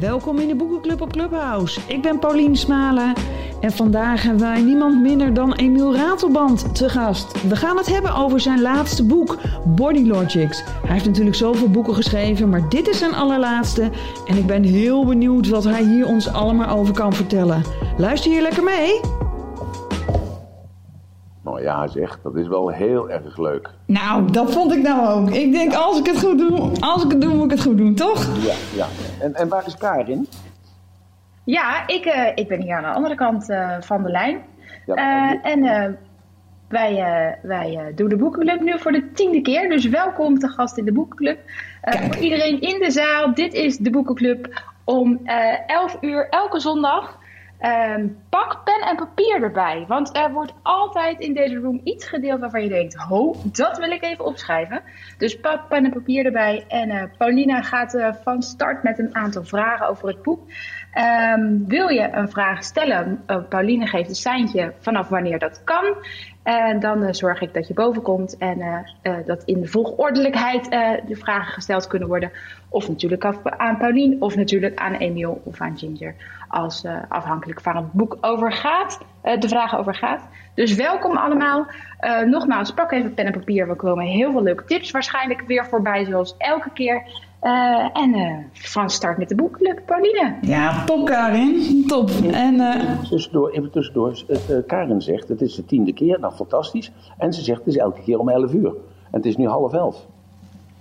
[0.00, 1.80] Welkom in de Boekenclub op Clubhouse.
[1.88, 3.14] Ik ben Paulien Smalen
[3.60, 7.48] en vandaag hebben wij niemand minder dan Emiel Ratelband te gast.
[7.48, 10.62] We gaan het hebben over zijn laatste boek, Body Logics.
[10.64, 13.90] Hij heeft natuurlijk zoveel boeken geschreven, maar dit is zijn allerlaatste.
[14.26, 17.62] En ik ben heel benieuwd wat hij hier ons allemaal over kan vertellen.
[17.96, 19.00] Luister hier lekker mee.
[21.60, 23.70] Ja, zeg, dat is wel heel erg leuk.
[23.86, 25.30] Nou, dat vond ik nou ook.
[25.30, 27.78] Ik denk, als ik het goed doe, als ik het doe, moet ik het goed
[27.78, 28.26] doen, toch?
[28.46, 28.86] Ja, ja.
[29.20, 30.28] En, en waar is Karin?
[31.44, 34.40] Ja, ik, eh, ik ben hier aan de andere kant eh, van de lijn.
[34.86, 35.90] Ja, Eh, en eh,
[36.68, 39.68] wij, eh, wij eh, doen de boekenclub nu voor de tiende keer.
[39.68, 41.38] Dus welkom te gast in de boekenclub.
[41.80, 46.60] Eh, voor iedereen in de zaal, dit is de boekenclub om eh 11 uur elke
[46.60, 47.18] zondag.
[47.62, 49.84] Ehm, pak pen en papier erbij.
[49.88, 53.90] Want er wordt altijd in deze room iets gedeeld waarvan je denkt: ho, dat wil
[53.90, 54.82] ik even opschrijven.
[55.18, 56.64] Dus pak pen en papier erbij.
[56.68, 60.40] En eh, Paulina gaat eh, van start met een aantal vragen over het boek.
[60.92, 63.22] Ehm, wil je een vraag stellen?
[63.26, 65.94] Uh, Pauline geeft een seintje vanaf wanneer dat kan.
[66.42, 68.84] En dan zorg ik dat je boven komt en
[69.26, 70.70] dat in de volgordelijkheid
[71.06, 72.32] de vragen gesteld kunnen worden.
[72.68, 73.24] Of natuurlijk
[73.56, 76.14] aan Pauline, of natuurlijk aan Emiel of aan Ginger.
[76.52, 80.28] Als eh, afhankelijk van het boek over gaat, eh, de vragen over gaat.
[80.54, 81.66] Dus welkom allemaal.
[81.98, 83.68] Eh, nogmaals, pak even pen en papier.
[83.68, 87.02] We komen heel veel leuke tips waarschijnlijk weer voorbij, zoals elke keer.
[87.40, 90.34] Eh, en eh, van start met de boekclub, Pauline.
[90.40, 91.84] Ja, top Karin.
[91.86, 92.10] Top.
[92.32, 94.24] En eh, Tussendoor, even tussendoor.
[94.28, 96.20] Eh, Karin zegt, het is de tiende keer.
[96.20, 96.92] Nou, fantastisch.
[97.18, 98.68] En ze zegt, het is elke keer om 11 uur.
[99.10, 100.06] En het is nu half elf.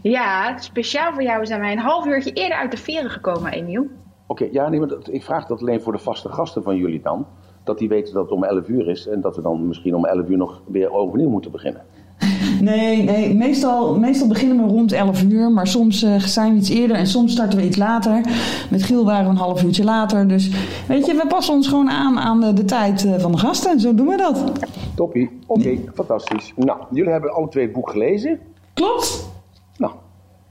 [0.02, 3.88] Ja, speciaal voor jou zijn wij een half uurtje eerder uit de veren gekomen, Emiel.
[4.32, 7.02] Oké, ja, nee, maar dat- ik vraag dat alleen voor de vaste gasten van jullie
[7.04, 7.26] dan.
[7.64, 9.08] Dat die weten dat het om 11 uur is.
[9.08, 11.82] En dat we dan misschien om 11 uur nog weer overnieuw moeten beginnen.
[12.62, 16.70] nee, nee meestal, meestal beginnen we rond 11 uur, maar soms eh, zijn we iets
[16.70, 18.22] eerder en soms starten we iets later.
[18.70, 20.28] Met Giel waren we een half uurtje later.
[20.28, 20.50] Dus
[20.88, 23.80] weet je, we passen ons gewoon aan aan de, de tijd eh, van de gasten.
[23.80, 24.52] Zo doen we dat.
[24.95, 25.40] Toppie.
[25.48, 26.54] Oké, fantastisch.
[26.56, 28.39] Nou, jullie hebben alle twee het boek gelezen.
[28.73, 29.30] Klopt.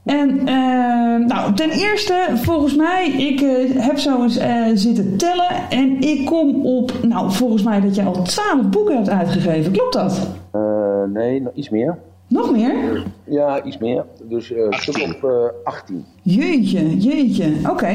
[0.05, 5.69] En eh, nou, ten eerste, volgens mij, ik eh, heb zo eens eh, zitten tellen
[5.69, 9.71] en ik kom op, nou, volgens mij dat je al 12 boeken hebt uitgegeven.
[9.71, 10.27] Klopt dat?
[10.51, 11.97] eh, nee, nog iets meer.
[12.27, 13.03] Nog meer?
[13.23, 14.05] Ja, iets meer.
[14.23, 16.05] Dus eh stuk op eh 18.
[16.21, 17.53] Jeetje, jeetje.
[17.69, 17.93] Oké.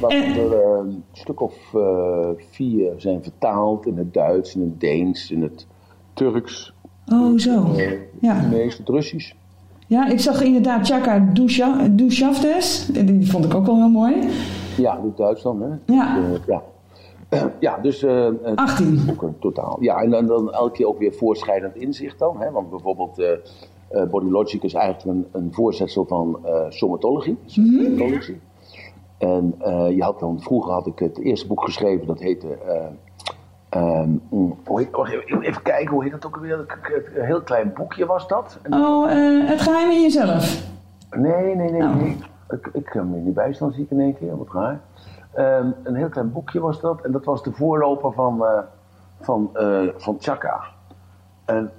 [0.00, 4.60] Wat En- er eh, een stuk of eh, vier zijn vertaald in het Duits, in
[4.60, 5.66] het Deens, in het
[6.14, 6.72] Turks,
[7.12, 7.74] Oh, zo.
[8.20, 8.40] Ja.
[8.40, 9.32] Chinees, het Russisch.
[9.94, 11.18] Ja, ik zag inderdaad Chaka
[11.90, 12.86] Dushaftes.
[12.86, 14.14] Die vond ik ook wel heel mooi.
[14.76, 15.94] Ja, het Duits dan, hè?
[15.94, 16.14] Ja.
[16.14, 16.62] Dus, eh, ja.
[17.60, 19.02] ja, dus eh, eh, 18.
[19.06, 19.76] boeken totaal.
[19.80, 22.40] Ja, en dan, dan elke keer ook weer voorschrijdend inzicht dan.
[22.40, 22.50] Hè?
[22.50, 23.28] Want bijvoorbeeld eh
[23.94, 27.36] eh, Body Logic is eigenlijk een, een voorzetsel van eh somatologie.
[27.46, 28.40] somatologie.
[29.18, 32.58] En eh, je had dan, vroeger had ik het eerste boek geschreven, dat heette...
[33.74, 34.80] eh, ehm, hoe
[35.42, 36.58] even, kijken, hoe heet dat ook alweer?
[37.14, 38.58] Een heel klein boekje was dat.
[38.62, 40.66] En- Oh, eh, het geheim in jezelf.
[41.10, 41.96] Nee, nee, nee, Oh.
[41.96, 42.18] nee.
[42.50, 44.80] Ik, ik kan me niet bijstaan, zie ik in één keer, wat raar.
[45.32, 47.00] Ehm, een heel klein boekje was dat.
[47.00, 48.58] En dat was de voorloper van, eh,
[49.20, 50.60] van, eh, van Chaka.
[51.44, 51.70] En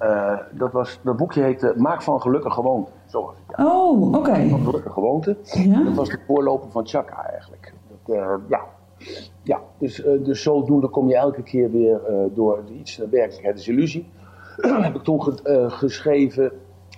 [0.52, 2.92] dat, was, dat boekje heette Maak van gelukkig gewoonte.
[3.06, 3.66] Zo was het, ja.
[3.66, 4.48] Oh, oké.
[4.50, 5.38] Van gelukkig gewoonte.
[5.44, 5.84] Ja?
[5.84, 7.74] Dat was de voorloper van Chaka eigenlijk.
[8.06, 8.16] Dat,
[8.48, 8.60] ja.
[9.46, 13.60] Ja, dus, eh, dus zodoende kom je elke keer weer eh, door iets naar werkelijkheid
[13.60, 14.08] is illusie.
[14.88, 16.52] heb ik toen ge- eh, geschreven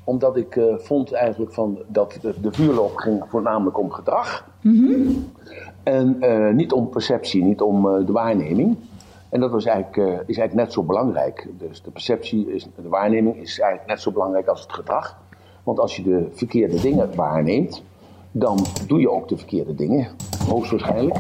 [0.03, 4.47] omdat ik vond eigenlijk van dat de, de vuurloop ging voornamelijk om gedrag.
[5.83, 8.77] En eh, niet om perceptie, niet om de waarneming.
[9.29, 9.97] En dat was eigenlijk,
[10.27, 11.47] is eigenlijk net zo belangrijk.
[11.57, 15.17] Dus de perceptie, is, de waarneming is eigenlijk net zo belangrijk als het gedrag.
[15.63, 17.83] Want als je de verkeerde dingen waarneemt,
[18.31, 18.57] dan
[18.87, 20.07] doe je ook de verkeerde dingen,
[20.49, 21.17] hoogstwaarschijnlijk.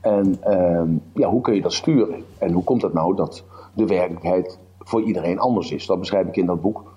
[0.00, 2.24] En ehm, ja, hoe kun je dat sturen?
[2.38, 3.44] En hoe komt het nou dat
[3.74, 5.86] de werkelijkheid voor iedereen anders is?
[5.86, 6.92] Dat beschrijf ik in dat boek.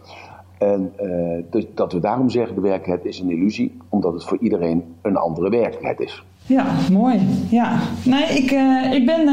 [0.57, 4.37] En eh, dus dat we daarom zeggen, de werkelijkheid is een illusie, omdat het voor
[4.37, 6.23] iedereen een andere werkelijkheid is.
[6.45, 7.19] Ja, mooi.
[7.49, 7.79] Ja.
[8.05, 9.27] Nee, ik, eh, ik ben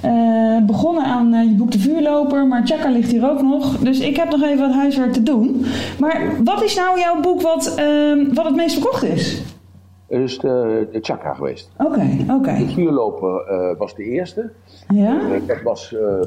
[0.00, 3.78] eh, begonnen aan je boek De Vuurloper, maar Chaka ligt hier ook nog.
[3.78, 5.64] Dus ik heb nog even wat huiswerk te doen.
[5.98, 9.42] Maar wat is nou jouw boek wat, eh, wat het meest verkocht is?
[10.08, 11.70] Is de, de Chakra geweest.
[11.78, 12.54] Oké, oké.
[12.58, 14.50] De vuurloper eh, was de eerste.
[14.88, 15.32] Ja?
[15.34, 16.20] Eh, dat was, eh,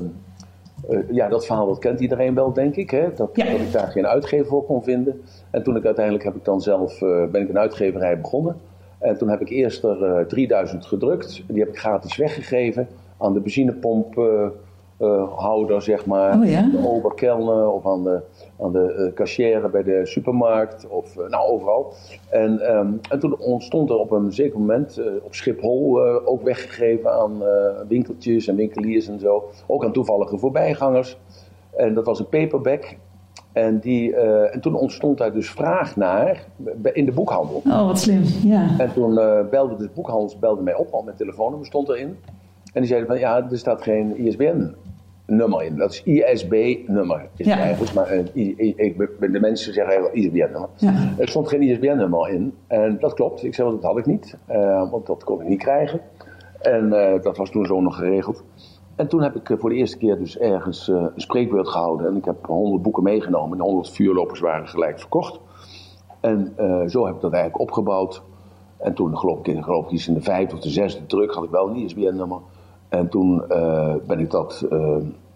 [0.90, 2.90] eh, ja, dat verhaal dat kent iedereen wel, denk ik.
[2.90, 3.14] Hè?
[3.16, 3.46] Dat, Ja.
[3.52, 5.22] dat ik daar geen uitgever voor kon vinden.
[5.52, 7.00] En toen ik uiteindelijk heb ik dan zelf,
[7.31, 8.56] ben ik een uitgeverij begonnen.
[9.00, 11.44] En toen heb ik eerst er eh, 3000 gedrukt.
[11.48, 12.88] Die heb ik gratis weggegeven
[13.18, 14.16] aan de benzinepomp
[15.36, 16.40] houder, zeg maar.
[16.40, 16.62] Oh ja?
[16.62, 18.22] De oberkelner of aan de,
[18.60, 20.88] aan de cashier bij de supermarkt.
[20.88, 21.94] Of nou, overal.
[22.30, 27.44] En, ehm, en toen ontstond er op een zeker moment op Schiphol ook weggegeven aan
[27.88, 29.50] winkeltjes en winkeliers en zo.
[29.68, 31.18] Ook aan toevallige voorbijgangers.
[31.75, 32.98] En dat was een paperback.
[33.52, 36.45] En, die, uh, en toen ontstond daar dus vraag naar
[36.94, 37.62] in de boekhandel.
[37.66, 38.68] Oh, wat slim, ja.
[38.78, 42.18] En toen uh, belde de boekhandel belde mij op, want mijn telefoonnummer stond erin.
[42.74, 44.16] En die zeiden van, ja, er staat geen
[45.30, 45.78] ISBN-nummer in.
[45.78, 47.58] Dat is ISB-nummer, is ja.
[47.58, 47.94] eigenlijk.
[47.94, 50.70] Maar uh, ik, de mensen zeggen eigenlijk ISBN-nummer.
[50.76, 51.14] Ja.
[51.18, 52.54] Er stond geen ISBN-nummer in.
[52.68, 53.44] En dat klopt.
[53.44, 54.38] Ik zei, dat had ik niet.
[54.92, 56.02] want dat kon ik niet krijgen.
[56.62, 56.90] En
[57.22, 58.44] dat was toen zo nog geregeld.
[58.96, 62.08] En toen heb ik voor de eerste keer dus ergens uh, een spreekbeurt gehouden.
[62.08, 63.52] En ik heb honderd boeken meegenomen.
[63.52, 65.40] En de honderd vuurlopers waren gelijk verkocht.
[66.20, 66.54] En
[66.88, 68.22] zo heb ik dat eigenlijk opgebouwd.
[68.80, 71.34] En toen geloof ik, in, geloof ik iets in de vijfde of de zesde druk
[71.34, 72.40] had ik wel een ISBN-nummer.
[72.90, 74.66] En toen uh, ben ik dat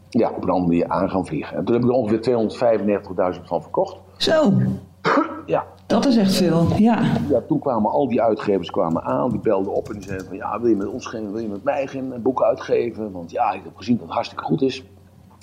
[0.09, 1.57] ja, op een andere manier aan gaan vliegen.
[1.57, 3.97] En toen heb ik er ongeveer 295.000 van verkocht.
[4.17, 4.53] Zo.
[5.45, 5.65] Ja.
[5.87, 7.01] Dat is echt veel, ja.
[7.29, 7.41] ja.
[7.47, 10.59] Toen kwamen al die uitgevers kwamen aan, die belden op en die zeiden van ja,
[10.59, 13.11] wil je met ons geen, wil je met mij geen boek uitgeven?
[13.11, 14.83] Want ja, ik heb gezien dat het hartstikke goed is.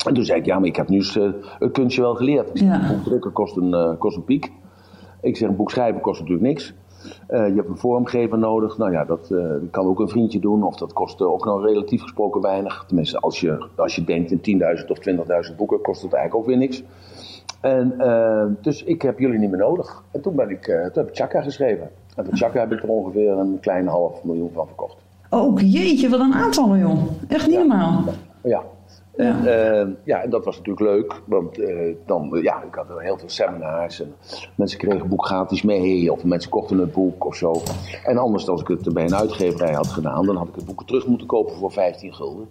[0.06, 2.50] En toen zei ik, ja, maar ik heb nu eens, uh, het kunstje wel geleerd.
[2.58, 2.74] Ja.
[2.74, 4.52] Een boek drukken kost een, kost een piek.
[5.20, 6.74] Ik zeg, een boek schrijven kost natuurlijk niks.
[7.30, 8.78] Uh, je hebt een vormgever nodig.
[8.78, 9.34] Nou ja, dat
[9.70, 10.62] kan ook een vriendje doen.
[10.62, 12.84] Of dat kost ook nog relatief gesproken weinig.
[12.86, 14.98] Tenminste, als je, als je denkt in 10.000 of
[15.50, 16.82] 20.000 boeken, kost het eigenlijk ook weer niks.
[17.60, 20.02] En, uh, dus ik heb jullie niet meer nodig.
[20.10, 21.90] En toen, ben ik, toen heb ik Chaka geschreven.
[22.16, 24.96] En van Chaka heb ik er ongeveer een klein half miljoen van verkocht.
[25.30, 26.98] Oh jeetje, wat een aantal joh.
[27.28, 27.60] Echt niet ja.
[27.60, 28.04] normaal.
[28.42, 28.62] Ja.
[29.16, 29.82] En, ja.
[29.82, 31.20] Uh, ja, en dat was natuurlijk leuk.
[31.24, 31.60] Want
[32.06, 34.00] dan, ja, ik had heel veel seminars.
[34.00, 34.14] En
[34.54, 36.12] mensen kregen het boek gratis mee.
[36.12, 37.54] Of mensen kochten het boek of zo.
[38.04, 40.86] En anders, als ik het bij een uitgeverij had gedaan, dan had ik het boek
[40.86, 42.48] terug moeten kopen voor 15 gulden.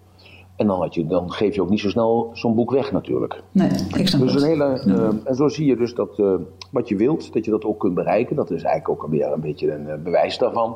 [0.60, 3.42] En dan, had je, dan geef je ook niet zo snel zo'n boek weg natuurlijk.
[3.52, 6.34] Nee, ik snap dus een hele, uh, En zo zie je dus dat uh,
[6.72, 8.36] wat je wilt, dat je dat ook kunt bereiken.
[8.36, 10.76] Dat is eigenlijk ook alweer een beetje een uh, bewijs daarvan.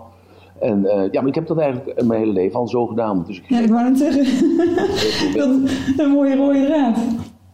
[0.63, 0.81] En
[1.12, 3.24] ja, maar ik heb dat eigenlijk mijn hele leven al zo gedaan.
[3.27, 4.57] Dus ik ja, ik wou het zeggen.
[5.38, 5.50] dat
[5.98, 6.98] een mooie rode draad.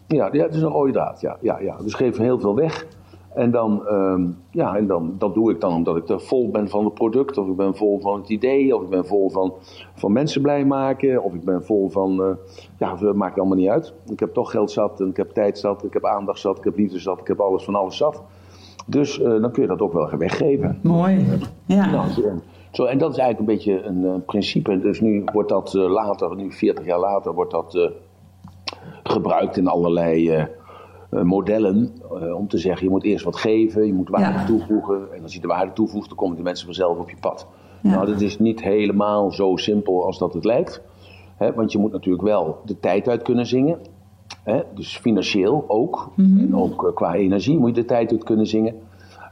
[0.07, 1.38] Ja, ja, het is een rode draad, ja.
[1.41, 1.77] ja, ja.
[1.77, 2.88] Dus geef heel veel weg.
[3.33, 6.69] En dan, um, ja, en dan, dat doe ik dan omdat ik er vol ben
[6.69, 9.53] van het product, of ik ben vol van het idee, of ik ben vol van,
[9.94, 12.27] van mensen blij maken, of ik ben vol van, uh,
[12.77, 13.94] ja, dat maakt allemaal niet uit.
[14.11, 16.63] Ik heb toch geld zat, en ik heb tijd zat, ik heb aandacht zat, ik
[16.63, 18.23] heb liefde zat, ik heb alles van alles zat.
[18.85, 20.79] Dus uh, dan kun je dat ook wel weggeven.
[20.83, 21.25] Mooi,
[21.65, 21.91] ja.
[21.91, 22.07] Nou,
[22.71, 24.80] zo, en dat is eigenlijk een beetje een uh, principe.
[24.80, 27.92] Dus nu wordt dat later, nu 40 jaar later, wordt dat
[29.04, 30.48] gebruikt in allerlei
[31.10, 31.94] modellen
[32.36, 34.45] om te zeggen, je moet eerst wat geven, je moet waarde ja.
[34.45, 35.13] toevoegen.
[35.16, 37.48] En als je de waarde toevoegt, dan komen die mensen vanzelf op je pad.
[37.81, 37.89] Ja.
[37.89, 40.81] Nou, dat is niet helemaal zo simpel als dat het lijkt.
[41.38, 43.80] Hè, want je moet natuurlijk wel de tijd uit kunnen zingen.
[44.44, 46.10] Hè, dus financieel ook.
[46.16, 46.39] Mhm.
[46.39, 48.75] En ook qua energie moet je de tijd uit kunnen zingen.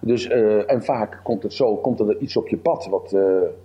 [0.01, 0.27] Dus,
[0.65, 3.17] en vaak komt het zo, komt er iets op je pad wat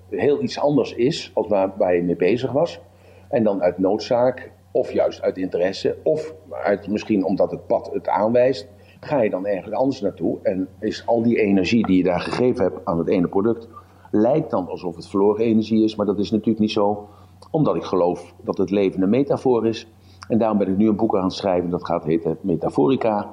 [0.09, 2.81] heel iets anders is als waar, waar je mee bezig was.
[3.29, 8.09] En dan uit noodzaak of juist uit interesse, of uit, misschien omdat het pad het
[8.09, 8.69] aanwijst,
[9.01, 10.39] ga je dan ergens anders naartoe.
[10.43, 13.69] En is al die energie die je daar gegeven hebt aan het ene product,
[14.11, 17.09] lijkt dan alsof het verloren energie is, maar dat is natuurlijk niet zo,
[17.51, 19.89] omdat ik geloof dat het leven een metafoor is.
[20.29, 23.31] En daarom ben ik nu een boek aan het schrijven, dat gaat heten Metaforica.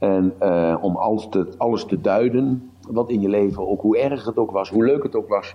[0.00, 4.24] En uh, om alles te, alles te duiden, wat in je leven, ook hoe erg
[4.24, 5.54] het ook was, hoe leuk het ook was,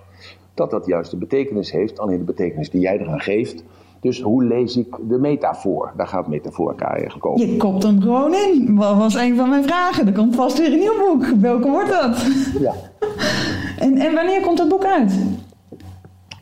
[0.54, 3.64] dat dat juist de betekenis heeft, alleen de betekenis die jij eraan geeft.
[4.00, 5.94] Dus hoe lees ik de metafoor?
[5.98, 7.48] Daar gaat metaforica eigenlijk over.
[7.48, 8.76] Je kopt hem gewoon in.
[8.76, 10.08] Dat was een van mijn vragen.
[10.08, 11.26] Er komt vast weer een nieuw boek.
[11.26, 12.26] Welke wordt dat?
[12.60, 12.74] Ja.
[13.86, 15.20] en, en wanneer komt dat boek uit?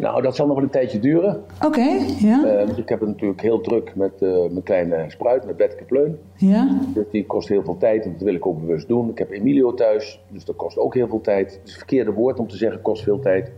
[0.03, 1.43] Nou, dat zal nog een tijdje duren.
[1.55, 2.45] Oké, okay, ja.
[2.45, 5.83] Uh, want ik heb het natuurlijk heel druk met uh, mijn kleine spruit, met Betke
[5.83, 6.17] Pleun.
[6.35, 6.79] Ja.
[6.93, 9.09] Dus die kost heel veel tijd en dat wil ik ook bewust doen.
[9.09, 11.51] Ik heb Emilio thuis, dus dat kost ook heel veel tijd.
[11.51, 13.51] Het is het verkeerde woord om te zeggen kost veel tijd.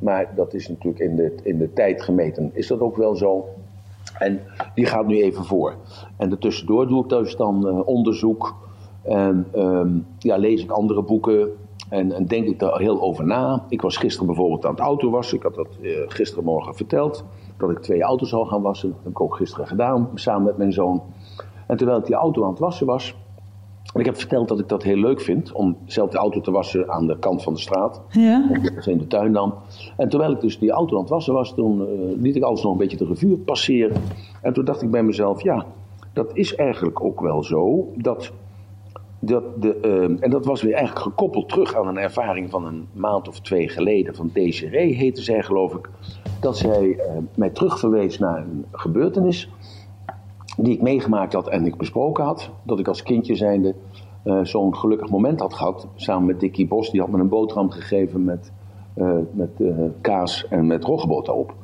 [0.00, 2.50] Maar dat is natuurlijk in de, in de tijd gemeten.
[2.52, 3.48] Is dat ook wel zo?
[4.18, 4.40] En
[4.74, 5.74] die gaat nu even voor.
[6.16, 8.56] En daartussendoor doe ik dus dan uh, onderzoek.
[9.02, 11.48] En um, ja, lees ik andere boeken.
[11.88, 13.64] En, en, denk ik daar heel over na.
[13.68, 15.36] Ik was gisteren bijvoorbeeld aan het auto wassen.
[15.36, 17.24] Ik had dat uh, gisterenmorgen verteld.
[17.56, 18.88] Dat ik twee auto's zou gaan wassen.
[18.88, 20.08] Dat heb ik ook gisteren gedaan.
[20.14, 21.02] Samen met mijn zoon.
[21.66, 23.14] En terwijl ik die auto aan het wassen was.
[23.92, 26.50] En ik heb verteld dat ik dat heel leuk vind om zelf de auto te
[26.50, 28.00] wassen aan de kant van de straat.
[28.10, 28.50] Ja.
[28.84, 29.54] In de tuin dan.
[29.96, 31.86] En terwijl ik dus die auto aan het wassen was, toen uh,
[32.22, 34.02] liet ik alles nog een beetje de revue passeren.
[34.42, 35.66] En toen dacht ik bij mezelf, ja,
[36.12, 37.88] dat is eigenlijk ook wel zo.
[37.96, 38.32] Dat,
[39.30, 43.40] uh, en dat was weer eigenlijk gekoppeld terug aan een ervaring van een maand of
[43.40, 44.14] twee geleden.
[44.14, 45.90] Van Desiree heette zij geloof ik.
[46.40, 47.00] Dat zij uh,
[47.34, 49.50] mij terugverwees naar een gebeurtenis.
[50.56, 52.50] die ik meegemaakt had en ik besproken had.
[52.62, 53.74] Dat ik als kindje zijnde
[54.26, 55.86] uh, zo'n gelukkig moment had gehad.
[55.94, 58.52] Samen met Dickie Bos, die had me een boterham gegeven met,
[58.96, 61.54] uh, met uh, kaas en met roggebot erop.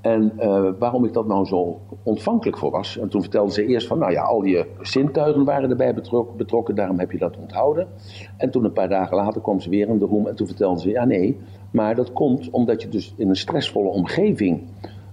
[0.00, 0.32] En
[0.78, 2.98] waarom ik dat nou zo ontvankelijk voor was.
[2.98, 6.74] En toen vertelde ze eerst van, nou ja, al je zintuigen waren erbij betrokken, betrokken,
[6.74, 7.88] daarom heb je dat onthouden.
[8.36, 10.80] En toen een paar dagen later kwam ze weer in de room en toen vertelde
[10.80, 11.38] ze, ja nee,
[11.70, 14.62] maar dat komt omdat je dus in een stressvolle omgeving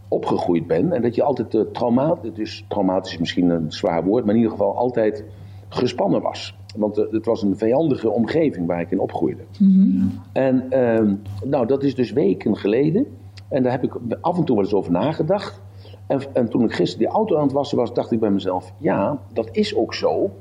[0.08, 0.94] opgegroeid bent.
[0.94, 4.40] En dat je altijd uh, traumatisch, dus traumatisch is misschien een zwaar woord, maar in
[4.40, 5.24] ieder geval altijd
[5.70, 6.58] gespannen was.
[6.76, 9.44] Want uh, het was een vijandige omgeving waar ik in opgroeide.
[9.60, 10.08] Mhm.
[10.32, 11.14] En uh,
[11.50, 13.06] nou, dat is dus weken geleden.
[13.50, 15.62] En daar heb ik af en toe wel eens over nagedacht.
[16.08, 18.74] En, en toen ik gisteren die auto aan het wassen was, dacht ik bij mezelf:
[18.78, 20.32] ja, dat is ook zo.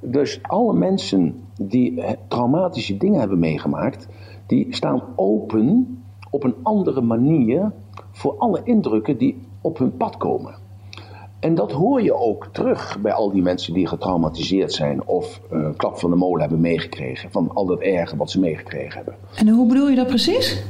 [0.00, 4.08] Dus alle mensen die eh, traumatische dingen hebben meegemaakt,
[4.46, 5.98] die staan open
[6.30, 7.72] op een andere manier
[8.10, 10.54] voor alle indrukken die op hun pad komen.
[11.40, 15.60] En dat hoor je ook terug bij al die mensen die getraumatiseerd zijn of een
[15.60, 17.30] uh, klap van de molen hebben meegekregen.
[17.30, 19.14] Van al dat erge wat ze meegekregen hebben.
[19.34, 20.64] En hoe bedoel je dat precies?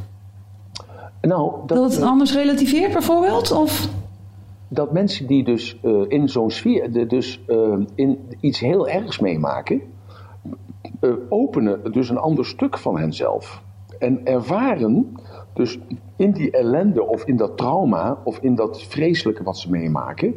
[1.21, 3.53] Nou, dat, dat het anders relativeert bijvoorbeeld?
[3.53, 3.89] Of?
[4.69, 9.81] Dat mensen die dus uh, in zo'n sfeer, dus uh, in iets heel ergs meemaken,
[11.29, 13.63] openen dus een ander stuk van henzelf.
[13.99, 15.17] En ervaren
[15.53, 15.79] dus
[16.17, 20.35] in die ellende of in dat trauma of in dat vreselijke wat ze meemaken,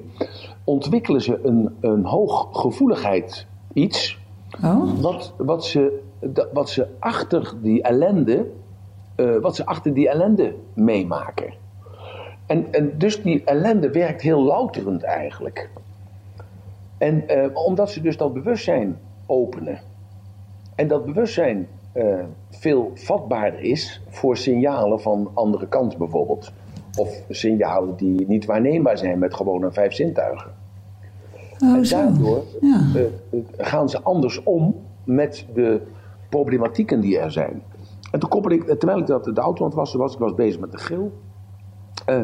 [0.64, 4.20] ontwikkelen ze een, een hooggevoeligheid iets.
[4.64, 5.00] Oh.
[5.02, 6.00] Wat, wat, ze,
[6.54, 8.52] wat ze achter die ellende,
[9.22, 11.54] uh, wat ze achter die ellende meemaken.
[12.46, 15.70] En, en dus die ellende werkt heel louterend eigenlijk.
[16.98, 19.80] En uh, omdat ze dus dat bewustzijn openen.
[20.76, 22.16] En dat bewustzijn uh,
[22.50, 26.52] veel vatbaarder is voor signalen van andere kant bijvoorbeeld.
[26.98, 30.52] Of signalen die niet waarneembaar zijn met gewoon een vijf zintuigen.
[31.60, 32.82] Oh, en daardoor Ja.
[32.96, 35.82] uh, gaan ze anders om met de
[36.30, 37.62] problematieken die er zijn.
[38.12, 40.36] En toen koppelde ik, terwijl ik dat de auto aan het wassen was, ik was
[40.36, 41.10] bezig met de grill.
[42.10, 42.22] Uh,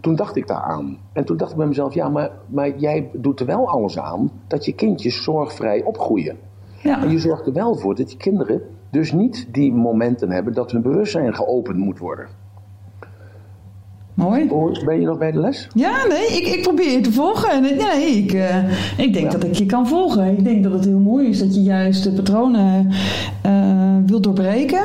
[0.00, 0.98] toen dacht ik daar aan.
[1.12, 4.30] En toen dacht ik bij mezelf, ja, maar, maar jij doet er wel alles aan
[4.46, 6.36] dat je kindjes zorgvrij opgroeien.
[6.82, 7.02] Ja.
[7.02, 10.70] En je zorgt er wel voor dat die kinderen dus niet die momenten hebben dat
[10.70, 12.26] hun bewustzijn geopend moet worden.
[14.14, 14.48] Mooi.
[14.84, 15.68] Ben je nog bij de les?
[15.74, 17.62] Ja, nee, ik, ik probeer je te volgen.
[17.62, 19.30] Nee, nee ik, uh, ik denk Ja.
[19.30, 20.26] dat ik je kan volgen.
[20.26, 22.90] Ik denk dat het heel mooi is dat je juist de patronen
[23.46, 24.84] uh, wilt doorbreken.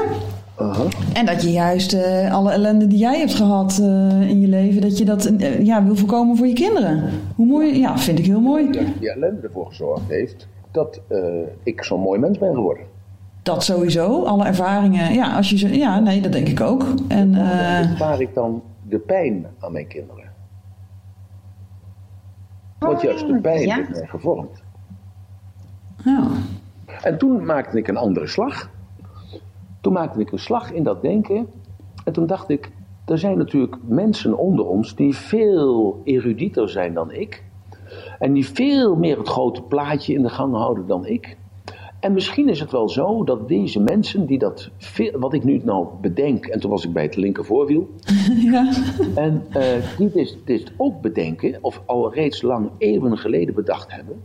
[0.62, 0.92] Uh-huh.
[1.14, 4.82] En dat je juist uh, alle ellende die jij hebt gehad uh, in je leven,
[4.82, 7.10] dat je dat uh, ja, wil voorkomen voor je kinderen.
[7.36, 8.72] Hoe mooi, ja, vind ik heel mooi.
[8.72, 11.20] Dat die ellende ervoor gezorgd heeft dat uh,
[11.64, 12.84] ik zo'n mooi mens ben geworden.
[13.44, 15.14] Dat sowieso, alle ervaringen.
[15.14, 16.84] Ja, als je ja nee, dat denk ik ook.
[17.08, 20.24] En, uh, Waar ik dan de pijn aan mijn kinderen?
[22.80, 23.76] Want juist de pijn Ja.
[23.76, 24.64] heeft mij gevormd.
[26.06, 26.28] ja.
[27.02, 28.70] En toen maakte ik een andere slag.
[29.82, 31.48] Toen maakte ik een slag in dat denken.
[32.04, 32.72] En toen dacht ik,
[33.06, 37.44] er zijn natuurlijk mensen onder ons die veel erudieter zijn dan ik.
[38.20, 41.38] En die veel meer het grote plaatje in de gang houden dan ik.
[42.00, 45.62] En misschien is het wel zo dat deze mensen die dat, veel, wat ik nu
[45.64, 47.90] nou bedenk, en toen was ik bij het linker voorwiel,
[48.52, 48.74] ja.
[49.16, 49.64] en uh,
[49.98, 54.24] die dit, dit ook bedenken, of al reeds lang eeuwen geleden bedacht hebben,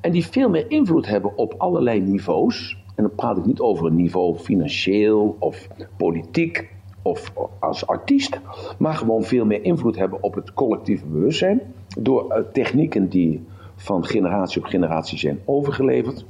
[0.00, 3.86] en die veel meer invloed hebben op allerlei niveaus, en dan praat ik niet over
[3.86, 6.70] een niveau financieel of politiek
[7.02, 8.40] of als artiest,
[8.78, 11.60] maar gewoon veel meer invloed hebben op het collectieve bewustzijn
[11.98, 16.24] door uh, technieken die van generatie op generatie zijn overgeleverd.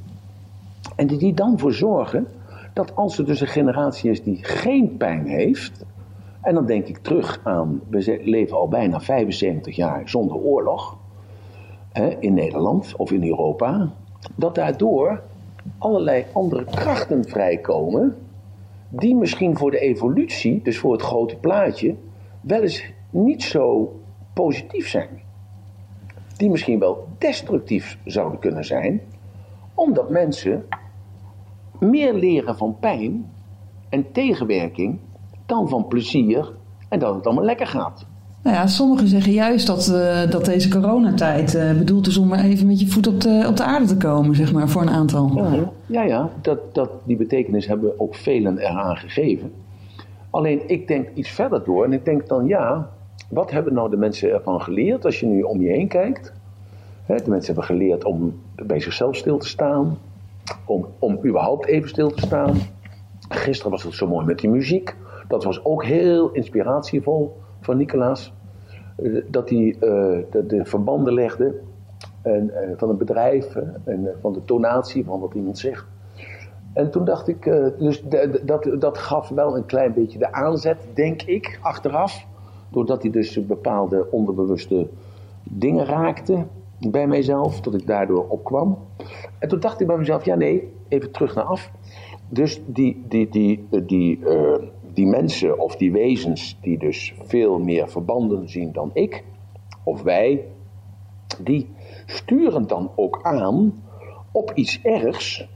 [0.96, 2.26] En die, die dan voor zorgen
[2.74, 5.84] dat als er dus een generatie is die geen pijn heeft,
[6.40, 10.96] en dan denk ik terug aan, we leven al bijna 75 jaar zonder oorlog
[11.92, 13.90] hè, in Nederland of in Europa,
[14.36, 15.22] dat daardoor
[15.78, 18.16] allerlei andere krachten vrijkomen
[18.88, 21.96] die misschien voor de evolutie, dus voor het grote plaatje,
[22.40, 23.92] wel eens niet zo
[24.34, 25.22] positief zijn.
[26.36, 29.00] Die misschien wel destructief zouden kunnen zijn,
[29.74, 30.64] omdat mensen
[31.78, 33.30] meer leren van pijn
[33.88, 34.98] en tegenwerking
[35.46, 36.52] dan van plezier
[36.88, 38.06] en dat het allemaal lekker gaat.
[38.42, 42.66] Nou ja, sommigen zeggen juist dat, uh, dat deze coronatijd uh, bedoeld is om even
[42.66, 45.32] met je voet op de, op de aarde te komen, zeg maar, voor een aantal.
[45.34, 49.52] Ja, ja, ja dat, dat, die betekenis hebben ook velen eraan gegeven.
[50.30, 52.90] Alleen ik denk iets verder door en ik denk dan ja,
[53.28, 56.32] wat hebben nou de mensen ervan geleerd als je nu om je heen kijkt?
[57.04, 59.98] Hè, de mensen hebben geleerd om bij zichzelf stil te staan,
[60.64, 62.56] om, om überhaupt even stil te staan.
[63.28, 64.96] Gisteren was het zo mooi met die muziek.
[65.28, 68.32] Dat was ook heel inspiratievol van Nicolaas.
[69.26, 69.76] Dat hij uh,
[70.30, 71.60] de, de, verbanden legde
[72.22, 75.86] En, van een bedrijf en van de tonatie van wat iemand zegt.
[76.72, 77.44] En toen dacht ik,
[77.78, 78.02] dus
[78.42, 82.26] dat, dat gaf wel een klein beetje de aanzet, denk ik, achteraf.
[82.68, 84.88] Doordat hij dus bepaalde onderbewuste
[85.42, 86.46] dingen raakte
[86.88, 88.78] bij mijzelf, dat ik daardoor opkwam.
[89.38, 91.70] En toen dacht ik bij mezelf, ja nee, even terug naar af.
[92.28, 94.20] Dus die, die, die, die,
[94.94, 99.24] die mensen of die wezens die dus veel meer verbanden zien dan ik,
[99.84, 100.44] of wij,
[101.42, 101.68] die
[102.06, 103.82] sturen dan ook aan
[104.32, 105.48] op iets ergs,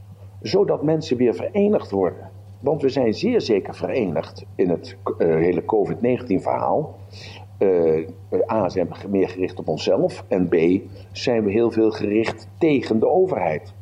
[0.43, 2.31] zodat mensen weer verenigd worden.
[2.61, 6.99] Want we zijn zeer zeker verenigd in het uh, hele COVID-19 verhaal.
[7.59, 8.09] Uh,
[8.51, 10.25] A, zijn we meer gericht op onszelf.
[10.29, 10.57] En B,
[11.13, 13.75] zijn we heel veel gericht tegen de overheid.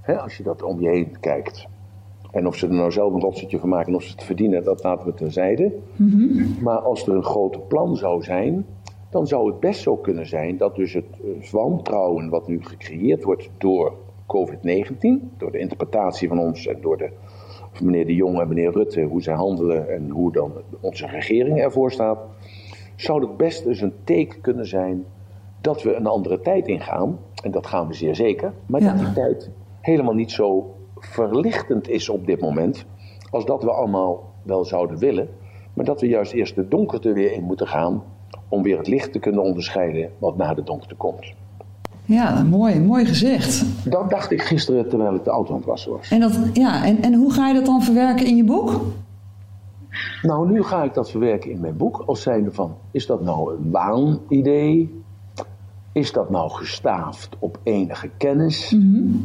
[0.00, 1.66] Hè, als je dat om je heen kijkt.
[2.32, 4.82] En of ze er nou zelf een rotsertje van maken of ze het verdienen, dat
[4.82, 5.72] laten we terzijde.
[5.96, 8.66] Mm Maar als er een groot plan zou zijn,
[9.10, 13.24] dan zou het best zo kunnen zijn dat dus het uh, wantrouwen wat nu gecreëerd
[13.24, 13.94] wordt door
[14.26, 17.10] COVID-19, door de interpretatie van ons en door de,
[17.82, 21.92] meneer De Jong en meneer Rutte, hoe zij handelen en hoe dan onze regering ervoor
[21.92, 22.18] staat,
[22.96, 25.04] zou het best eens een teken kunnen zijn
[25.60, 27.18] dat we een andere tijd ingaan.
[27.42, 28.52] En dat gaan we zeer zeker.
[28.66, 30.74] Maar dat die tijd helemaal niet zo
[31.06, 32.84] verlichtend is op dit moment.
[33.30, 35.28] Als dat we allemaal wel zouden willen.
[35.74, 38.02] Maar dat we juist eerst de donkerte weer in moeten gaan.
[38.48, 41.32] Om weer het licht te kunnen onderscheiden wat na de donkerte komt.
[42.04, 43.64] Ja, mooi, mooi gezegd.
[43.90, 46.10] Dat dacht ik gisteren terwijl ik de auto aan het wassen was.
[46.10, 48.80] En, dat, ja, en, en hoe ga je dat dan verwerken in je boek?
[50.22, 53.54] Nou, nu ga ik dat verwerken in mijn boek als zijnde van, is dat nou
[53.54, 55.02] een waanidee?
[55.92, 58.70] Is dat nou gestaafd op enige kennis?
[58.70, 59.16] Mhm.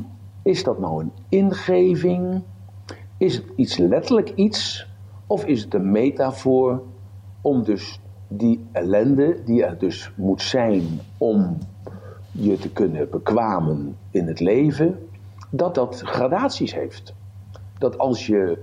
[0.47, 2.41] Is dat nou een ingeving?
[3.17, 4.87] Is het iets letterlijk iets?
[5.25, 6.81] Of is het een metafoor
[7.41, 10.83] om dus die ellende die er dus moet zijn
[11.17, 11.57] om
[12.31, 14.99] je te kunnen bekwamen in het leven,
[15.49, 17.13] dat dat gradaties heeft.
[17.77, 18.57] Dat als je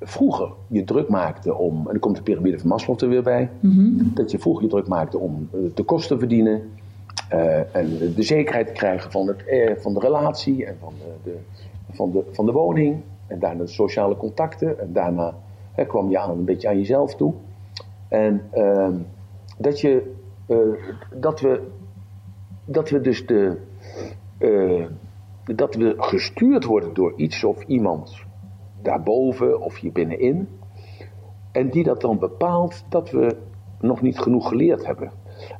[0.00, 3.50] vroeger je druk maakte om, en dan komt de piramide van Maslow er weer bij,
[3.60, 4.14] mhm.
[4.14, 6.62] dat je vroeger je druk maakte om de eh, kosten te verdienen
[7.72, 11.38] en de, zekerheid krijgen van, het, eh, van de relatie en van de, de,
[11.90, 15.34] van, de, van de woning en daarna de sociale contacten en daarna
[15.86, 17.34] kwam je aan een beetje aan jezelf toe.
[18.08, 18.88] En uh,
[19.58, 20.14] dat, je,
[21.14, 21.62] dat, we,
[22.64, 23.58] dat we dus de,
[25.44, 28.22] dat we gestuurd worden door iets of iemand
[28.82, 30.48] daarboven of hier binnenin.
[31.52, 33.36] En die dat dan bepaalt dat we
[33.80, 35.10] nog niet genoeg geleerd hebben.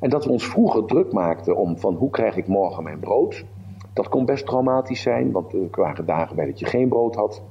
[0.01, 3.45] En dat we ons vroeger druk maakten om van hoe krijg ik morgen mijn brood.
[3.93, 7.43] Dat kon best traumatisch zijn, want er waren dagen bij dat je geen brood had.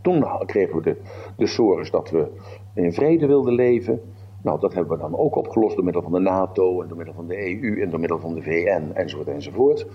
[0.00, 1.00] Toen kregen we de,
[1.36, 2.30] de dat we
[2.74, 4.00] in vrede wilden leven.
[4.42, 7.14] Nou, dat hebben we dan ook opgelost door middel van de NATO en door middel
[7.14, 9.86] van de EU en door middel van de VN enzovoort enzovoort.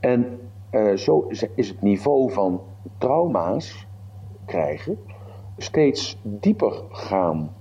[0.00, 0.40] En
[0.70, 2.60] uh, zo is het niveau van
[2.98, 3.86] trauma's
[4.44, 4.98] krijgen,
[5.56, 7.54] steeds dieper gaan.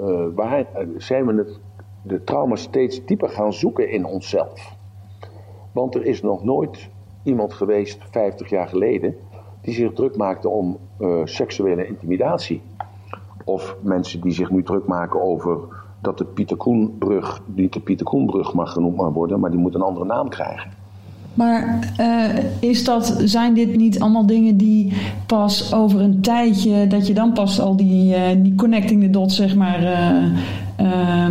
[0.00, 1.60] Uh, waar, uh, zijn we het,
[2.02, 4.74] de trauma steeds dieper gaan zoeken in onszelf.
[5.72, 6.88] Want er is nog nooit
[7.22, 9.14] iemand geweest, 50 jaar geleden,
[9.60, 12.62] die zich druk maakte om uh, seksuele intimidatie.
[13.44, 15.58] Of mensen die zich nu druk maken over
[16.00, 19.82] dat de Pieter Koenbrug, niet de Pieter Koenbrug mag genoemd worden, maar die moet een
[19.82, 20.70] andere naam krijgen.
[21.34, 24.92] Maar uh, is dat, zijn dit niet allemaal dingen die
[25.26, 29.36] pas over een tijdje, dat je dan pas al die, uh, die connecting the dots,
[29.36, 29.82] zeg maar,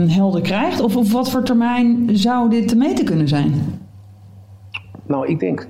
[0.10, 0.82] helder krijgt?
[0.82, 3.54] Of op wat voor termijn zou dit te meten kunnen zijn?
[5.06, 5.68] Nou, ik denk,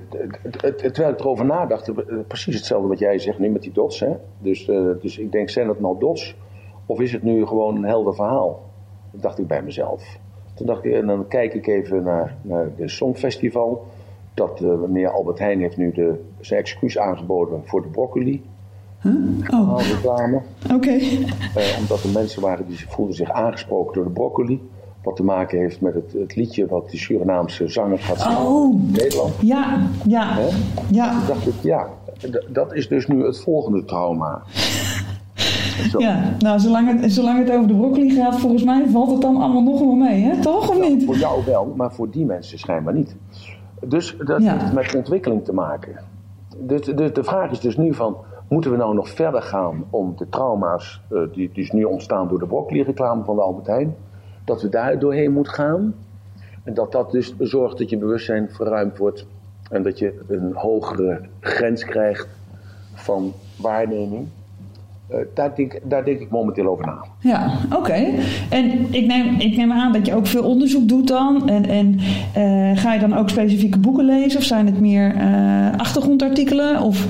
[0.76, 1.92] terwijl ik erover nadacht,
[2.26, 4.00] precies hetzelfde wat jij zegt nu met die dots.
[4.00, 4.12] Hè?
[4.38, 4.64] Dus,
[5.00, 6.36] dus ik denk, zijn het nou dots?
[6.86, 8.60] Of is het nu gewoon een helder verhaal?
[9.10, 10.18] Dacht ik bij mezelf.
[10.54, 13.86] Toen dacht ik, en dan kijk ik even naar, naar de Songfestival
[14.34, 18.42] dat uh, meneer Albert Heijn heeft nu de, zijn excuus aangeboden voor de broccoli.
[19.02, 19.60] Huh?
[19.60, 19.78] Oh.
[19.78, 20.40] reclame.
[20.72, 20.92] Oké.
[20.92, 24.70] Uh, omdat er mensen waren die voelden zich aangesproken door de broccoli.
[25.02, 28.74] Wat te maken heeft met het, het liedje wat die Surinaamse zanger gaat zingen oh.
[28.74, 29.34] in Nederland.
[29.40, 30.38] Ja, ja.
[30.90, 31.10] ja.
[31.10, 31.88] Toen dacht ik, ja,
[32.48, 34.42] dat is dus nu het volgende trauma.
[35.90, 35.98] Zo.
[35.98, 39.36] Ja, nou, zolang het, zolang het over de broccoli gaat, volgens mij valt het dan
[39.36, 40.40] allemaal nog wel mee, hè?
[40.40, 41.04] Toch of niet?
[41.04, 43.16] Voor jou wel, maar voor die mensen schijnbaar niet.
[43.80, 45.96] Dus dat heeft met ontwikkeling te maken.
[46.58, 48.16] Dus, de vraag is dus nu van,
[48.52, 52.38] moeten we nou nog verder gaan om de trauma's uh, die, die nu ontstaan door
[52.38, 53.94] de broccoli-reclame van de Albert Heijn,
[54.44, 55.94] dat we daar doorheen moeten gaan?
[56.64, 59.26] En dat dat dus zorgt dat je bewustzijn verruimd wordt
[59.70, 62.28] en dat je een hogere grens krijgt
[62.94, 64.26] van waarneming.
[65.08, 67.04] eh, daar, denk, denk ik momenteel over na.
[67.18, 68.14] Ja, oké.
[68.50, 71.48] En ik neem, ik neem aan dat je ook veel onderzoek doet dan.
[71.48, 71.98] En, en
[72.34, 74.38] eh, ga je dan ook specifieke boeken lezen?
[74.38, 75.14] Of zijn het meer
[75.76, 76.80] achtergrondartikelen?
[76.80, 77.06] Of...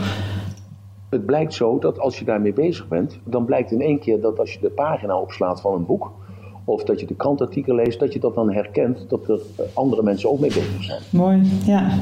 [1.13, 4.39] Het blijkt zo dat als je daarmee bezig bent, dan blijkt in één keer dat
[4.39, 6.13] als je de pagina opslaat van een boek,
[6.65, 9.41] of dat je de krantartikel leest, dat je dat dan herkent dat er
[9.75, 11.01] andere mensen ook mee bezig zijn.
[11.11, 11.99] Mooi, ja.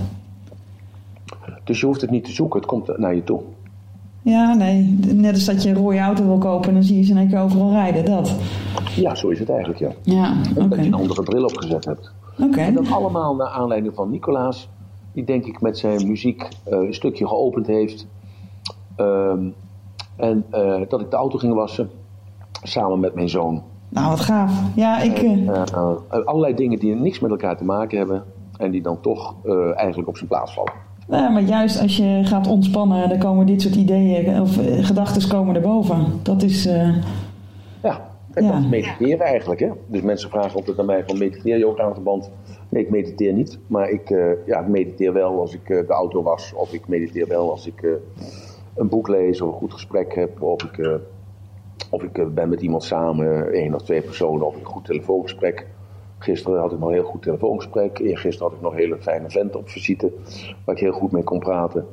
[1.65, 3.41] Dus je hoeft het niet te zoeken, het komt naar je toe.
[4.23, 4.99] Ja, nee.
[5.15, 7.19] Net als dat je een rode auto wil kopen en dan zie je ze in
[7.19, 8.37] één keer overal rijden, dat.
[8.97, 9.91] Ja, zo is het eigenlijk, ja.
[10.03, 10.37] Ja.
[10.55, 12.13] Dat je een andere bril opgezet hebt.
[12.43, 12.61] Oké.
[12.61, 14.69] En dat allemaal naar aanleiding van Nicolaas,
[15.13, 18.07] die denk ik met zijn muziek uh, een stukje geopend heeft.
[19.01, 19.55] Um,
[20.17, 21.91] en uh, dat ik de auto ging wassen,
[22.63, 23.63] samen met mijn zoon.
[23.89, 24.53] Nou, wat gaaf.
[24.75, 25.19] Ja, ik...
[25.19, 28.25] En, uh, allerlei dingen die niks met elkaar te maken hebben
[28.57, 29.35] en die dan toch
[29.75, 30.73] eigenlijk op zijn plaats vallen.
[31.09, 35.55] Ja, maar juist als je gaat ontspannen, dan komen dit soort ideeën of gedachten komen
[35.55, 36.05] erboven.
[36.23, 36.65] Dat is.
[37.83, 38.53] Ja, en ja.
[38.53, 39.61] dat is mediteren eigenlijk.
[39.61, 39.69] Hè?
[39.87, 42.31] Dus mensen vragen altijd aan mij: van mediteer je ook aan verband?
[42.69, 43.59] Nee, ik mediteer niet.
[43.67, 46.53] Maar ik, uh, ja, ik mediteer wel als ik de auto was.
[46.55, 47.87] Of ik mediteer wel als ik
[48.75, 50.43] een boek lees of een goed gesprek heb.
[50.43, 51.01] Of ik,
[51.91, 55.67] of ik ben met iemand samen, één of twee personen, of een goed telefoongesprek.
[56.23, 57.99] Gisteren had ik nog een heel goed telefoongesprek.
[57.99, 60.13] Eergisteren had ik nog een hele fijne vent op visite.
[60.65, 61.87] Waar ik heel goed mee kon praten.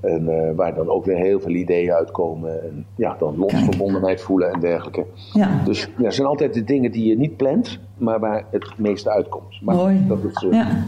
[0.00, 2.62] En uh, waar dan ook weer heel veel ideeën uitkomen.
[2.62, 5.06] En ja, dan lotverbondenheid voelen en dergelijke.
[5.32, 5.62] Ja.
[5.64, 7.80] Dus ja, zijn altijd de dingen die je niet plant.
[7.96, 9.60] Maar waar het meeste uitkomt.
[9.62, 10.04] Maar Mooi.
[10.08, 10.84] Dat is, uh, ja.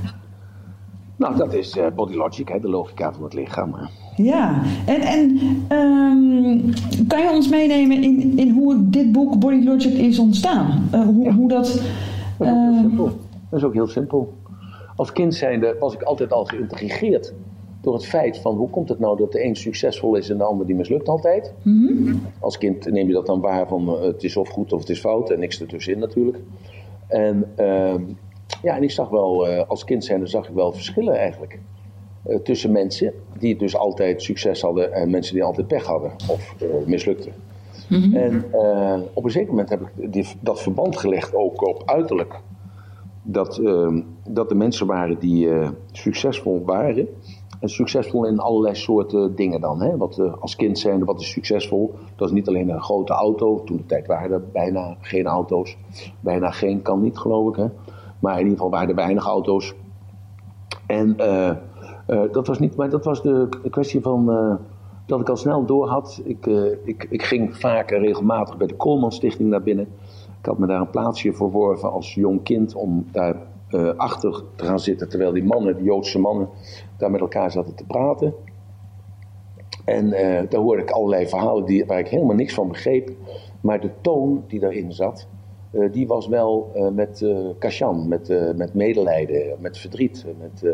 [1.16, 3.75] Nou, dat is uh, body logic, hè, de logica van het lichaam.
[4.16, 5.40] Ja, en, en
[5.79, 6.72] um,
[7.09, 10.88] kan je ons meenemen in, in hoe dit boek Body Logic is ontstaan?
[10.90, 11.33] hoe, ja.
[11.33, 11.83] hoe dat...
[12.38, 13.11] Dat is ook heel simpel.
[13.50, 14.33] Dat is ook heel simpel.
[14.96, 17.35] Als kind zijnde was ik altijd al geïntrigeerd
[17.81, 20.44] door het feit van hoe komt het nou dat de een succesvol is en de
[20.44, 21.55] ander die mislukt altijd.
[21.62, 22.22] Mm -hmm.
[22.40, 24.88] Als kind neem je dat dan waar van uh, het is of goed of het
[24.88, 26.38] is fout en niks ertussenin natuurlijk.
[27.09, 27.94] En uh,
[28.62, 31.59] ja, en ik zag wel, uh, als kind zijnde zag ik wel verschillen eigenlijk.
[32.28, 36.54] Uh, tussen mensen die dus altijd succes hadden en mensen die altijd pech hadden of
[36.86, 37.32] mislukten.
[37.88, 38.14] Mm -hmm.
[38.14, 42.40] En uh, op een zeker moment heb ik die, dat verband gelegd ook op uiterlijk.
[43.22, 45.48] Dat, uh, dat de mensen waren die
[45.92, 47.08] succesvol waren.
[47.60, 49.82] En succesvol in allerlei soorten dingen dan.
[49.82, 49.96] Hè?
[49.96, 51.94] Wat, als kind zijnde, wat is succesvol?
[52.16, 53.64] Dat is niet alleen een grote auto.
[53.64, 55.76] Toen de tijd waren er bijna geen auto's.
[56.20, 57.56] Bijna geen, kan niet geloof ik.
[57.56, 57.66] Hè?
[58.18, 59.74] Maar in ieder geval waren er weinig auto's.
[60.86, 61.16] En
[62.07, 64.29] dat was niet, maar dat was de kwestie van
[65.07, 66.21] dat ik al snel door had.
[66.25, 69.88] Ik, uh, ik, ik ging vaak en regelmatig bij de Koolman Stichting naar binnen.
[70.40, 73.37] Ik had me daar een plaatsje verworven als jong kind om daar
[73.97, 75.09] achter te gaan zitten.
[75.09, 76.49] Terwijl die mannen, die Joodse mannen,
[76.97, 78.35] daar met elkaar zaten te praten.
[79.85, 80.11] En
[80.49, 83.11] daar hoorde ik allerlei verhalen die, waar ik helemaal niks van begreep.
[83.61, 85.27] Maar de toon die daarin zat,
[85.92, 90.25] die was wel met uh, kashan, met, met medelijden, met verdriet.
[90.38, 90.64] Met,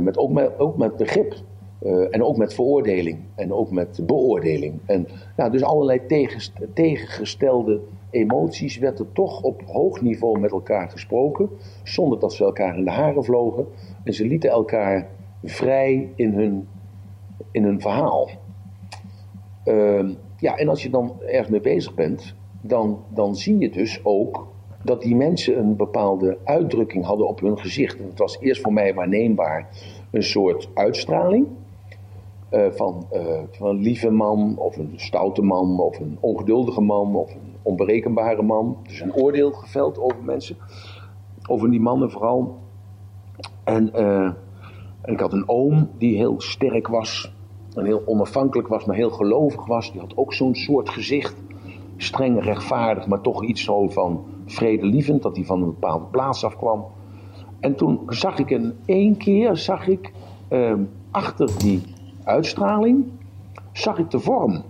[0.00, 1.34] met, ook, met, ook met begrip.
[1.82, 4.80] Uh, en ook met veroordeling en ook met beoordeling.
[4.86, 10.90] En ja, dus allerlei tegen, tegengestelde emoties werd er toch op hoog niveau met elkaar
[10.90, 11.48] gesproken,
[11.82, 13.66] zonder dat ze elkaar in de haren vlogen.
[14.04, 15.08] En ze lieten elkaar
[15.44, 16.68] vrij in hun,
[17.50, 18.28] in hun verhaal.
[19.64, 24.00] Uh, ja, en als je dan ergens mee bezig bent, dan, dan zie je dus
[24.02, 24.46] ook
[24.86, 27.98] dat die mensen een bepaalde uitdrukking hadden op hun gezicht.
[27.98, 29.68] En het was eerst voor mij waarneembaar
[30.10, 31.46] een soort uitstraling.
[32.50, 33.20] Uh, van, uh,
[33.50, 38.42] van een lieve man, of een stoute man, of een ongeduldige man, of een onberekenbare
[38.42, 38.76] man.
[38.82, 40.56] Dus een oordeel geveld over mensen,
[41.48, 42.56] over die mannen vooral.
[43.64, 44.32] En, uh,
[45.02, 47.34] en ik had een oom die heel sterk was,
[47.74, 49.92] en heel onafhankelijk was, maar heel gelovig was.
[49.92, 51.36] Die had ook zo'n soort gezicht,
[51.96, 56.84] streng rechtvaardig, maar toch iets zo van vredelievend, dat hij van een bepaalde plaats afkwam.
[57.60, 60.12] En toen zag ik in één keer, zag ik
[61.10, 61.82] achter die
[62.24, 63.04] uitstraling,
[63.72, 64.62] zag ik de vorm.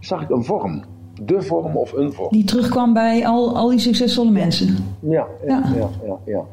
[0.00, 0.82] Zag ik een vorm.
[1.22, 2.28] De vorm of een vorm.
[2.30, 4.76] Die terugkwam bij al, al die succesvolle mensen.
[5.00, 5.74] Ja, ja, ja.
[5.74, 6.44] ja, ja, ja.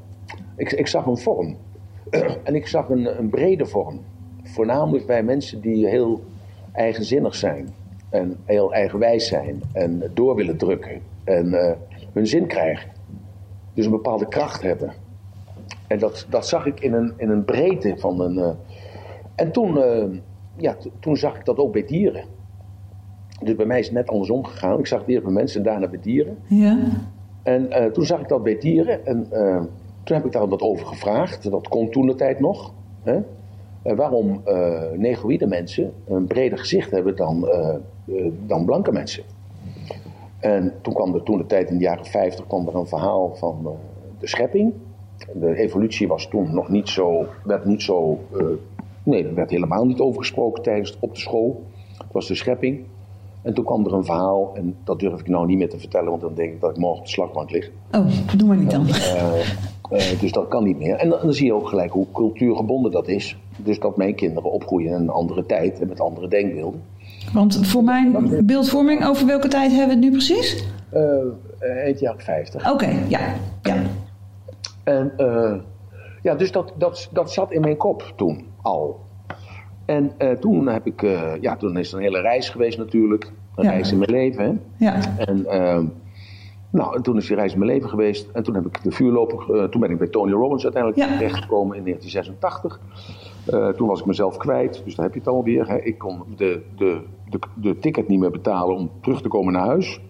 [0.56, 1.56] Ik, ik zag een vorm.
[2.44, 4.00] en ik zag een, een brede vorm.
[4.44, 6.24] Voornamelijk bij mensen die heel
[6.72, 7.70] eigenzinnig zijn.
[8.10, 9.62] En heel eigenwijs zijn.
[9.74, 11.02] En door willen drukken.
[11.26, 11.72] En uh,
[12.14, 12.90] hun zin krijgen.
[13.74, 14.94] Dus een bepaalde kracht hebben.
[15.88, 18.38] En dat, dat zag ik in een, in een breedte van een...
[18.38, 18.50] Uh,
[19.36, 20.20] en toen, uh,
[20.56, 22.24] ja, toen zag ik dat ook bij dieren.
[23.44, 24.80] Dus bij mij is het net andersom gegaan.
[24.80, 26.38] Ik zag het eerst bij mensen en daarna bij dieren.
[26.48, 26.78] Ja.
[27.44, 29.06] En toen zag ik dat bij dieren.
[29.06, 29.28] En
[30.04, 31.50] toen heb ik daar wat over gevraagd.
[31.52, 32.74] Dat kon toen de tijd nog.
[33.04, 33.20] Hè?
[33.96, 34.42] waarom
[34.96, 37.48] negroïde mensen een breder gezicht hebben dan
[38.46, 39.24] dan blanke mensen.
[40.40, 43.36] En toen kwam er toen de tijd in de jaren 50 kwam er een verhaal
[43.36, 43.78] van
[44.20, 44.74] de schepping.
[45.34, 48.20] De evolutie was toen nog niet zo, werd niet zo,
[49.04, 51.64] nee, er werd helemaal niet over gesproken tijdens op de school.
[51.98, 52.86] Het was de schepping.
[53.46, 56.10] En toen kwam er een verhaal, en dat durf ik nou niet meer te vertellen,
[56.10, 57.72] want dan denk ik dat ik morgen op de slagbank lig.
[57.92, 58.88] Oh, doe maar niet dan.
[58.88, 59.40] Uh,
[59.92, 60.96] uh, dus dat kan niet meer.
[60.96, 63.38] En dan, dan, zie je ook gelijk hoe cultuurgebonden dat is.
[63.58, 66.82] Dus dat mijn kinderen opgroeien in een andere tijd en met andere denkbeelden.
[67.34, 70.66] Want voor mijn beeldvorming, over welke tijd hebben we het nu precies?
[70.94, 71.02] Uh,
[71.60, 72.72] eind jaren 50.
[72.72, 73.20] Oké, ja.
[73.62, 73.76] ja.
[74.84, 75.12] En
[76.26, 79.00] ja, dus dat, dat, dat zat in mijn kop toen al.
[79.86, 83.32] En uh, toen heb ik, uh, ja, toen is er een hele reis geweest natuurlijk.
[83.56, 83.70] Een ja.
[83.70, 84.86] reis in mijn leven, hè.
[84.86, 85.18] Ja.
[85.18, 85.80] En, uh,
[86.70, 88.30] nou, en toen is die reis in mijn leven geweest.
[88.34, 91.18] En toen heb ik de vuurloper, toen ben ik bij Tony Robbins uiteindelijk ja.
[91.18, 92.80] terechtgekomen in 1986.
[93.76, 95.68] Toen was ik mezelf kwijt, dus daar heb je het alweer.
[95.68, 95.78] Hè.
[95.82, 99.66] Ik kon de, de, de, de ticket niet meer betalen om terug te komen naar
[99.66, 100.02] huis.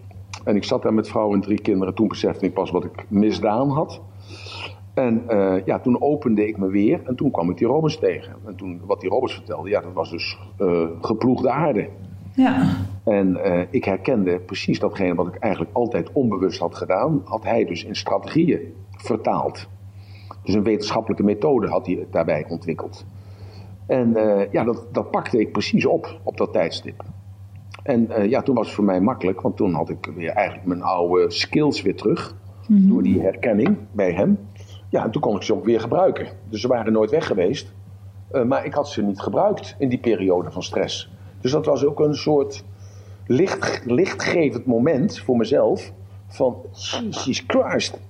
[0.44, 1.94] En ik zat daar met vrouw en drie kinderen.
[1.94, 4.00] Toen besefte ik pas wat ik misdaan had.
[4.94, 8.34] En uh, ja, toen opende ik me weer en toen kwam ik die Robbers tegen.
[8.46, 11.88] En toen, wat die Robbers vertelde, ja, dat was dus uh, geploegde aarde.
[12.34, 12.76] Ja.
[13.04, 17.64] En uh, ik herkende precies datgene wat ik eigenlijk altijd onbewust had gedaan, had hij
[17.64, 19.68] dus in strategieën vertaald.
[20.42, 23.04] Dus een wetenschappelijke methode had hij daarbij ontwikkeld.
[23.86, 24.12] En
[24.50, 27.02] ja, dat, dat pakte ik precies op, op dat tijdstip.
[27.82, 30.82] En ja, toen was het voor mij makkelijk, want toen had ik weer eigenlijk mijn
[30.82, 32.34] oude skills weer terug.
[32.68, 32.88] Mm -hmm.
[32.88, 34.38] Door die herkenning bij hem.
[34.88, 36.28] Ja, en toen kon ik ze ook weer gebruiken.
[36.48, 37.74] Dus ze waren nooit weg geweest.
[38.32, 41.10] Uh, maar ik had ze niet gebruikt in die periode van stress.
[41.40, 42.64] Dus dat was ook een soort
[43.26, 45.92] licht, lichtgevend moment voor mezelf.
[46.26, 48.00] Van, Jesus Christ.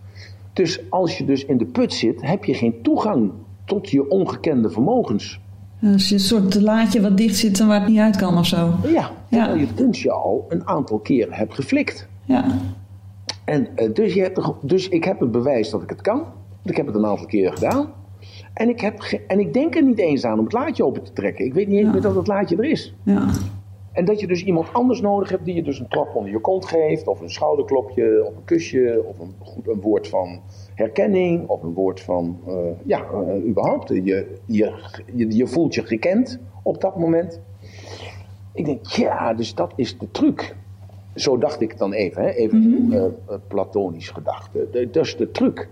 [0.53, 3.33] Dus als je dus in de put zit, heb je geen toegang
[3.65, 5.41] tot je ongekende vermogens.
[5.83, 8.47] Als je een soort laadje wat dicht zit en waar het niet uit kan of
[8.47, 8.75] zo.
[8.83, 9.61] Ja, terwijl ja.
[9.61, 12.09] je het kunstje al een aantal keren hebt geflikt.
[12.25, 12.45] Ja.
[13.45, 16.23] En uh, dus, je hebt, dus ik heb het bewijs dat ik het kan.
[16.65, 17.89] Ik heb het een aantal keren gedaan.
[18.55, 21.13] En ik, heb en ik denk er niet eens aan om het laadje open te
[21.13, 21.45] trekken.
[21.45, 21.93] Ik weet niet eens ja.
[21.93, 22.95] meer dat het laadje er is.
[23.03, 23.29] Ja.
[23.97, 26.41] En dat je dus iemand anders nodig hebt die je dus een klap onder je
[26.41, 27.07] kont geeft.
[27.07, 29.05] Of een schouderklopje, of een kusje.
[29.07, 30.41] Of een, goed, een woord van
[30.75, 31.49] herkenning.
[31.49, 32.55] Of een woord van, uh,
[32.85, 33.89] ja, uh, überhaupt.
[33.89, 34.03] Je,
[34.45, 34.73] je,
[35.15, 37.41] je, je voelt je gekend op dat moment.
[38.53, 40.57] Ik denk, ja, dus dat is de truc.
[41.15, 42.31] Zo dacht ik dan even, hè?
[42.31, 42.93] even mm -hmm.
[42.93, 44.89] uh, platonisch gedachte.
[44.91, 45.69] Dat is de truc.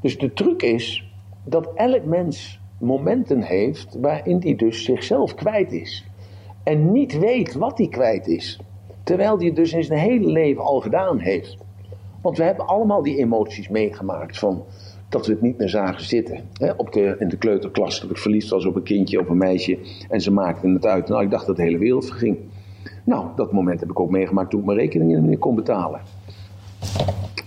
[0.00, 1.12] Dus de truc is
[1.44, 6.06] dat elk mens momenten heeft waarin hij dus zichzelf kwijt is.
[6.62, 8.60] En niet weet wat hij kwijt is.
[9.04, 11.56] Terwijl hij het dus in zijn hele leven al gedaan heeft.
[12.20, 14.62] Want we hebben allemaal die emoties meegemaakt van
[15.08, 16.40] dat we het niet meer zagen zitten.
[16.52, 16.72] Hè?
[16.72, 19.78] Op de, in de kleuterklas dat ik verliefd was op een kindje of een meisje
[20.08, 21.08] en ze maakten het uit.
[21.08, 22.36] Nou, ik dacht dat de hele wereld verging.
[23.04, 26.00] Nou, dat moment heb ik ook meegemaakt toen ik mijn rekeningen niet kon betalen.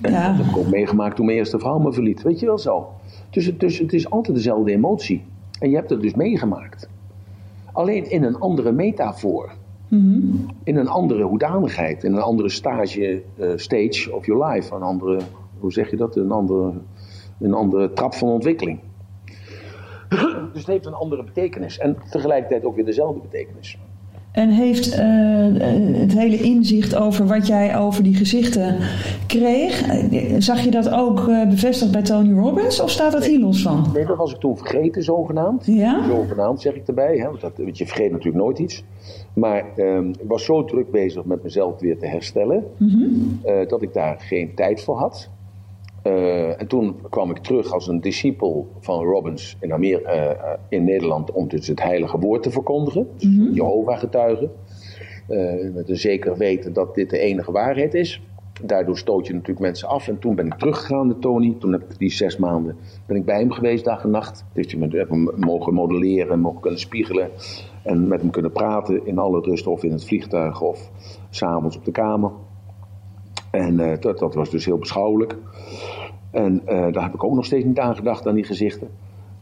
[0.01, 0.27] En Ja.
[0.27, 2.21] dat heb ik ook meegemaakt toen mijn eerste vrouw me verliet.
[2.21, 2.89] Weet je wel zo.
[3.29, 5.23] Dus het, dus het is altijd dezelfde emotie.
[5.59, 6.89] En je hebt het dus meegemaakt.
[7.75, 9.51] Alleen in een andere metafoor.
[9.87, 10.19] Mhm.
[10.63, 12.03] In een andere hoedanigheid.
[12.03, 14.75] In een andere stage, eh, stage of your life.
[14.75, 15.19] Een andere,
[15.59, 16.15] hoe zeg je dat?
[16.15, 16.73] Een andere,
[17.39, 18.79] een andere trap van ontwikkeling.
[20.53, 21.77] Dus het heeft een andere betekenis.
[21.77, 23.77] En tegelijkertijd ook weer dezelfde betekenis.
[24.35, 24.97] En heeft uh,
[25.99, 28.77] het hele inzicht over wat jij over die gezichten
[29.27, 29.85] kreeg,
[30.37, 33.85] zag je dat ook uh, bevestigd bij Tony Robbins of staat dat hier los van?
[33.93, 35.65] Nee, dat was ik toen vergeten, zogenaamd.
[35.65, 36.03] Ja?
[36.07, 38.83] Zogenaamd zeg ik erbij, hè, want, dat, want je vergeet natuurlijk nooit iets.
[39.33, 43.39] Maar um, ik was zo druk bezig met mezelf weer te herstellen, mm -hmm.
[43.67, 45.29] dat ik daar geen tijd voor had.
[46.07, 50.83] Uh, en toen kwam ik terug als een discipel van Robbins in, Amer uh, in
[50.83, 53.07] Nederland om dus het heilige woord te verkondigen.
[53.17, 53.39] Dus Mhm.
[53.39, 53.53] mm -hmm.
[53.55, 54.51] Jehovah-getuigen.
[55.29, 58.21] Uh, met een zeker weten dat dit de enige waarheid is.
[58.63, 60.07] Daardoor stoot je natuurlijk mensen af.
[60.07, 61.55] En toen ben ik teruggegaan naar Tony.
[61.59, 64.45] Toen heb ik die zes maanden ben ik bij hem geweest, dag en nacht.
[64.53, 67.29] Dus je heb hem mogen modelleren, mogen kunnen spiegelen.
[67.83, 70.91] En met hem kunnen praten in alle rust of in het vliegtuig of
[71.29, 72.31] s'avonds op de kamer.
[73.55, 75.37] En uh, dat, dat, was dus heel beschouwelijk.
[76.31, 78.87] En uh, daar heb ik ook nog steeds niet aan gedacht, aan die gezichten.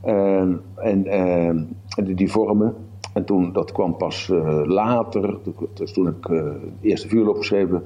[0.06, 0.42] Uh,
[0.76, 2.76] en die, die, vormen.
[3.14, 4.32] En toen, dat kwam pas
[4.64, 5.38] later.
[5.74, 7.84] Dus toen ik de eerste vuurloop geschreven.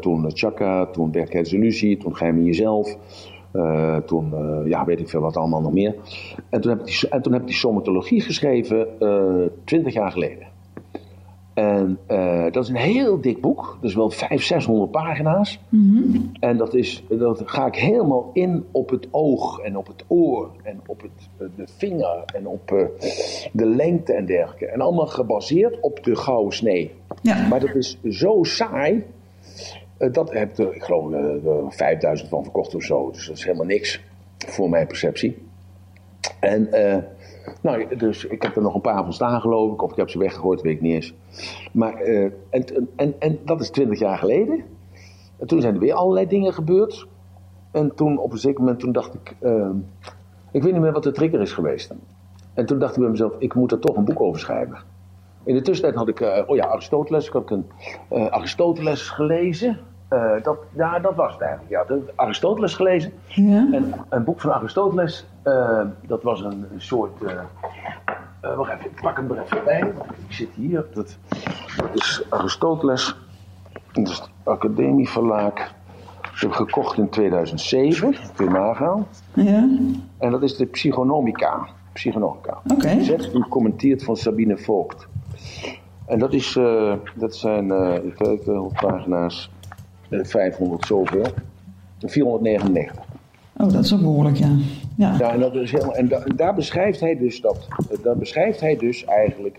[0.00, 2.96] toen Chaka, toen werkelijkheid illusie, toen Geheim in jezelf.
[4.06, 4.32] toen,
[4.64, 5.94] ja, weet ik veel wat allemaal nog meer.
[6.48, 8.88] En toen heb ik die, en toen heb ik die somatologie geschreven,
[9.64, 10.51] twintig jaar geleden.
[11.54, 13.78] En eh, dat is een heel dik boek.
[13.80, 15.60] Dat is wel 500, 600 pagina's.
[16.40, 20.50] En dat, is, dat ga ik helemaal in op het oog en op het oor
[20.62, 22.84] en op het, eh, de vinger en op eh,
[23.52, 24.66] de lengte en dergelijke.
[24.66, 26.94] En allemaal gebaseerd op de gouden snee.
[27.22, 27.48] Ja.
[27.48, 29.04] Maar dat is zo saai.
[29.98, 33.10] dat heb er, ik geloof, er 5000 van verkocht of zo.
[33.10, 34.00] Dus dat is helemaal niks
[34.38, 35.36] voor mijn perceptie.
[36.40, 36.96] En eh,
[37.60, 39.82] nou, dus ik heb er nog een paar van staan geloof ik.
[39.82, 41.14] Of ik heb ze weggegooid, weet ik niet eens.
[41.72, 44.64] Maar, eh, en, en, en dat is 20 jaar geleden.
[45.38, 47.06] En toen zijn er weer allerlei dingen gebeurd.
[47.70, 49.36] En toen op een zeker moment toen dacht ik...
[49.38, 49.70] eh,
[50.50, 51.94] ik weet niet meer wat de trigger is geweest.
[52.54, 54.78] En toen dacht ik bij mezelf, ik moet er toch een boek over schrijven.
[55.44, 57.26] In de tussentijd had ik, eh, oh ja, Aristoteles.
[57.26, 57.66] Ik had een
[58.30, 59.78] Aristoteles gelezen.
[60.12, 61.70] Eh, dat, ja, dat was het eigenlijk.
[61.70, 63.12] Ja, de Aristoteles gelezen.
[63.26, 63.68] Ja.
[63.72, 67.22] En een boek van Aristoteles, eh, dat was een, een soort.
[67.22, 67.32] eh
[68.40, 69.80] eh, wacht even, ik pak hem er even bij.
[70.28, 70.84] Ik zit hier.
[70.94, 71.18] Dat,
[71.76, 73.16] dat is Aristoteles.
[73.92, 75.54] Dat is het Academieverlaag.
[75.54, 78.14] Dat heb ik gekocht in 2007.
[78.36, 79.06] Kun je nagaan.
[79.34, 79.68] Ja.
[80.18, 81.66] En dat is de Psychonomica.
[81.92, 82.58] Psychonomica.
[82.72, 83.02] Oké.
[83.02, 85.08] Zet gecommenteerd van Sabine Vogt.
[86.06, 87.70] En dat, is, eh, dat zijn,
[88.02, 89.50] hoeveel pagina's,
[90.22, 91.26] 500 zoveel.
[91.98, 93.04] 499.
[93.56, 94.56] Oh, dat is ook behoorlijk, ja.
[94.96, 95.14] Ja.
[95.18, 97.68] Ja, en, dat is helemaal, en, da- en daar beschrijft hij dus dat.
[98.02, 99.58] Daar beschrijft hij dus eigenlijk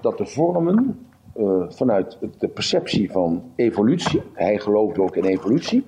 [0.00, 0.98] dat de vormen
[1.34, 5.84] eh, vanuit de perceptie van evolutie, hij gelooft ook in evolutie,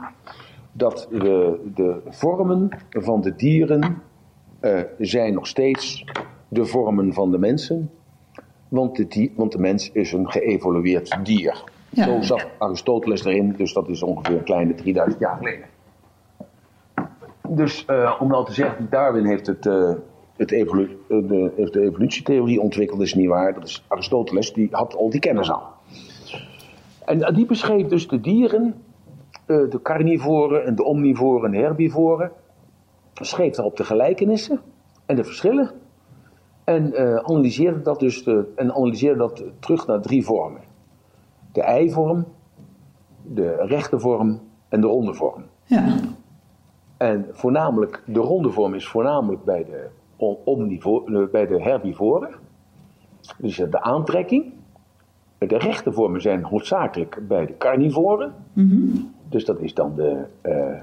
[0.72, 4.02] dat de, de vormen van de dieren
[4.60, 6.04] eh, zijn nog steeds
[6.48, 7.90] de vormen van de mensen,
[8.68, 11.64] want de, die- want de mens is een geëvolueerd dier.
[11.92, 15.66] Zo zat Aristoteles erin, dus dat is ongeveer een kleine 3000 jaar geleden.
[17.48, 19.92] Dus eh, om nou te zeggen, Darwin heeft, het, eh,
[20.36, 23.54] het evolu- eh, de, de evolutietheorie ontwikkeld, is niet waar.
[23.54, 25.62] Dat is Aristoteles, die had al die kennis al.
[27.04, 28.74] En die beschreef dus de dieren,
[29.46, 32.32] de carnivoren en de omnivoren en herbivoren.
[33.14, 34.60] Schreef daarop de gelijkenissen
[35.06, 35.70] en de verschillen.
[36.64, 38.24] En analyseerde dat dus
[38.54, 40.60] en analyseerde dat terug naar drie vormen.
[41.52, 42.24] De eivorm,
[43.22, 45.42] de rechte vorm en de ronde vorm.
[45.64, 45.96] Ja.
[46.96, 49.86] En voornamelijk, de ronde vorm is voornamelijk bij de,
[50.16, 52.30] om- omnivo- eh, bij de herbivoren.
[53.38, 54.52] Dus de aantrekking.
[55.38, 58.34] De rechte vormen zijn hoofdzakelijk bij de carnivoren.
[59.28, 60.78] Dus dat is dan de, eh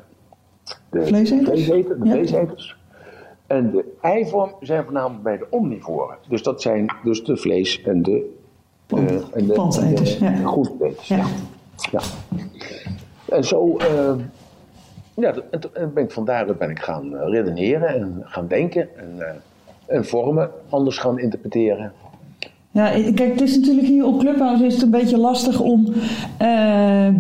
[0.90, 1.50] de Vleeseters?
[1.50, 2.12] vleeseter- de Ja.
[2.12, 2.78] vleeseters.
[3.48, 6.18] En de eivorm zijn voornamelijk bij de omnivoren.
[6.28, 8.39] Dus dat zijn dus de vlees en de,
[8.98, 11.26] eh, en de, en de ja.
[11.92, 12.00] Ja.
[13.30, 14.14] En zo, eh,
[15.14, 15.34] ja,
[15.74, 19.42] en ben ik van daaruit ben ik gaan eh, redeneren en gaan denken en,
[19.86, 21.92] en vormen anders gaan interpreteren.
[22.72, 25.94] Ja, kijk, het is natuurlijk hier op Clubhouse is het een beetje lastig om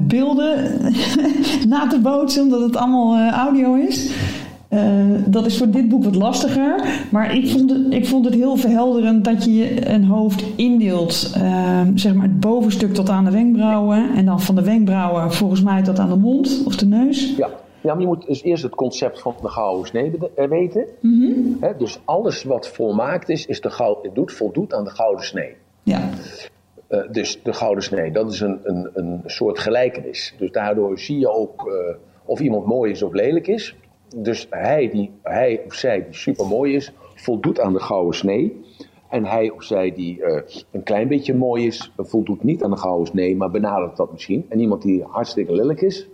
[0.07, 0.81] beelden
[1.69, 4.13] na te bootsen, omdat het allemaal audio is.
[4.69, 6.83] Eh, dat is voor dit boek wat lastiger.
[7.11, 11.31] Maar ik vond het, ik vond het heel verhelderend dat je je een hoofd indeelt.
[11.35, 14.09] eh, zeg maar het bovenstuk tot aan de wenkbrauwen.
[14.15, 17.35] En dan van de wenkbrauwen volgens mij tot aan de mond of de neus.
[17.37, 17.49] Ja.
[17.81, 20.85] ja, maar je moet dus eerst het concept van de gouden snee bede- eh, weten.
[21.59, 25.53] Hè, dus alles wat volmaakt is, is de gouden, doet, voldoet aan de gouden snee.
[25.83, 26.09] Ja,
[26.87, 30.33] Eh, dus de gouden snee, dat is een, een, een soort gelijkenis.
[30.37, 31.71] Dus daardoor zie je ook
[32.25, 33.75] of iemand mooi is of lelijk is.
[34.15, 38.61] Dus hij, die, hij of zij die super mooi is, voldoet aan de gouden snee.
[39.09, 40.41] En hij of zij die eh,
[40.71, 44.45] een klein beetje mooi is, voldoet niet aan de gouden snee, maar benadert dat misschien.
[44.49, 46.07] En iemand die hartstikke lelijk is,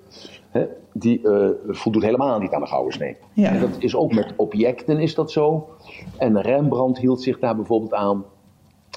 [0.50, 3.18] hè, die eh, voldoet helemaal niet aan de gouden snee.
[3.34, 3.50] Ja.
[3.50, 5.70] En dat is ook met objecten is dat zo.
[6.18, 8.26] En Rembrandt hield zich daar bijvoorbeeld aan.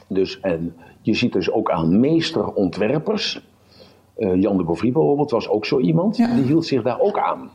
[0.08, 3.46] Dus, en je ziet dus ook aan meesterontwerpers.
[4.16, 6.16] Eh, Jan de Beauvry bijvoorbeeld was ook zo iemand.
[6.16, 6.34] Ja.
[6.34, 7.50] Die hield zich daar ook aan.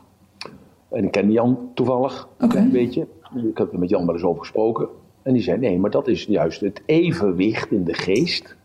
[0.94, 2.58] En ik ken Jan toevallig, Oké.
[2.58, 3.06] een beetje.
[3.34, 4.88] Ik heb er met Jan wel eens over gesproken.
[5.22, 8.56] En die zei, nee, maar dat is juist het evenwicht in de geest.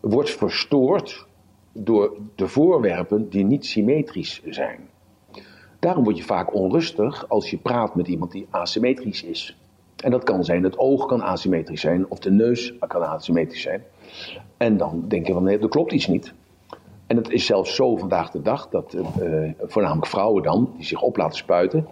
[0.00, 1.26] Wordt verstoord
[1.72, 4.78] door de voorwerpen die niet symmetrisch zijn.
[5.78, 9.56] Daarom word je vaak onrustig als je praat met iemand die asymmetrisch is.
[9.96, 13.82] En dat kan zijn, het oog kan asymmetrisch zijn, of de neus kan asymmetrisch zijn.
[14.56, 16.32] En dan denk je van, nee, er klopt iets niet.
[17.06, 20.86] En het is zelfs zo vandaag de dag dat eh, eh, voornamelijk vrouwen dan, die
[20.86, 21.86] zich op laten spuiten,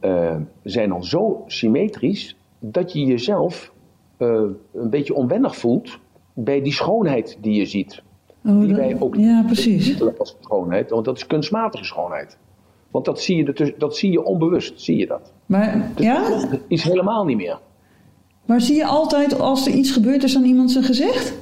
[0.00, 3.72] eh, zijn dan zo symmetrisch dat je jezelf
[4.18, 4.56] een
[4.90, 5.98] beetje onwennig voelt
[6.34, 8.02] bij die schoonheid die je ziet.
[8.44, 10.02] Oh, die wij ook ja, precies.
[10.18, 12.38] als schoonheid, want dat is kunstmatige schoonheid.
[12.90, 15.32] Want dat zie je, dat zie je onbewust, zie je dat.
[15.46, 16.28] Maar, Dus ja?
[16.28, 17.58] dat is helemaal niet meer.
[18.44, 21.34] maar zie je altijd als er iets gebeurt is aan iemand zijn gezicht?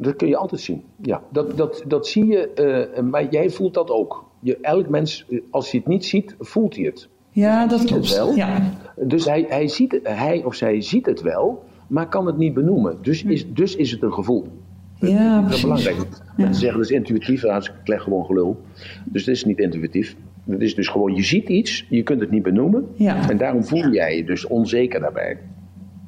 [0.00, 0.82] Dat kun je altijd zien.
[1.02, 4.24] Ja, dat, dat, dat zie je, eh, maar jij voelt dat ook.
[4.40, 7.08] Je, elk mens, eh, als hij het niet ziet, voelt hij het.
[7.30, 8.14] Ja, dat klopt.
[8.14, 8.34] wel.
[8.34, 8.70] Ja.
[8.96, 12.98] Dus hij, hij, ziet, hij of zij ziet het wel, maar kan het niet benoemen.
[13.02, 14.46] Dus is, dus is het een gevoel.
[14.94, 15.96] Ja, dat is belangrijk.
[16.36, 18.60] Mensen zeggen dat is intuïtief, nou, ik leg gewoon gelul.
[19.04, 20.16] Dus het is niet intuïtief.
[20.50, 22.86] Het is dus gewoon, je ziet iets, je kunt het niet benoemen.
[22.94, 23.28] Ja.
[23.30, 25.38] En daarom voel jij je dus onzeker daarbij.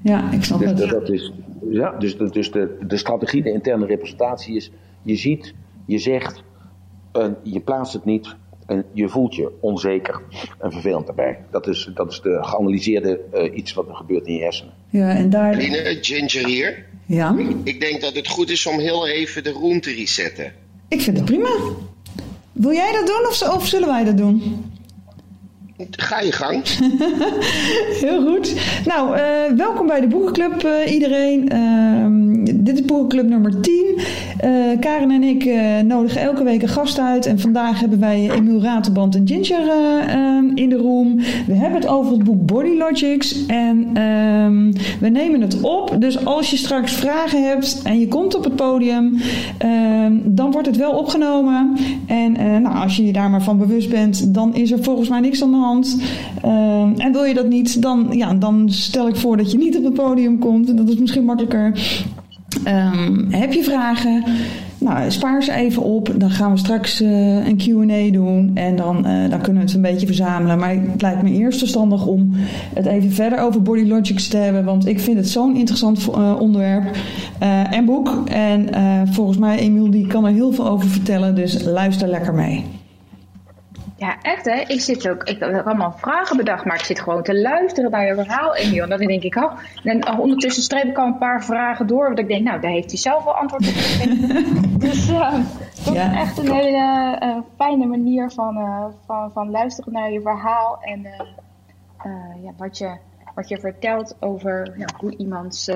[0.02, 0.78] Ja, ik snap Dus, het.
[0.78, 1.32] dat, dat is,
[1.70, 4.70] ja, dus, de, dus de, de strategie, de interne representatie is:
[5.02, 5.54] je ziet,
[5.86, 6.42] je zegt,
[7.12, 8.36] en je plaatst het niet
[8.66, 10.22] en je voelt je onzeker
[10.58, 11.38] en vervelend daarbij.
[11.50, 14.72] Dat is, dat is de geanalyseerde eh, iets wat er gebeurt in je hersenen.
[14.90, 15.56] Ja, en daar...
[15.56, 16.84] Line, Ginger hier.
[17.06, 20.52] Ja, Ik denk dat het goed is om heel even de room te resetten.
[20.88, 21.50] ik vind het prima.
[22.52, 24.64] Wil jij dat doen of, of zullen wij dat doen?
[25.90, 26.64] Ga je gang.
[28.04, 28.54] Heel goed.
[28.84, 31.48] Nou, eh, welkom bij de Boekenclub eh, iedereen.
[31.48, 33.98] Ehm, dit is Boekenclub nummer 10.
[34.38, 37.26] Eh, Karen en ik eh, nodigen elke week een gast uit.
[37.26, 41.16] En vandaag hebben wij Emiel Raterband en Ginger eh, ehm, in de room.
[41.46, 43.46] We hebben het over het boek Body Logics.
[43.46, 45.96] En ehm, we nemen het op.
[45.98, 49.16] Dus als je straks vragen hebt en je komt op het podium...
[49.58, 51.76] ehm, dan wordt het wel opgenomen.
[52.06, 52.32] En
[52.62, 54.34] nou, als je je daar maar van bewust bent...
[54.34, 56.02] dan is er volgens mij niks aan de hand.
[56.96, 59.84] En wil je dat niet, dan, ja, dan stel ik voor dat je niet op
[59.84, 60.76] het podium komt.
[60.76, 61.72] Dat is misschien makkelijker.
[62.64, 64.24] Ehm, heb je vragen?
[64.82, 66.12] Nou, spaar ze even op.
[66.16, 68.50] Dan gaan we straks eh, een Q&A doen.
[68.54, 70.58] En dan, eh, dan kunnen we het een beetje verzamelen.
[70.58, 72.30] Maar het lijkt me eerst verstandig om
[72.74, 74.64] het even verder over Body Logics te hebben.
[74.64, 76.96] Want ik vind het zo'n interessant eh, onderwerp
[77.70, 78.22] en boek.
[78.28, 78.68] En
[79.12, 81.34] volgens mij, Emiel, die kan er heel veel over vertellen.
[81.34, 82.64] Dus luister lekker mee.
[84.02, 84.60] Ja, echt hè.
[84.66, 88.06] Ik zit ook, ik heb allemaal vragen bedacht, maar ik zit gewoon te luisteren naar
[88.06, 88.82] je verhaal, Emiel.
[88.82, 89.52] En dan denk ik, oh,
[89.84, 92.90] en ondertussen streep ik al een paar vragen door, want ik denk, nou, daar heeft
[92.90, 93.74] hij zelf wel antwoord op
[94.80, 95.34] dus eh,
[95.84, 100.12] dat Ja, is echt een hele eh, fijne manier van, eh, van, van luisteren naar
[100.12, 101.06] je verhaal en
[102.42, 102.96] ja, wat, je,
[103.34, 105.70] wat je vertelt over ja, hoe iemands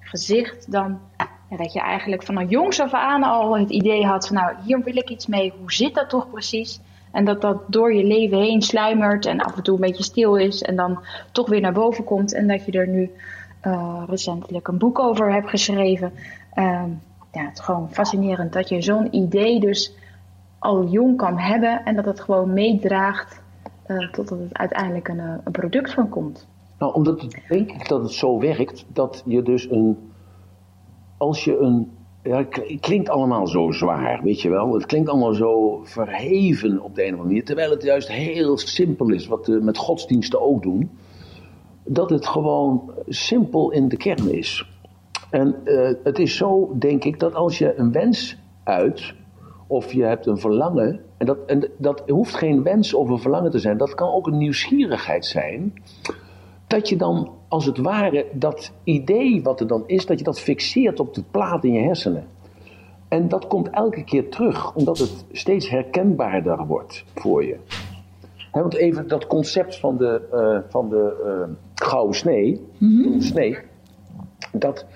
[0.00, 1.00] gezicht dan
[1.50, 4.82] ja, dat je eigenlijk van jongs af aan al het idee had van nou, hier
[4.82, 5.52] wil ik iets mee.
[5.58, 6.80] Hoe zit dat toch precies?
[7.14, 10.36] En dat dat door je leven heen sluimert en af en toe een beetje stil
[10.36, 10.98] is en dan
[11.32, 12.34] toch weer naar boven komt.
[12.34, 13.10] En dat je er nu
[13.60, 16.12] eh, recentelijk een boek over hebt geschreven.
[16.54, 16.88] Ehm,
[17.32, 19.94] ja, het is gewoon fascinerend dat je zo'n idee dus
[20.58, 23.42] al jong kan hebben en dat het gewoon meedraagt
[23.86, 26.46] eh, totdat het uiteindelijk een, eh, een product van komt.
[26.78, 30.12] Nou, omdat het, denk ik dat het zo werkt dat je dus een.
[31.16, 31.92] Als je een.
[32.24, 34.74] Ja, het kl- het klinkt allemaal zo zwaar, weet je wel.
[34.74, 37.44] Het klinkt allemaal zo verheven op de een of andere manier.
[37.44, 40.90] Terwijl het juist heel simpel is, wat we met godsdiensten ook doen.
[41.84, 44.68] Dat het gewoon simpel in de kern is.
[45.30, 49.14] En eh, het is zo, denk ik, dat als je een wens uit,
[49.66, 53.50] of je hebt een verlangen, en dat, en dat hoeft geen wens of een verlangen
[53.50, 55.72] te zijn, dat kan ook een nieuwsgierigheid zijn,
[56.66, 60.40] dat je dan als het ware dat idee wat er dan is, dat je dat
[60.40, 62.26] fixeert op de plaat in je hersenen.
[63.08, 67.56] En dat komt elke keer terug, omdat het steeds herkenbaarder wordt voor je.
[68.52, 72.66] Want even dat concept van de, eh, van de eh, gouden snee,
[73.18, 73.58] snee
[74.52, 74.86] dat,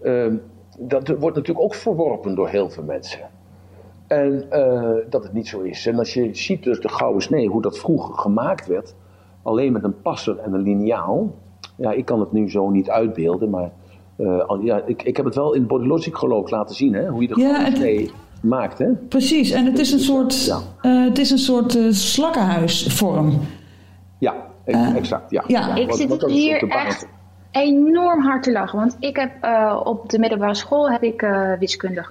[0.00, 0.32] eh,
[0.78, 3.30] dat wordt natuurlijk ook verworpen door heel veel mensen.
[4.06, 5.86] En eh, dat het niet zo is.
[5.86, 8.94] En als je ziet dus de gouden snee, hoe dat vroeger gemaakt werd,
[9.42, 11.34] alleen met een passer en een liniaal.
[11.82, 13.70] Ja, ik kan het nu zo niet uitbeelden, maar
[14.16, 17.22] eh, ja, ik, ik heb het wel in Body Logic geloof laten zien, hè, hoe
[17.22, 18.10] je de Ja, het- snee
[18.42, 18.78] maakt.
[18.78, 18.86] Hè?
[19.08, 20.58] Precies, en het is een soort, Ja.
[20.80, 23.32] eh, het is een soort eh, slakkenhuisvorm.
[24.18, 25.30] Ja, ex- exact.
[25.30, 25.44] Ja.
[25.46, 25.74] ja.
[25.74, 27.06] Ik Wat- zit wat het hier echt
[27.52, 28.78] enorm hard te lachen.
[28.78, 32.04] Want ik heb eh, op de middelbare school heb ik eh, wiskunde,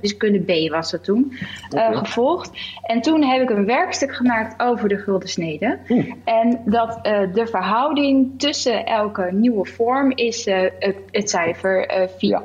[0.00, 1.32] wiskunde B was het toen,
[1.70, 1.98] eh, Oké.
[1.98, 2.50] gevolgd.
[2.82, 5.78] En toen heb ik een werkstuk gemaakt over de gulden snede.
[6.24, 6.98] En dat
[7.32, 12.30] de verhouding tussen elke nieuwe vorm is het, het cijfer eh 4.
[12.30, 12.42] Ja.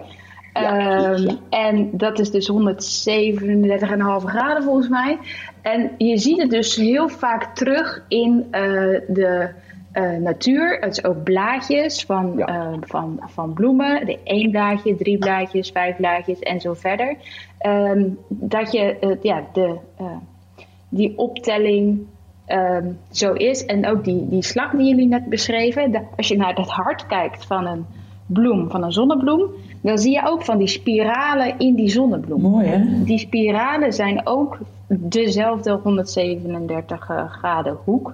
[0.54, 1.38] Ja, ja.
[1.50, 5.18] En dat is dus 137,5 graden volgens mij.
[5.62, 8.48] En je ziet het dus heel vaak terug in
[9.08, 9.50] de
[9.94, 10.78] eh, natuur.
[10.80, 12.46] Het is ook blaadjes van, Ja.
[12.46, 14.06] eh, van, van bloemen.
[14.06, 17.16] De één blaadje, drie blaadjes, vijf blaadjes en zo verder.
[17.58, 19.76] Ehm, dat je eh, ja, de,
[20.90, 22.00] die optelling
[22.46, 23.66] ehm, zo is.
[23.66, 26.08] En ook die, die slag die jullie net beschreven.
[26.18, 27.86] als je naar het hart kijkt van een
[28.26, 29.50] bloem, van een zonnebloem,
[29.82, 32.42] dan zie je ook van die spiralen in die zonnebloem.
[32.42, 33.04] Mooi, hè?
[33.04, 38.14] Die spiralen zijn ook dezelfde 137 graden hoek.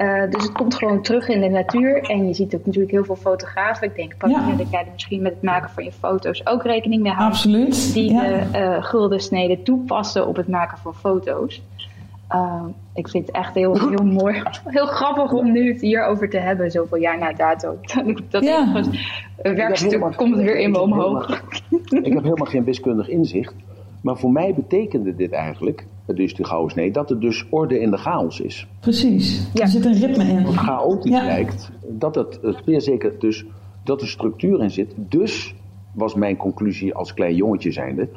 [0.00, 2.02] Eh, dus het komt gewoon terug in de natuur.
[2.10, 3.86] En je ziet ook natuurlijk heel veel fotografen.
[3.86, 4.56] Ik denk, Pauline, Ja.
[4.56, 7.34] dat jij er misschien met het maken van je foto's ook rekening mee houdt.
[7.34, 7.92] Absoluut.
[7.92, 8.20] Die Ja.
[8.22, 11.62] de eh, gulden snede toepassen op het maken van foto's.
[12.34, 14.42] Uh, ik vind het echt heel, heel mooi.
[14.64, 17.76] Heel grappig om nu het hierover te hebben, zoveel jaar na dato.
[18.30, 18.82] Dat Ja.
[19.42, 19.54] ja.
[19.54, 21.42] werkstuk komt weer in me omhoog.
[21.88, 23.54] Ik heb helemaal geen wiskundig inzicht.
[24.02, 27.90] Maar voor mij betekende dit eigenlijk, dus de gouden snee, dat er dus orde in
[27.90, 28.66] de chaos is.
[28.80, 29.48] Precies.
[29.54, 29.62] Ja.
[29.62, 30.44] Er zit een ritme in.
[30.44, 31.24] Wat chaotisch Ja.
[31.24, 33.44] lijkt, dat het eh, zeer zeker dus
[33.84, 34.94] dat er structuur in zit.
[34.96, 35.54] Dus
[35.94, 38.08] was mijn conclusie als klein jongetje zijnde,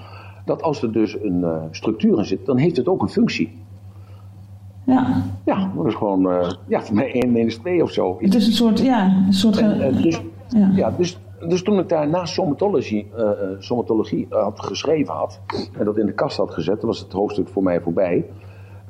[0.46, 3.62] dat als er dus een eh, structuur in zit, dan heeft het ook een functie.
[4.86, 5.24] Ja.
[5.46, 8.18] Ja, dat is gewoon, eh, ja, voor mij 1 minus 2 of zo.
[8.22, 9.58] Het is een soort, ja, een soort...
[9.58, 10.72] En, eh, dus, Ja.
[10.76, 10.94] ja.
[10.98, 11.18] dus,
[11.48, 15.42] dus toen ik daar na somatologie, eh, eh, somatologie had geschreven had,
[15.78, 18.26] en dat in de kast had gezet, was het hoofdstuk voor mij voorbij.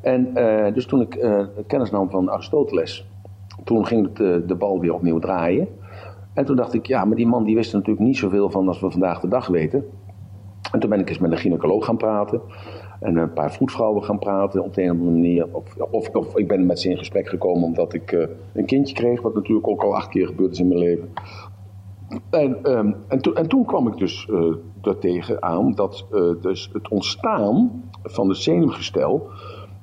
[0.04, 3.08] En eh, dus toen ik eh, kennis nam van Aristoteles,
[3.64, 5.68] toen ging het, de bal weer opnieuw draaien.
[6.34, 8.68] En toen dacht ik, ja, maar die man die wist er natuurlijk niet zoveel van
[8.68, 9.86] als we vandaag de dag weten.
[10.72, 12.42] En toen ben ik eens met een gynaecoloog gaan praten.
[13.00, 15.48] En een paar vroedvrouwen gaan praten op de een of andere manier.
[15.52, 19.22] Of, of, of ik ben met ze in gesprek gekomen omdat ik een kindje kreeg.
[19.22, 21.10] Wat natuurlijk ook al acht keer gebeurd is in mijn leven.
[22.30, 26.22] En, ehm, en, to- en toen kwam ik dus eh er tegen aan dat eh,
[26.42, 29.28] dus het ontstaan van het zenuwgestel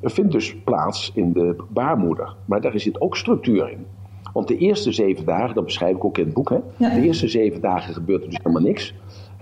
[0.02, 2.34] vindt dus plaats in de baarmoeder.
[2.44, 3.86] Maar daar zit ook structuur in.
[4.32, 6.94] Want de eerste zeven dagen, dat beschrijf ik ook in het boek, hè, Ja.
[6.94, 8.94] de eerste zeven dagen gebeurt er dus helemaal niks.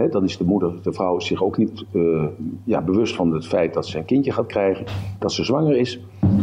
[0.06, 2.24] Dan is de moeder, de vrouw, zich ook niet eh,
[2.64, 4.84] ja, bewust van het feit dat ze een kindje gaat krijgen,
[5.18, 6.00] dat ze zwanger is.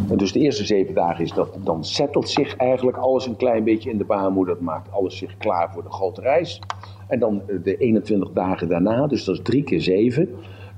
[0.09, 3.63] En dus de eerste zeven dagen is dat, dan settelt zich eigenlijk alles een klein
[3.63, 4.53] beetje in de baarmoeder.
[4.53, 6.61] Dat maakt alles zich klaar voor de grote reis.
[7.07, 10.29] En dan eh, de 21 dagen daarna, dus dat is drie keer zeven,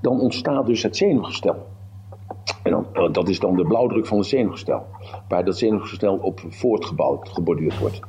[0.02, 1.66] dan ontstaat dus het zenuwgestel.
[2.64, 4.86] En dan, eh, dat is dan de blauwdruk van het zenuwgestel.
[5.28, 8.00] Waar dat zenuwgestel op voortgebouwd, geborduurd wordt.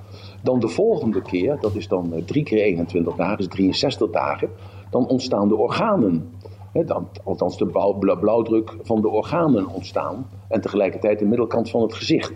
[0.43, 4.49] Dan de volgende keer, dat is dan eh, drie keer 21 dagen, is 63 dagen.
[4.91, 6.33] Dan ontstaan de organen.
[6.87, 10.27] Dan, althans, de blauw- bla- blauwdruk van de organen ontstaan.
[10.49, 12.33] En tegelijkertijd de middelkant van het gezicht.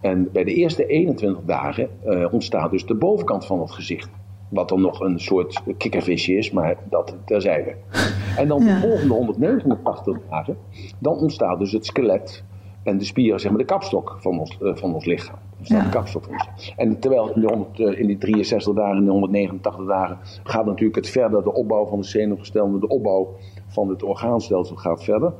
[0.00, 4.10] En bij de eerste 21 dagen eh, ontstaat dus de bovenkant van het gezicht.
[4.48, 7.74] Wat dan nog een soort kikkervisje is, maar dat terzijde.
[8.36, 8.74] En dan Ja.
[8.74, 10.56] de volgende 189 dagen,
[10.98, 12.44] dan ontstaat dus het skelet
[12.82, 15.38] en de spieren, zeg maar de kapstok van ons, eh, van ons lichaam.
[15.60, 15.84] Ontstaat Ja.
[15.84, 16.24] de kapstok.
[16.76, 20.66] En terwijl in die, 100, eh, in die 63 dagen, in die 189 dagen, gaat
[20.66, 23.28] natuurlijk het verder, de opbouw van het zenuwgestel, de opbouw
[23.66, 25.32] van het orgaanstelsel gaat verder.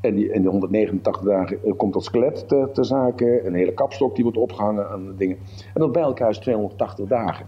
[0.00, 3.72] En die, in die 189 dagen eh, komt dat skelet ter, ter zake, een hele
[3.72, 5.36] kapstok die wordt opgehangen aan de dingen.
[5.74, 7.46] En dat bij elkaar is 280 dagen.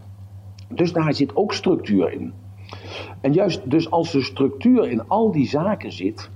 [0.74, 2.32] Dus daar zit ook structuur in.
[3.20, 6.30] En juist dus als er structuur in al die zaken zit,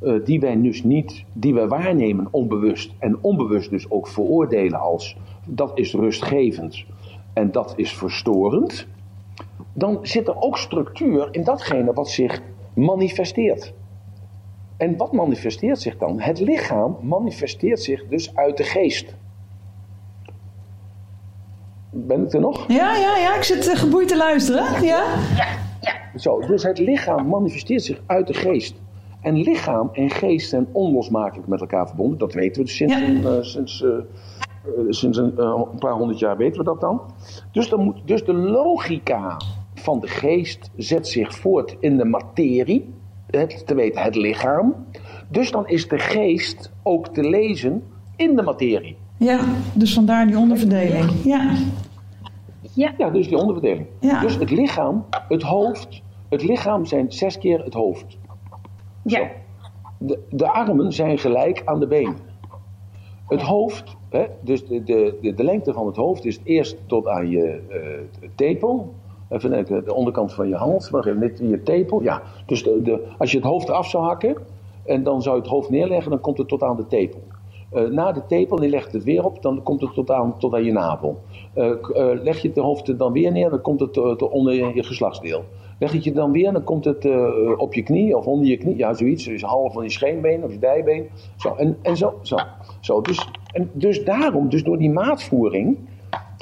[0.00, 5.16] eh, die wij dus niet, die wij waarnemen onbewust en onbewust dus ook veroordelen als
[5.46, 6.84] dat is rustgevend
[7.32, 8.86] en dat is verstorend,
[9.72, 12.40] dan zit er ook structuur in datgene wat zich
[12.74, 13.72] manifesteert.
[14.76, 16.20] En wat manifesteert zich dan?
[16.20, 19.14] Het lichaam manifesteert zich dus uit de geest.
[21.90, 22.68] Ben ik er nog?
[22.68, 24.82] Ja, ja, ja, ik zit eh, geboeid te luisteren.
[24.84, 25.04] Ja?
[26.16, 28.74] Zo, dus het lichaam manifesteert zich uit de geest.
[29.20, 32.18] En lichaam en geest zijn onlosmakelijk met elkaar verbonden.
[32.18, 33.36] Dat weten we dus sinds, Ja.
[33.36, 33.90] eh, sinds, eh,
[34.88, 37.00] sinds een, eh, een paar honderd jaar weten we dat dan.
[37.52, 39.36] Dus, dan moet, dus de logica
[39.74, 42.94] van de geest zet zich voort in de materie.
[43.26, 44.74] Het, te weten het lichaam.
[45.28, 47.82] Dus dan is de geest ook te lezen
[48.16, 48.96] in de materie.
[49.16, 49.40] Ja,
[49.74, 51.10] dus vandaar die onderverdeling.
[51.24, 51.56] Ja,
[52.74, 53.86] Ja, Ja, dus die onderverdeling.
[54.00, 54.20] Ja.
[54.20, 56.02] Dus het lichaam, het hoofd.
[56.28, 58.18] Het lichaam zijn zes keer het hoofd.
[59.04, 59.30] ja.
[59.98, 62.16] De, de armen zijn gelijk aan de benen.
[63.32, 67.30] Het hoofd, hè, dus de, de, de, lengte van het hoofd is eerst tot aan
[67.30, 68.92] je eh, tepel.
[69.28, 72.02] Even de, de onderkant van je hals, maar even net je tepel.
[72.02, 74.36] Ja, dus de, als je het hoofd af zou hakken
[74.84, 77.20] en dan zou je het hoofd neerleggen, dan komt het tot aan de tepel.
[77.70, 80.54] Eh, na de tepel, je legt het weer op, dan komt het tot aan, tot
[80.54, 81.20] aan je navel.
[81.54, 81.72] Eh,
[82.22, 85.44] leg je het hoofd dan weer neer, dan komt het onder je geslachtsdeel.
[85.82, 87.26] Leg het je dan weer, dan komt het eh,
[87.56, 88.76] op je knie of onder je knie.
[88.76, 89.24] Ja, zoiets.
[89.24, 91.08] Dus half van je scheenbeen of je dijbeen.
[91.36, 92.14] Zo, en, en zo.
[92.22, 92.36] zo,
[92.80, 93.00] zo.
[93.00, 95.76] Dus, en dus daarom, dus door die maatvoering,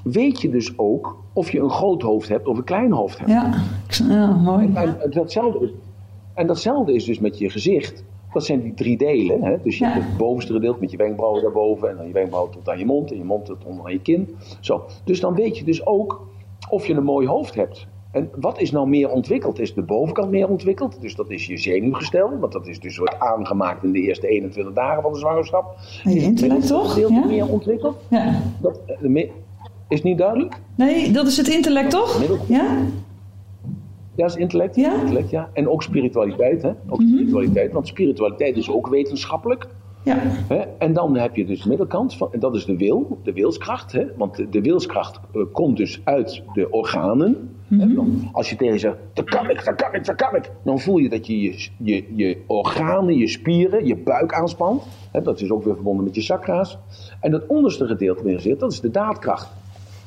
[0.05, 3.31] weet je dus ook of je een groot hoofd hebt of een klein hoofd hebt.
[4.09, 4.35] ja.
[4.37, 4.71] Mooi.
[4.75, 5.73] En, datzelfde, is-
[6.35, 8.05] en datzelfde is dus met je gezicht.
[8.33, 9.43] Dat zijn die drie delen.
[9.43, 9.57] Hè?
[9.63, 9.91] Dus je Ja.
[9.91, 11.89] hebt het bovenste gedeelte met je wenkbrauwen daarboven.
[11.91, 13.11] En dan je wenkbrauwen tot aan je mond.
[13.11, 14.37] En je mond tot onder aan je kin.
[14.61, 14.85] Zo.
[15.05, 16.27] Dus dan weet je dus ook
[16.69, 17.87] of je een mooi hoofd hebt.
[18.11, 19.59] En wat is nou meer ontwikkeld?
[19.59, 21.01] Is de bovenkant meer ontwikkeld?
[21.01, 24.75] Dus dat is je zenuwgestel, want dat is dus wordt aangemaakt in de eerste 21
[24.75, 25.77] dagen van de zwangerschap.
[26.05, 26.83] En je Is het intellect toch?
[26.83, 27.27] middelgedeelte Ja?
[27.27, 27.97] meer ontwikkeld?
[28.09, 28.43] Ja.
[28.61, 29.31] Dat, eh,
[29.89, 30.61] is niet duidelijk?
[30.75, 32.23] Nee, dat is het intellect toch?
[32.49, 32.77] Ja?
[34.15, 34.77] Ja, is intellect.
[34.77, 34.91] Ja?
[34.91, 35.01] Mhm.
[35.01, 35.51] intellect ja.
[35.53, 36.71] En ook spiritualiteit, hè?
[36.89, 39.69] Ook spiritualiteit, want spiritualiteit is ook wetenschappelijk.
[40.05, 40.17] Ja.
[40.23, 40.57] Hè?
[40.79, 43.93] En dan heb je dus de middelkant, van, en dat is de wil, de wilskracht.
[43.93, 44.05] Hè?
[44.17, 47.55] Want de, de wilskracht eh, komt dus uit de organen.
[47.71, 50.51] Dan, als je tegen zegt, dat kan ik, dat kan ik, dat kan ik.
[50.65, 54.83] Dan voel je dat je je, je, je organen, je spieren, je buik aanspant.
[55.13, 55.23] Hè?
[55.23, 56.79] Dat is ook weer verbonden met je chakra's.
[57.21, 59.49] En dat onderste gedeelte waarin zit, dat is de daadkracht.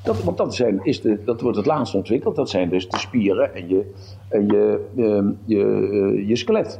[0.03, 2.35] Dat, want dat, zijn, is de, dat wordt het laatst ontwikkeld.
[2.35, 3.91] Dat zijn dus de spieren en je,
[4.29, 6.79] en je, ehm, je, eh, je skelet.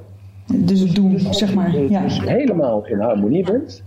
[0.56, 1.66] Dus het doen, zeg maar.
[1.66, 2.02] Als je Ja.
[2.02, 3.84] dus helemaal in harmonie bent,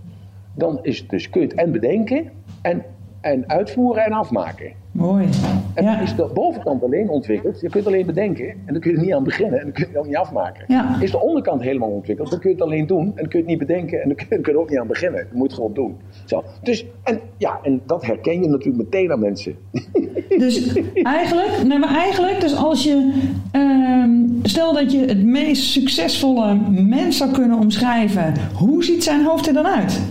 [0.55, 2.31] dan is het dus, kun je het en bedenken
[2.61, 2.83] en,
[3.21, 4.71] en uitvoeren en afmaken.
[4.97, 5.27] Mooi.
[5.73, 5.99] En Ja.
[5.99, 7.61] is de bovenkant alleen ontwikkeld.
[7.61, 9.83] Je kunt alleen bedenken en dan kun je er niet aan beginnen en dan kun
[9.83, 10.63] je het ook niet afmaken.
[10.67, 11.01] Ja.
[11.01, 13.45] Is de onderkant helemaal ontwikkeld, dan kun je het alleen doen en dan kun je
[13.45, 15.19] het niet bedenken en dan kun je, dan kun je er ook niet aan beginnen.
[15.31, 15.95] Je moet het gewoon doen.
[16.25, 16.43] Zo.
[16.63, 19.55] Dus, en, ja, en dat herken je natuurlijk meteen aan mensen.
[20.37, 23.13] Dus eigenlijk, nee, maar eigenlijk, dus als je,
[23.51, 24.11] ehm,
[24.43, 29.53] stel dat je het meest succesvolle mens zou kunnen omschrijven, hoe ziet zijn hoofd er
[29.53, 30.01] dan uit?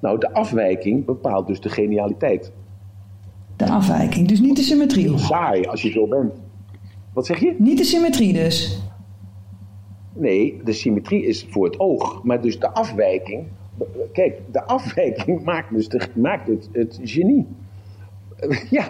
[0.00, 2.52] Nou, de afwijking bepaalt dus de genialiteit.
[3.56, 5.18] De afwijking, dus niet de symmetrie.
[5.18, 6.32] Saai als je zo bent.
[7.12, 7.54] Wat zeg je?
[7.58, 8.82] Niet de symmetrie dus.
[10.12, 12.22] Nee, de symmetrie is voor het oog.
[12.22, 13.46] Maar dus de afwijking.
[14.12, 17.46] Kijk, de afwijking maakt dus de, maakt het, het genie.
[18.70, 18.84] Ja,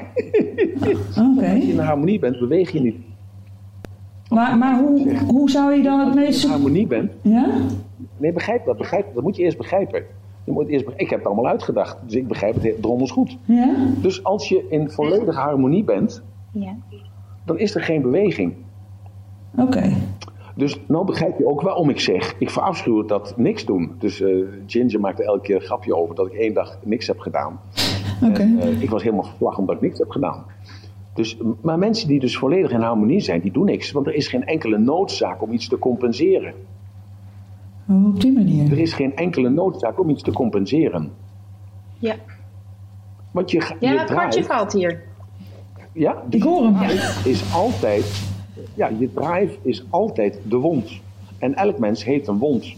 [1.19, 1.51] Oké.
[1.53, 2.97] als je in harmonie bent, beweeg je niet.
[4.29, 6.45] Maar, maar hoe, hoe zou je dan het Als je meest...
[6.45, 7.13] in harmonie bent.
[7.23, 7.61] Ja?
[8.17, 8.79] Nee, begrijp dat.
[8.79, 10.05] Begrijp, dat moet je eerst begrijpen.
[10.45, 13.39] Je moet eerst, ik heb het allemaal uitgedacht, dus ik begrijp het heel- drommels goed.
[13.45, 13.75] Ja?
[14.03, 16.23] Dus als je in volledige harmonie bent,
[16.53, 16.77] Ja.
[17.45, 18.55] dan is er geen beweging.
[19.59, 19.93] Oké.
[20.57, 23.93] Dus nou begrijp je ook waarom ik zeg, ik verafschuw dat niks doen.
[23.99, 24.37] Dus eh,
[24.67, 27.61] Ginger maakte elke keer een grapje over dat ik één dag niks heb gedaan.
[28.25, 28.41] Oké.
[28.41, 30.45] En, eh, ik was helemaal verslag omdat ik niks heb gedaan.
[31.15, 33.93] Dus, maar mensen die dus volledig in harmonie zijn, die doen niks.
[33.93, 36.55] Want er is geen enkele noodzaak om iets te compenseren.
[37.93, 38.73] Oh, op die manier.
[38.73, 41.11] Er is geen enkele noodzaak om iets te compenseren.
[41.99, 42.15] Ja,
[43.31, 45.03] Want je, ga- ja je het kwartje drive, valt hier.
[45.93, 46.99] ja, Ik hoor hem.
[47.25, 48.23] is altijd,
[48.75, 51.01] ja, je drive is altijd de wond.
[51.39, 52.75] En elk mens heeft een wond.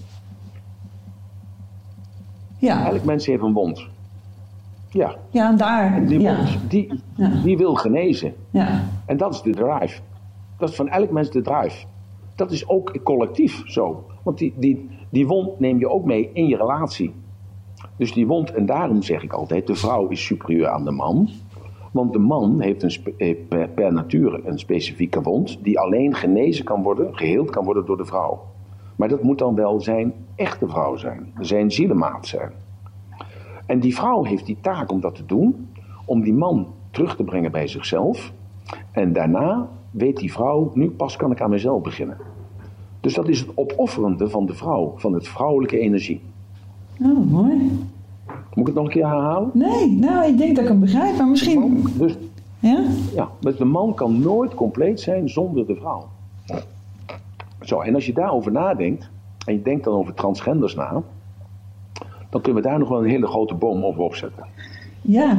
[2.59, 2.87] Ja.
[2.91, 3.87] Elk mens heeft een wond.
[4.91, 6.07] Ja, Ja, en daar.
[6.07, 6.37] die Ja.
[6.37, 7.29] wond, die, Ja.
[7.43, 8.35] die wil genezen.
[8.51, 8.83] Ja.
[9.07, 10.01] En dat is de drive.
[10.59, 11.85] Dat is van elk mens de drive.
[12.37, 14.07] Dat is ook collectief zo.
[14.23, 17.15] Want die, die, die wond neem je ook mee in je relatie.
[17.97, 21.29] Dus die wond, en daarom zeg ik altijd, de vrouw is superieur aan de man.
[21.93, 23.37] Want de man heeft een eh,
[23.75, 28.05] per, nature een specifieke wond die alleen genezen kan worden, geheeld kan worden door de
[28.05, 28.43] vrouw.
[28.97, 32.53] Maar dat moet dan wel zijn echte vrouw zijn, zijn zielemaat zijn.
[33.67, 35.69] En die vrouw heeft die taak om dat te doen,
[36.05, 38.33] om die man terug te brengen bij zichzelf.
[38.91, 42.34] En daarna weet die vrouw, nu pas kan ik aan mezelf beginnen.
[43.05, 46.21] Dus dat is het opofferende van de vrouw, van het vrouwelijke energie.
[47.03, 47.55] Oh, mooi.
[48.27, 49.51] Moet ik het nog een keer herhalen?
[49.53, 51.87] Nee, nou, ik denk dat ik hem begrijp, maar misschien...
[51.99, 52.15] Dus
[52.59, 52.85] Ja?
[53.15, 56.09] ja, dus de man kan nooit compleet zijn zonder de vrouw.
[57.61, 59.11] Zo, en als je daarover nadenkt,
[59.47, 61.03] en je denkt dan over transgenders na,
[62.31, 64.45] dan kunnen we daar nog wel een hele grote boom over opzetten.
[65.01, 65.37] Ja.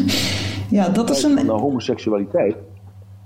[0.78, 1.34] ja, dat is een...
[1.34, 2.56] naar homoseksualiteit.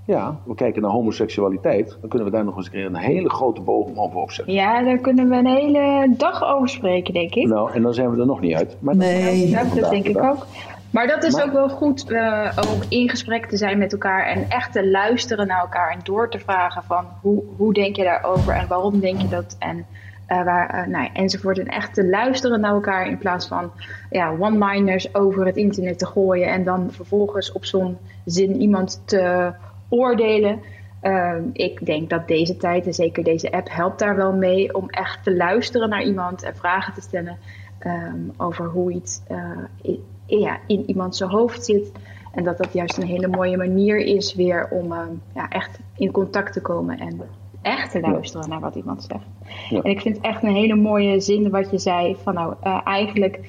[0.07, 3.29] Ja, we kijken naar homoseksualiteit, dan kunnen we daar nog eens een keer een hele
[3.29, 4.53] grote boom over opzetten.
[4.53, 7.47] Ja, daar kunnen we een hele dag over spreken, denk ik.
[7.47, 8.77] Nou, en dan zijn we er nog niet uit.
[8.79, 9.49] Maar Nee.
[9.49, 10.45] Ja, dat denk ik ook.
[10.91, 14.25] Maar dat is Maar- ook wel goed, eh, ook in gesprek te zijn met elkaar
[14.25, 18.03] en echt te luisteren naar elkaar en door te vragen van hoe, hoe denk je
[18.03, 19.85] daarover en waarom denk je dat en
[20.27, 21.59] eh, waar, eh, nou, ja, enzovoort.
[21.59, 23.71] En echt te luisteren naar elkaar in plaats van
[24.09, 29.51] ja, one-liners over het internet te gooien en dan vervolgens op zo'n zin iemand te
[29.89, 30.59] oordelen.
[31.01, 34.89] Ehm, ik denk dat deze tijd en zeker deze app helpt daar wel mee om
[34.89, 37.37] echt te luisteren naar iemand en vragen te stellen
[37.79, 39.39] ehm, over hoe iets eh,
[39.83, 41.91] i- ja, in iemand zijn hoofd zit.
[42.33, 46.11] En dat dat juist een hele mooie manier is weer om ehm, ja, echt in
[46.11, 47.21] contact te komen en
[47.61, 49.25] echt te luisteren naar wat iemand zegt.
[49.69, 49.81] Ja.
[49.81, 52.81] En ik vind het echt een hele mooie zin wat je zei van nou eh,
[52.83, 53.39] eigenlijk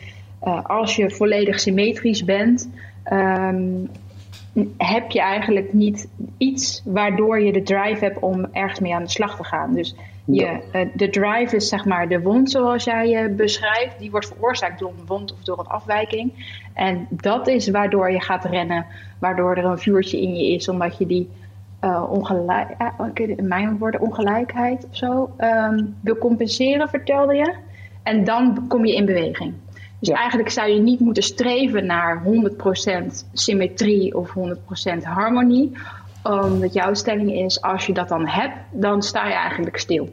[0.40, 2.70] eh, als je volledig symmetrisch bent,
[4.76, 9.10] heb je eigenlijk niet iets waardoor je de drive hebt om ergens mee aan de
[9.10, 9.74] slag te gaan.
[9.74, 9.94] Dus
[10.24, 13.98] je, eh, de drive is zeg maar de wond zoals jij uh, beschrijft.
[13.98, 16.32] Die wordt veroorzaakt door een wond of door een afwijking.
[16.74, 18.86] En dat is waardoor je gaat rennen.
[19.18, 20.68] Waardoor er een vuurtje in je is.
[20.68, 21.28] Omdat je die
[21.84, 22.70] uh, ongelijk,
[23.14, 27.54] in mijn woorden ongelijkheid of zo um, wil compenseren, vertelde je.
[28.02, 29.54] En dan kom je in beweging.
[29.98, 32.28] Dus eigenlijk zou je niet moeten streven naar 100%
[33.32, 35.72] symmetrie of 100% harmonie.
[36.22, 40.08] Omdat jouw stelling is, als je dat dan hebt, dan sta je eigenlijk stil.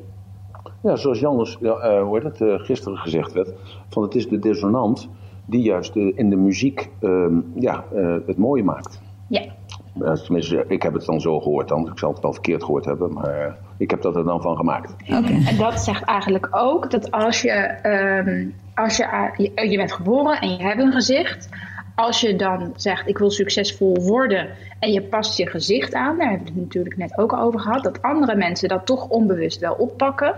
[0.81, 3.53] Ja, zoals Jannes ja, uh, hoe het, uh, gisteren gezegd werd,
[3.89, 5.09] van het is de dissonant
[5.45, 7.83] die juist uh, in de muziek ehm, ja,
[8.25, 9.01] het mooie maakt.
[9.27, 9.43] Ja.
[10.23, 11.87] tenminste, ik heb het dan zo gehoord dan.
[11.87, 14.95] Ik zal het wel verkeerd gehoord hebben, maar ik heb dat er dan van gemaakt.
[15.07, 15.45] Okay.
[15.45, 17.77] En dat zegt eigenlijk ook dat als je,
[18.27, 21.49] um, als je, je, je bent geboren en je hebt een gezicht,
[21.95, 24.49] als je dan zegt ik wil succesvol worden
[24.79, 27.59] en je past je gezicht aan, daar hebben we het natuurlijk net ook al over
[27.59, 30.35] gehad, dat andere mensen dat toch onbewust wel oppakken,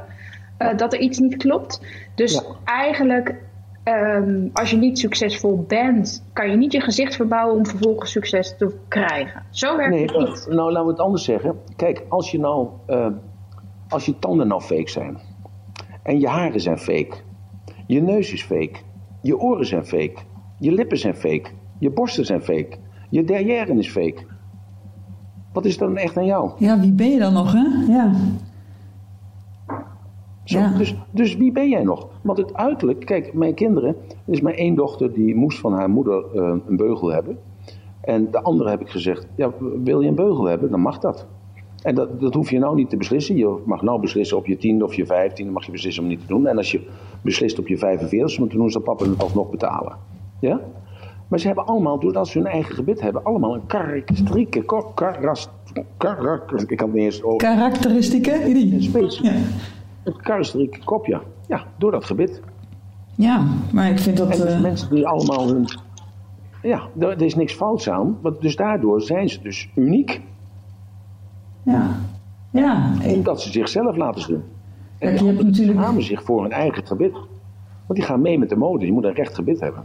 [0.60, 1.82] uh, dat er iets niet klopt.
[2.16, 2.42] Dus ja.
[2.64, 3.36] eigenlijk,
[3.84, 8.58] um, als je niet succesvol bent, kan je niet je gezicht verbouwen om vervolgens succes
[8.58, 9.44] te krijgen.
[9.50, 10.48] Zo werkt nee, het niet.
[10.50, 11.60] Nou, laten we het anders zeggen.
[11.76, 13.08] Kijk, als je nou, uh,
[13.90, 15.18] als je tanden nou fake zijn
[16.04, 17.16] en je haren zijn fake,
[17.88, 18.76] je neus is fake,
[19.22, 20.16] je oren zijn fake,
[20.60, 22.78] je lippen zijn fake, je borsten zijn fake,
[23.10, 24.26] je derrière is fake.
[25.54, 26.52] Wat is dan echt aan jou?
[26.58, 27.94] Ja, wie ben je dan nog, hè?
[27.94, 28.12] Ja.
[30.44, 30.78] Zo, ja.
[30.78, 32.08] dus, dus wie ben jij nog?
[32.22, 35.90] Want het uiterlijk, kijk, mijn kinderen, er is maar één dochter die moest van haar
[35.90, 37.38] moeder uh, een beugel hebben.
[38.02, 39.52] En de andere heb ik gezegd, ja,
[39.84, 41.28] wil je een beugel hebben, dan mag dat.
[41.82, 43.36] En dat, dat hoef je nou niet te beslissen.
[43.36, 46.20] Je mag nou beslissen op je tiende of je vijftiende, mag je beslissen om niet
[46.20, 46.48] te doen.
[46.48, 46.88] En als je
[47.22, 49.96] beslist op je 45 moet doen, zal papa het alsnog betalen.
[50.40, 50.60] Ja?
[51.28, 55.50] Maar ze hebben allemaal, doordat ze hun eigen gebit hebben, allemaal een karakteristieke, karas,
[55.98, 57.38] karak, ik kan het niet eens over.
[57.38, 58.46] Karakteristieken?
[58.46, 59.24] Een space.
[59.24, 59.34] Ja.
[60.04, 61.22] Een karakteristieke kopje.
[61.48, 62.42] Ja, door dat gebit.
[63.16, 64.30] Ja, maar ik vind dat...
[64.30, 64.62] En dus uh...
[64.62, 65.68] mensen die allemaal hun...
[66.62, 68.18] Ja, er, er is niks fouts aan.
[68.22, 70.22] Want dus daardoor zijn ze dus uniek.
[71.64, 72.00] Ja.
[72.52, 72.92] Ja.
[73.06, 74.44] Omdat ze zichzelf laten zien.
[74.98, 75.80] En je hebt natuurlijk...
[75.80, 77.14] schamen zich voor hun eigen gebit.
[77.86, 78.86] Want die gaan mee met de mode.
[78.86, 79.84] Je moet een recht gebit hebben.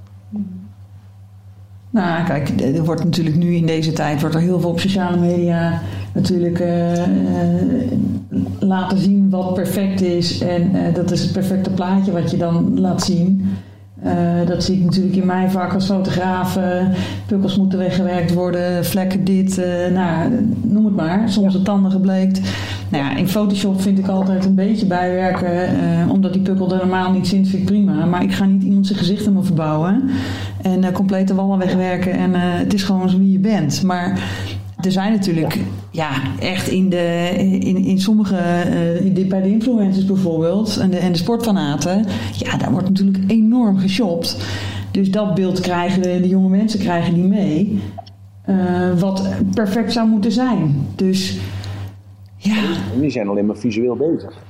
[1.91, 5.17] Nou, kijk, er wordt natuurlijk nu in deze tijd wordt er heel veel op sociale
[5.17, 5.81] media
[6.15, 7.93] natuurlijk uh, uh,
[8.59, 10.41] laten zien wat perfect is.
[10.41, 13.51] En uh, dat is het perfecte plaatje wat je dan laat zien.
[14.47, 16.59] Dat zie ik natuurlijk in mijn vak als fotograaf.
[17.27, 19.61] pukkels moeten weggewerkt worden, vlekken dit,
[19.93, 20.31] nou,
[20.63, 21.29] noem het maar.
[21.29, 22.41] Soms de tanden gebleekt.
[22.89, 25.69] Nou ja, in Photoshop vind ik altijd een beetje bijwerken,
[26.11, 28.05] omdat die pukkel er normaal niet zit, vind ik prima.
[28.05, 30.11] Maar ik ga niet iemand zijn gezicht helemaal verbouwen
[30.63, 32.13] en uh, complete wallen wegwerken.
[32.13, 33.83] En uh, het is gewoon zo wie je bent.
[33.83, 34.21] Maar
[34.85, 35.59] er zijn natuurlijk,
[35.91, 36.11] ja,
[36.41, 40.97] echt in, de, in, in sommige, uh, in de, bij de influencers bijvoorbeeld en de,
[40.97, 42.07] en de sportfanaten,
[42.37, 44.37] ja, daar wordt natuurlijk enorm geshopt.
[44.91, 47.81] Dus dat beeld krijgen de, de jonge mensen krijgen die mee.
[48.99, 50.87] wat perfect zou moeten zijn.
[50.97, 51.39] Dus
[52.37, 52.55] ja.
[53.01, 54.43] Die zijn alleen maar visueel bezig.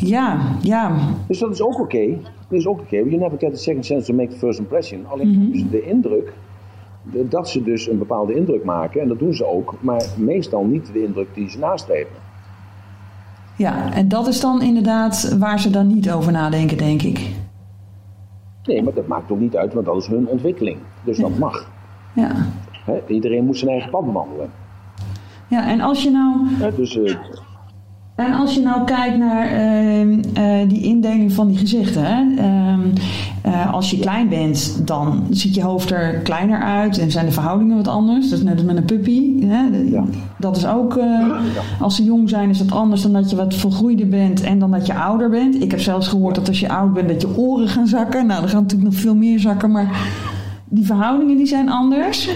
[0.00, 0.96] Ja, ja.
[1.26, 1.82] Dus dat is ook oké.
[1.82, 2.18] Okay.
[2.48, 2.96] Dat is ook oké.
[2.96, 3.10] Okay.
[3.10, 5.06] You never get a second chance to make the first impression.
[5.06, 5.52] Alleen mm -hmm.
[5.52, 6.32] dus de indruk,
[7.02, 10.92] dat ze dus een bepaalde indruk maken, en dat doen ze ook, maar meestal niet
[10.92, 12.16] de indruk die ze nastreven.
[13.56, 17.30] Ja, en dat is dan inderdaad waar ze dan niet over nadenken, denk ik.
[18.64, 20.78] Nee, maar dat maakt ook niet uit, want dat is hun ontwikkeling.
[21.04, 21.70] Dus dat mag.
[22.14, 22.30] Ja.
[22.84, 24.50] He, iedereen moet zijn eigen pad bewandelen.
[25.48, 26.46] Ja, en als je nou...
[26.48, 26.96] He, dus...
[26.96, 27.16] Uh,
[28.26, 32.04] en als je nou kijkt naar uh, uh, die indeling van die gezichten.
[32.04, 32.22] Hè?
[33.46, 37.32] Uh, als je klein bent, dan ziet je hoofd er kleiner uit en zijn de
[37.32, 38.28] verhoudingen wat anders.
[38.28, 39.46] Dat is net als met een puppy.
[39.46, 39.62] Hè?
[39.90, 40.04] Ja.
[40.38, 40.98] Dat is ook,
[41.80, 44.70] als ze jong zijn, is dat anders dan dat je wat volgroeider bent en dan
[44.70, 45.62] dat je ouder bent.
[45.62, 48.26] Ik heb zelfs gehoord dat als je oud bent, dat je oren gaan zakken.
[48.26, 49.90] Nou, er gaan natuurlijk nog veel meer zakken, maar
[50.68, 52.28] die verhoudingen die zijn anders.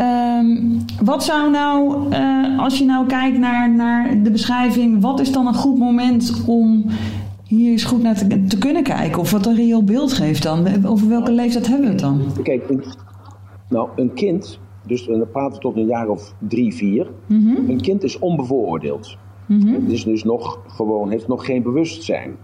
[0.00, 5.32] Um, wat zou nou, uh, als je nou kijkt naar, naar de beschrijving, wat is
[5.32, 6.84] dan een goed moment om
[7.44, 9.20] hier eens goed naar te, te kunnen kijken?
[9.20, 10.86] Of wat een reëel beeld geeft dan?
[10.86, 12.20] Over welke leeftijd hebben we het dan?
[12.42, 12.84] Kijk, een,
[13.68, 17.10] nou, een kind, dus dan praten we tot een jaar of drie, vier.
[17.26, 17.70] Mm -hmm.
[17.70, 19.16] Een kind is onbevooroordeeld.
[19.46, 19.74] Mm -hmm.
[19.74, 22.36] Het is dus nog gewoon, heeft nog geen bewustzijn.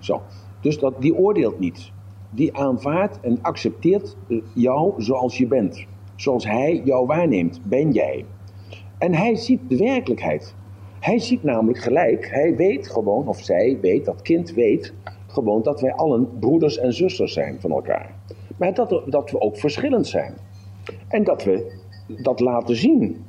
[0.00, 0.22] Zo.
[0.60, 1.90] Dus dat, die oordeelt niet.
[2.30, 4.16] Die aanvaardt en accepteert
[4.54, 5.86] jou zoals je bent
[6.16, 8.24] zoals hij jou waarneemt, ben jij.
[8.98, 10.54] En hij ziet de werkelijkheid.
[11.00, 14.94] Hij ziet namelijk gelijk, hij weet gewoon, of zij weet, dat kind weet
[15.26, 18.14] gewoon dat wij allen broeders en zusters zijn van elkaar.
[18.56, 20.34] Maar dat, dat we ook verschillend zijn.
[21.08, 21.72] En dat we
[22.22, 23.24] dat laten zien.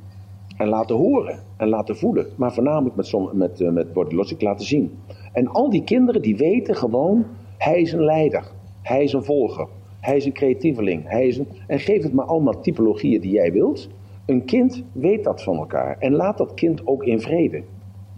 [0.56, 2.26] En laten horen en laten voelen.
[2.36, 4.98] Maar voornamelijk met, met, uh, met laten zien.
[5.32, 7.26] En al die kinderen die weten gewoon,
[7.58, 8.44] hij is een leider.
[8.82, 9.68] Hij is een volger.
[10.08, 11.08] Hij is een creatieveling.
[11.08, 11.48] Hij is een...
[11.66, 13.88] En geef het maar allemaal typologieën die jij wilt.
[14.26, 15.96] Een kind weet dat van elkaar.
[15.98, 17.62] En laat dat kind ook in vrede.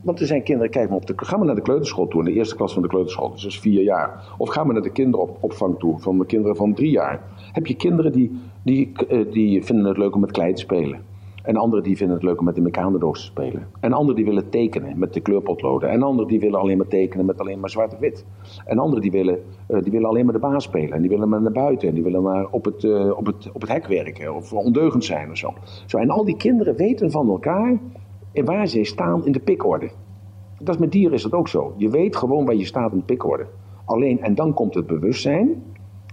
[0.02, 2.26] Want er zijn kinderen, kijk maar op de, ga maar naar de kleuterschool toe, in
[2.26, 4.34] de eerste klas van de kleuterschool, dus dat is vier jaar.
[4.38, 7.22] Of ga maar naar de kinderopvang toe, van de kinderen van drie jaar.
[7.52, 11.00] Heb je kinderen die, die, eh, die vinden het leuk om met klei te spelen.
[11.42, 13.66] En anderen die vinden het leuk om met de mecanendoos te spelen.
[13.80, 15.90] En anderen die willen tekenen met de kleurpotloden.
[15.90, 18.24] En anderen die willen alleen maar tekenen met alleen maar zwart-wit.
[18.64, 19.38] En anderen die willen,
[19.68, 20.92] uh, die willen alleen maar de baas spelen.
[20.92, 21.88] En die willen maar naar buiten.
[21.88, 24.34] En die willen maar op het, uh, op het, op het hek werken.
[24.34, 25.54] Of ondeugend zijn of zo.
[25.86, 25.98] zo.
[25.98, 27.78] En al die kinderen weten van elkaar
[28.32, 29.90] waar ze staan in de pikorde.
[30.58, 31.74] Dat is met dieren is dat ook zo.
[31.76, 33.46] Je weet gewoon waar je staat in de pikorde.
[33.84, 35.62] Alleen, en dan komt het bewustzijn.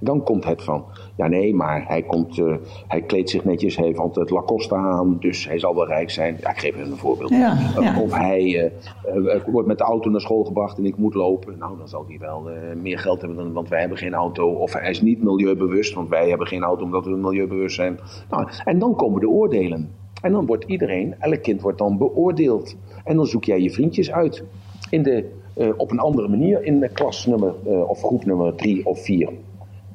[0.02, 0.86] Dan komt het van,
[1.18, 2.56] ja nee, maar hij, komt, uh,
[2.88, 6.38] hij kleedt zich netjes, hij heeft altijd Lacoste aan, dus hij zal wel rijk zijn.
[6.42, 7.30] Ja, ik geef even een voorbeeld.
[7.30, 8.02] Ja, ja.
[8.02, 11.58] Of hij uh, uh, wordt met de auto naar school gebracht en ik moet lopen.
[11.58, 12.50] Nou, dan zal hij wel
[12.82, 14.50] meer geld hebben, dan, want wij hebben geen auto.
[14.50, 18.00] Of hij is niet milieubewust, want wij hebben geen auto omdat we milieubewust zijn.
[18.30, 19.92] Nou, en dan komen de oordelen.
[20.22, 22.76] En dan wordt iedereen, elk kind wordt dan beoordeeld.
[23.04, 24.44] En dan zoek jij je vriendjes uit.
[24.90, 25.30] In de,
[25.78, 29.30] op een andere manier in de klas nummer, uh, of groep nummer drie of vier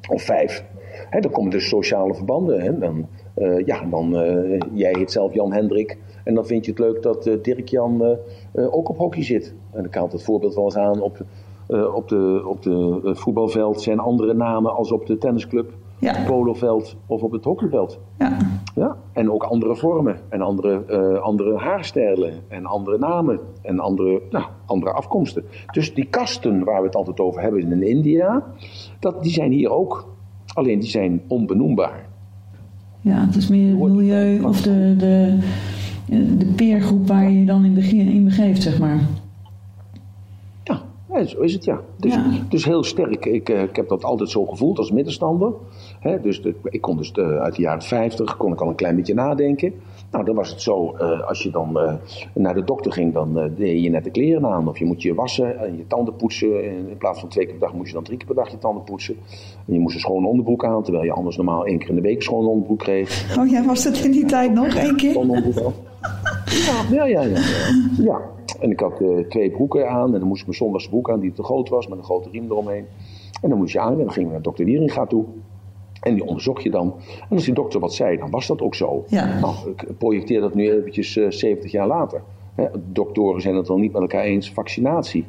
[0.09, 0.63] of vijf.
[1.13, 2.61] Hè, dan komen dus sociale verbanden.
[2.61, 2.77] Hè.
[2.77, 3.07] Dan,
[3.37, 4.09] uh, ja, dan,
[4.73, 5.97] jij heet zelf Jan Hendrik.
[6.23, 8.17] En dan vind je het leuk dat Dirk Jan
[8.53, 9.53] ook op hockey zit.
[9.71, 11.25] En ik haal het voorbeeld wel eens aan op,
[11.93, 16.13] op de, op de voetbalveld zijn andere namen als op de tennisclub ja.
[16.13, 17.99] het poloveld of op het hockeyveld.
[18.17, 18.37] Ja.
[18.75, 18.97] Ja?
[19.13, 24.91] En ook andere vormen en andere, andere haarstijlen en andere namen en andere, nou, andere
[24.91, 25.43] afkomsten.
[25.71, 28.43] Dus die kasten waar we het altijd over hebben in India,
[28.99, 30.11] dat, die zijn hier ook.
[30.53, 32.05] Alleen die zijn onbenoembaar.
[33.01, 35.37] Ja, het is meer het milieu of de, de,
[36.37, 38.99] de peergroep waar je je dan in, begin, in begeeft, zeg maar.
[41.13, 41.81] Ja, zo is het ja.
[41.97, 42.25] Dus, ja.
[42.49, 43.25] dus heel sterk.
[43.25, 45.53] Ik, uh, ik heb dat altijd zo gevoeld als middenstander.
[45.99, 48.75] He, dus de, ik kon dus de, uit de jaren 50 kon ik al een
[48.75, 49.73] klein beetje nadenken.
[50.13, 51.93] Nou, dan was het zo, uh, als je dan uh,
[52.33, 54.67] naar de dokter ging, dan deed je net de kleren aan.
[54.67, 56.63] Of je moet je wassen en je tanden poetsen.
[56.63, 58.51] En in plaats van twee keer per dag moest je dan drie keer per dag
[58.51, 59.15] je tanden poetsen.
[59.67, 62.01] En je moest een schone onderbroek aan, terwijl je anders normaal één keer in de
[62.01, 63.37] week een schone onderbroek kreeg.
[63.39, 65.17] Oh ja, was dat in die tijd nog één keer?
[66.89, 67.21] Ja, ja, ja.
[67.21, 67.41] ja.
[67.97, 68.21] ja.
[68.59, 70.13] En ik had twee broeken aan.
[70.13, 71.87] En dan moest ik mijn zondagse broek aan die te groot was.
[71.87, 72.85] Met een grote riem eromheen.
[73.41, 73.91] En dan moest je aan.
[73.91, 75.25] En dan ging we naar dokter Wieringa toe.
[76.03, 76.93] En die onderzocht je dan.
[77.29, 79.03] En als die dokter wat zei, dan was dat ook zo.
[79.07, 79.39] Ja.
[79.39, 82.21] Nou, ik projecteer dat nu eventjes uh, 70 jaar later.
[82.55, 84.51] Hè, doktoren zijn het wel niet met elkaar eens.
[84.51, 85.25] Vaccinatie.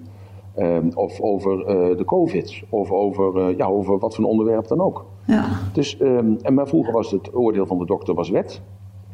[0.59, 2.63] Um, of over uh, de covid.
[2.69, 5.05] Of over, uh, ja, over wat voor een onderwerp dan ook.
[5.27, 5.49] Ja.
[5.73, 8.61] Dus, um, en maar vroeger was het oordeel van de dokter was wet.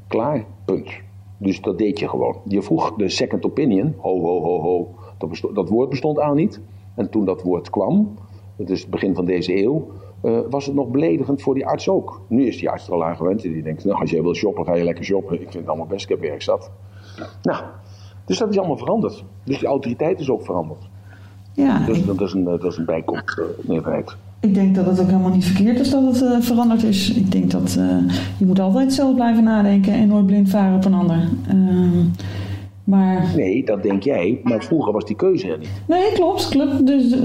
[0.06, 0.90] Klaar, punt.
[1.36, 2.36] Dus dat deed je gewoon.
[2.44, 4.88] Je vroeg de second opinion, ho, ho, ho, ho.
[5.18, 6.61] Dat, dat woord bestond aan niet.
[6.94, 8.14] En toen dat woord kwam,
[8.56, 9.86] dus het begin van deze eeuw,
[10.22, 12.20] uh, was het nog beledigend voor die arts ook.
[12.28, 13.40] Nu is die arts er al aan gewend.
[13.40, 15.34] Die denkt, nou, als jij wil shoppen, ga je lekker shoppen.
[15.34, 16.70] Ik vind het allemaal best, ik heb werk zat.
[17.42, 17.64] Nou,
[18.24, 19.24] dus dat is allemaal veranderd.
[19.44, 20.88] Dus die autoriteit is ook veranderd.
[21.52, 22.06] Ja, dus ik...
[22.06, 24.16] dat is een, dat is een bijkomst, uh, meerderheid.
[24.40, 27.14] Ik denk dat het ook helemaal niet verkeerd is dat het uh, veranderd is.
[27.14, 30.84] Ik denk dat uh, je moet altijd zelf blijven nadenken en nooit blind varen op
[30.84, 31.28] een ander.
[31.54, 32.04] Uh,
[32.91, 33.32] maar...
[33.36, 34.41] Nee, dat denk jij.
[34.43, 35.82] Maar vroeger was die keuze er niet.
[35.88, 36.49] Nee, klopt.
[36.49, 36.86] klopt.
[36.86, 37.16] Dus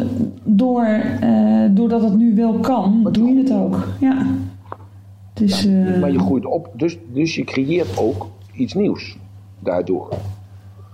[0.44, 0.88] door,
[1.24, 3.88] uh, doordat het nu wel kan, maar doe je het ook.
[4.00, 4.26] Ja.
[5.34, 6.70] Dus, ja, maar je groeit op.
[6.74, 9.18] Dus, dus je creëert ook iets nieuws
[9.60, 10.10] daardoor.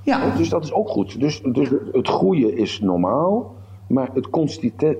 [0.03, 0.35] Ja.
[0.35, 1.19] Dus dat is ook goed.
[1.19, 3.59] Dus, dus het groeien is normaal.
[3.87, 4.29] Maar het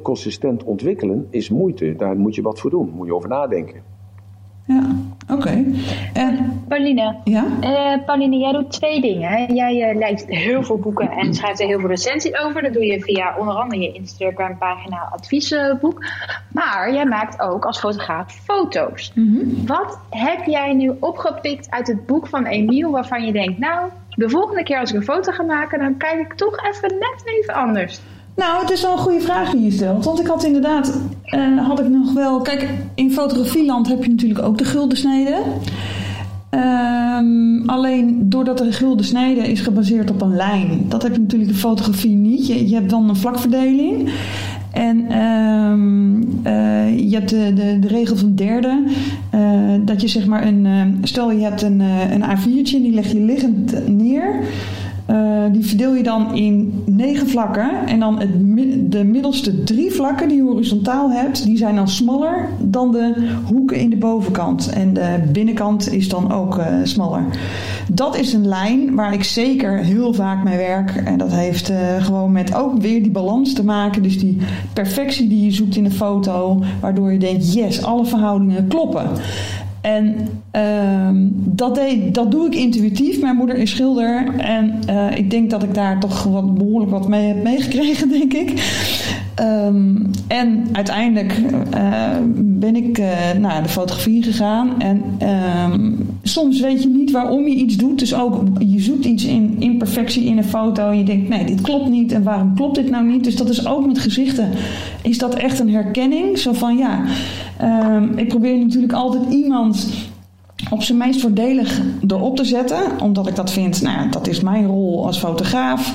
[0.01, 1.95] consistent ontwikkelen is moeite.
[1.97, 2.91] Daar moet je wat voor doen.
[2.95, 3.82] Moet je over nadenken.
[4.67, 5.34] Ja, oké.
[5.34, 5.65] Okay.
[6.13, 7.15] En Pauline.
[7.24, 7.45] Ja?
[7.61, 9.55] Uh, Pauline, jij doet twee dingen.
[9.55, 12.61] Jij uh, heel veel boeken en schrijft er heel veel recensies over.
[12.61, 16.05] Dat doe je via onder andere je Instagram pagina adviesboek.
[16.51, 19.11] Maar jij maakt ook als fotograaf foto's.
[19.15, 19.65] Mm -hmm.
[19.65, 23.57] Wat heb jij nu opgepikt uit het boek van Emiel waarvan je denkt...
[23.57, 25.80] nou, de volgende keer als ik een foto ga maken...
[25.80, 27.99] dan kijk ik toch even net even anders.
[28.36, 30.05] Nou, het is wel een goede vraag die je stelt.
[30.05, 32.41] Want ik had inderdaad, uh, had ik nog wel...
[32.41, 35.43] Kijk, in fotografieland heb je natuurlijk ook de gulden snede.
[36.55, 40.85] Um, alleen doordat de gulden snede is gebaseerd op een lijn.
[40.87, 42.47] Dat heb je natuurlijk in fotografie niet.
[42.47, 44.09] Je, je hebt dan een vlakverdeling.
[44.71, 48.83] En um, uh, je hebt de, de, de regel van derde.
[49.35, 49.41] Uh,
[49.85, 50.65] dat je zeg maar een...
[50.65, 54.39] Uh, stel je hebt een, een A4'tje en die leg je liggend neer...
[55.12, 57.70] eh, die verdeel je dan in negen vlakken.
[57.86, 58.20] En dan
[58.89, 63.78] de middelste drie vlakken die je horizontaal hebt, die zijn dan smaller dan de hoeken
[63.78, 64.70] in de bovenkant.
[64.70, 67.24] En de binnenkant is dan ook uh, smaller.
[67.91, 70.95] Dat is een lijn waar ik zeker heel vaak mee werk.
[70.95, 74.03] En dat heeft uh, gewoon met ook weer die balans te maken.
[74.03, 74.38] Dus die
[74.74, 79.09] perfectie die je zoekt in een foto, waardoor je denkt: yes, alle verhoudingen kloppen.
[79.82, 80.15] En
[80.55, 81.79] uh, dat,
[82.11, 83.21] dat doe ik intuïtief.
[83.21, 84.36] Mijn moeder is schilder.
[84.38, 88.34] En uh, ik denk dat ik daar toch wat, behoorlijk wat mee heb meegekregen, denk
[88.34, 88.49] ik.
[89.41, 91.37] Um, en uiteindelijk
[91.73, 93.07] uh, ben ik uh,
[93.39, 94.81] naar de fotografie gegaan.
[94.81, 95.03] En
[95.71, 97.99] um, soms weet je niet waarom je iets doet.
[97.99, 100.89] Dus ook je zoekt iets in imperfectie in een foto.
[100.89, 102.11] En je denkt, nee, dit klopt niet.
[102.11, 103.23] En waarom klopt dit nou niet?
[103.23, 104.49] Dus dat is ook met gezichten.
[105.01, 106.37] Is dat echt een herkenning?
[106.37, 107.03] Zo van ja,
[107.95, 109.87] um, ik probeer natuurlijk altijd iemand
[110.72, 112.99] op zijn meest voordelig erop te zetten.
[113.01, 115.93] Omdat ik dat vind, nou dat is mijn rol als fotograaf.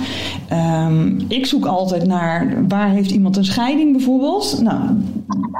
[0.86, 4.60] Um, ik zoek altijd naar waar heeft iemand een scheiding bijvoorbeeld.
[4.62, 4.80] Nou,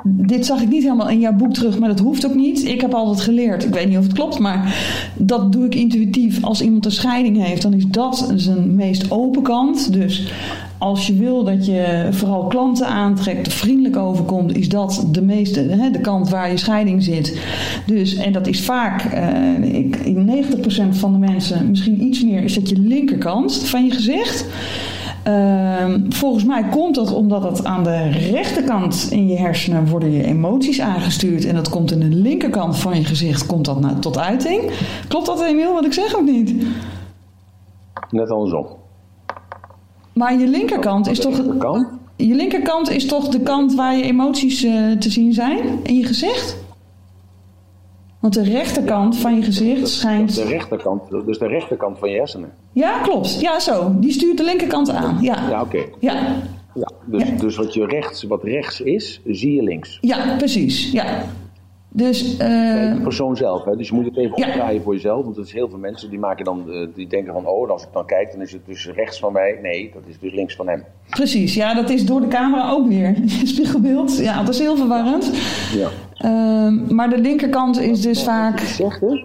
[0.05, 2.65] dit zag ik niet helemaal in jouw boek terug, maar dat hoeft ook niet.
[2.65, 4.75] Ik heb altijd geleerd, ik weet niet of het klopt, maar
[5.15, 6.45] dat doe ik intuïtief.
[6.45, 9.93] Als iemand een scheiding heeft, dan is dat zijn meest open kant.
[9.93, 10.33] Dus
[10.79, 15.91] als je wil dat je vooral klanten aantrekt, vriendelijk overkomt, is dat de meeste, hè,
[15.91, 17.41] de kant waar je scheiding zit.
[17.87, 22.43] Dus, en dat is vaak, uh, ik, in 90% van de mensen, misschien iets meer,
[22.43, 24.47] is dat je linkerkant van je gezicht.
[25.29, 30.25] Uh, volgens mij komt dat omdat het aan de rechterkant in je hersenen worden je
[30.25, 31.45] emoties aangestuurd.
[31.45, 34.71] En dat komt in de linkerkant van je gezicht komt dat nou tot uiting.
[35.09, 36.55] Klopt dat Emiel wat ik zeg of niet?
[38.11, 38.67] Net andersom.
[40.17, 41.37] Maar je linkerkant is toch.
[42.17, 46.05] Je linkerkant is toch de kant waar je emoties uh, te zien zijn in je
[46.05, 46.57] gezicht?
[48.21, 50.35] Want de rechterkant van je gezicht schijnt.
[50.35, 52.53] De rechterkant, dus de rechterkant van je hersenen.
[52.73, 53.41] Ja, klopt.
[53.41, 53.95] Ja, zo.
[53.99, 55.19] Die stuurt de linkerkant aan.
[55.21, 55.77] Ja, ja oké.
[55.77, 55.93] Okay.
[56.01, 56.43] Ja.
[56.75, 57.35] Ja, dus, ja.
[57.37, 59.99] dus wat, je rechts, wat rechts is, zie je links.
[60.01, 60.93] Ja, precies.
[60.93, 61.25] Ja.
[61.97, 63.77] Dus, uh, de persoon zelf, hè?
[63.77, 64.47] dus je moet het even ja.
[64.47, 65.25] opdraaien voor jezelf.
[65.25, 67.47] Want er is heel veel mensen die, maken dan, uh, die denken van...
[67.47, 69.59] oh, als ik dan kijk, dan is het dus rechts van mij.
[69.63, 70.85] Nee, dat is dus links van hem.
[71.09, 73.17] Precies, ja, dat is door de camera ook weer.
[73.45, 75.31] Spiegelbeeld, ja, dat is heel verwarrend.
[75.75, 75.89] Ja.
[76.25, 78.61] Uh, maar de linkerkant is dus vaak...
[78.61, 79.25] Wat je zegt, hè?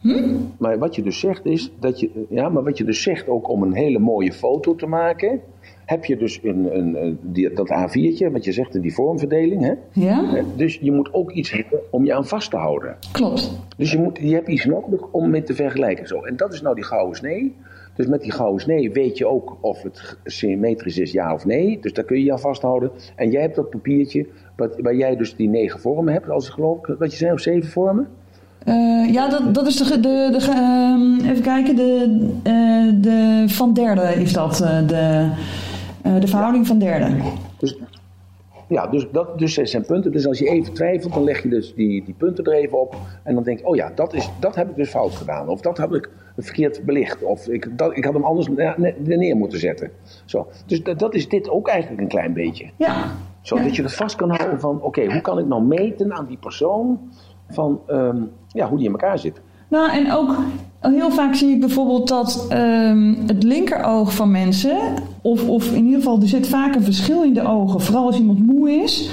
[0.00, 0.34] Hm?
[0.58, 2.26] Maar wat je dus zegt is dat je...
[2.28, 5.40] Ja, maar wat je dus zegt ook om een hele mooie foto te maken
[5.84, 9.62] heb je dus een, een, die, dat A4'tje, wat je zegt, die vormverdeling.
[9.62, 9.72] Hè?
[9.92, 10.44] Ja.
[10.56, 12.96] Dus je moet ook iets hebben om je aan vast te houden.
[13.12, 13.58] Klopt.
[13.76, 16.06] Dus je, moet, je hebt iets nodig om mee te vergelijken.
[16.06, 16.20] Zo.
[16.20, 17.54] En dat is nou die gouden snee.
[17.96, 21.78] Dus met die gouden snee weet je ook of het symmetrisch is, ja of nee.
[21.80, 22.90] Dus daar kun je je aan vasthouden.
[23.16, 24.26] En jij hebt dat papiertje
[24.56, 27.40] wat, waar jij dus die negen vormen hebt, als ik geloof, wat je zei, of
[27.40, 28.08] zeven vormen.
[28.68, 30.46] Uh, ja, dat, dat is de, de, de
[31.22, 34.56] uh, even kijken, de, uh, de van derde is dat,
[34.86, 35.30] de,
[36.02, 37.16] de verhouding van derde.
[37.58, 37.78] Dus,
[38.68, 40.12] ja, dus dat dus zijn punten.
[40.12, 42.96] Dus als je even twijfelt, dan leg je dus die, die punten er even op.
[43.22, 45.48] En dan denk je, oh ja, dat, is, dat heb ik dus fout gedaan.
[45.48, 47.22] Of dat heb ik verkeerd belicht.
[47.22, 48.48] Of ik, dat, ik had hem anders
[48.98, 49.90] neer moeten zetten.
[50.24, 50.48] Zo.
[50.66, 52.70] Dus dat, dat is dit ook eigenlijk een klein beetje.
[52.76, 53.04] Ja.
[53.40, 53.72] Zodat ja.
[53.72, 56.36] je het vast kan houden van, oké, okay, hoe kan ik nou meten aan die
[56.36, 56.98] persoon
[57.48, 59.40] van um, ja, hoe die in elkaar zit.
[59.68, 60.36] Nou, en ook
[60.90, 64.76] heel vaak zie ik bijvoorbeeld dat um, het linkeroog van mensen,
[65.22, 68.18] of, of in ieder geval er zit vaak een verschil in de ogen, vooral als
[68.18, 69.10] iemand moe is,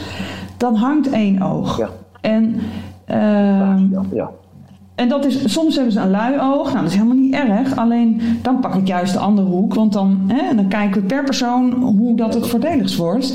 [0.58, 1.78] dan hangt één oog.
[1.78, 1.90] Ja.
[2.22, 4.30] En, um, ja, ja.
[4.96, 7.76] en dat is, soms hebben ze een lui oog, nou dat is helemaal niet erg,
[7.76, 11.24] alleen dan pak ik juist de andere hoek, want dan, hè, dan kijken we per
[11.24, 13.34] persoon hoe dat het voordeligst wordt.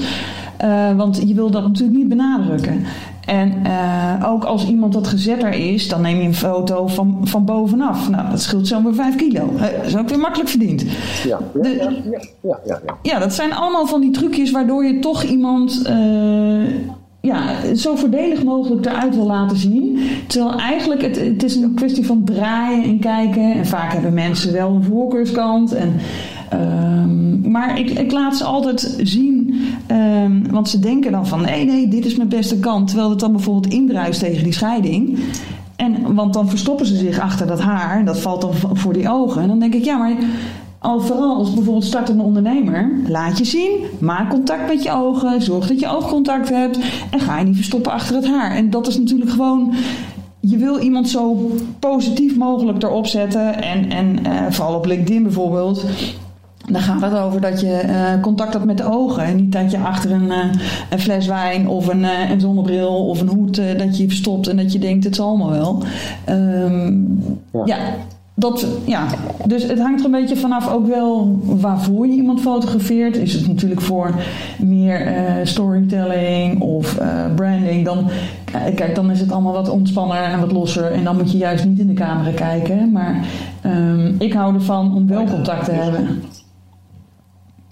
[0.65, 2.85] Uh, want je wil dat natuurlijk niet benadrukken.
[3.27, 7.45] En uh, ook als iemand dat gezetter is, dan neem je een foto van, van
[7.45, 8.11] bovenaf.
[8.11, 9.51] Nou, dat scheelt zomaar 5 kilo.
[9.55, 10.83] Uh, dat is ook weer makkelijk verdiend.
[10.83, 10.89] Ja,
[11.25, 12.97] ja, De, ja, ja, ja, ja, ja.
[13.03, 16.65] ja, dat zijn allemaal van die trucjes waardoor je toch iemand uh,
[17.21, 20.01] ja, zo voordelig mogelijk eruit wil laten zien.
[20.27, 23.53] Terwijl eigenlijk het, het is een kwestie van draaien en kijken.
[23.53, 25.73] En vaak hebben mensen wel een voorkeurskant.
[25.73, 25.93] En,
[26.55, 31.65] um, maar ik, ik laat ze altijd zien, um, want ze denken dan van nee,
[31.65, 32.87] nee, dit is mijn beste kant.
[32.89, 35.19] Terwijl het dan bijvoorbeeld indruist tegen die scheiding.
[35.77, 39.09] En, want dan verstoppen ze zich achter dat haar en dat valt dan voor die
[39.09, 39.43] ogen.
[39.43, 40.17] En dan denk ik, ja, maar
[40.79, 45.67] al vooral als bijvoorbeeld startende ondernemer, laat je zien, maak contact met je ogen, zorg
[45.67, 46.79] dat je oogcontact hebt
[47.11, 48.51] en ga je niet verstoppen achter het haar.
[48.51, 49.75] En dat is natuurlijk gewoon
[50.41, 53.63] je wil iemand zo positief mogelijk erop zetten.
[53.63, 55.85] En, en uh, vooral op LinkedIn bijvoorbeeld.
[56.71, 59.25] Dan gaat het over dat je uh, contact hebt met de ogen.
[59.25, 60.37] En niet dat je achter een, uh,
[60.91, 64.57] een fles wijn of een, uh, een zonnebril of een hoed dat je verstopt en
[64.57, 65.83] dat je denkt het zal allemaal wel.
[66.29, 67.63] Um, ja.
[67.65, 67.77] ja.
[68.35, 69.07] dat, ja,
[69.47, 73.17] dus het hangt er een beetje vanaf ook wel waarvoor je iemand fotografeert.
[73.17, 74.15] Is het natuurlijk voor
[74.59, 75.13] meer
[75.43, 76.99] storytelling of
[77.35, 78.09] branding, dan,
[78.75, 80.93] kijk, dan is het allemaal wat ontspanner en wat losser.
[80.93, 82.93] En dan moet je juist niet in de camera kijken.
[82.93, 83.27] Maar
[83.67, 86.23] um, ik hou ervan om wel contact te hebben.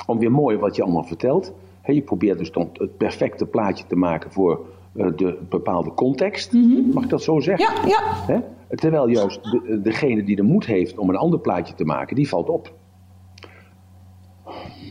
[0.06, 1.52] Om weer mooi wat je allemaal vertelt.
[1.80, 6.52] He, je probeert dus dan het perfecte plaatje te maken voor uh, de bepaalde context.
[6.52, 6.90] Mm -hmm.
[6.92, 7.88] Mag ik dat zo zeggen?
[7.88, 8.00] Ja, ja.
[8.26, 8.38] He?
[8.76, 12.28] Terwijl juist de, degene die de moed heeft om een ander plaatje te maken, die
[12.28, 12.72] valt op.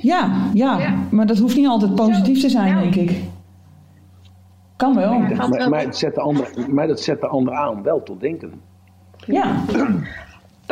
[0.02, 1.08] Ja, ja, ja.
[1.12, 3.24] maar dat hoeft niet altijd positief te zijn, denk ik.
[4.76, 5.20] Kan wel.
[5.20, 8.04] Nee, maar, maar, maar, het zet de ander, maar dat zet de ander aan wel
[8.04, 8.62] tot denken.
[9.18, 9.64] Ja.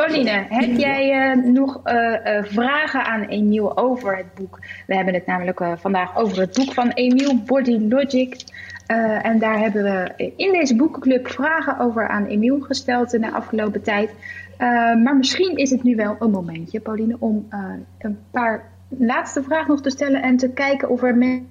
[0.05, 4.59] Pauline, heb jij uh, nog uh, uh, vragen aan Emiel over het boek?
[4.87, 8.43] We hebben het namelijk vandaag over het boek van Emiel, Body Logic.
[8.87, 13.31] Uh, en daar hebben we in deze boekenclub vragen over aan Emiel gesteld in de
[13.31, 14.09] afgelopen tijd.
[14.09, 14.67] Uh,
[15.03, 17.59] maar misschien is het nu wel een momentje, Pauline, om uh,
[17.99, 21.49] een paar laatste vragen nog te stellen en te kijken of er mensen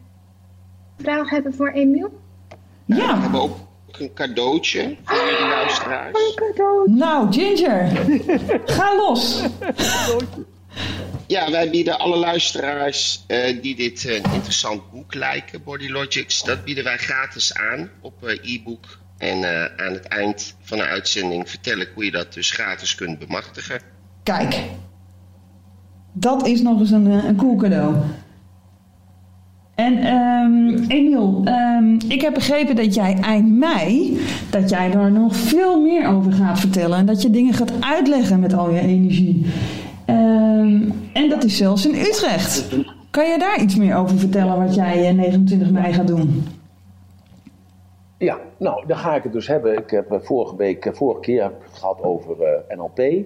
[0.98, 2.18] vragen hebben voor Emiel.
[2.84, 3.14] Ja.
[3.14, 3.56] We hebben ook
[3.90, 6.18] een cadeautje voor de luisteraars.
[6.18, 6.90] Een cadeau.
[6.90, 7.90] Nou, Ginger,
[8.76, 9.42] ga los.
[11.26, 16.42] Ja, wij bieden alle luisteraars uh, die dit uh, een interessant boek lijken, Body Logics,
[16.42, 18.98] dat bieden wij gratis aan op uh, e-book.
[19.18, 19.44] En
[19.78, 23.80] aan het eind van de uitzending vertel ik hoe je dat dus gratis kunt bemachtigen.
[24.22, 24.60] Kijk,
[26.12, 27.96] dat is nog eens een, een cool cadeau.
[29.78, 34.18] En um, Emiel, um, ik heb begrepen dat jij eind mei,
[34.50, 36.98] dat jij daar nog veel meer over gaat vertellen.
[36.98, 39.46] En dat je dingen gaat uitleggen met al je energie.
[40.06, 42.76] Um, en dat is zelfs in Utrecht.
[43.10, 46.44] Kan je daar iets meer over vertellen wat jij 29 mei gaat doen?
[48.16, 49.78] Ja, nou, daar ga ik het dus hebben.
[49.78, 52.98] Ik heb vorige week, vorige keer heb ik het gehad over uh, NLP.
[52.98, 53.24] En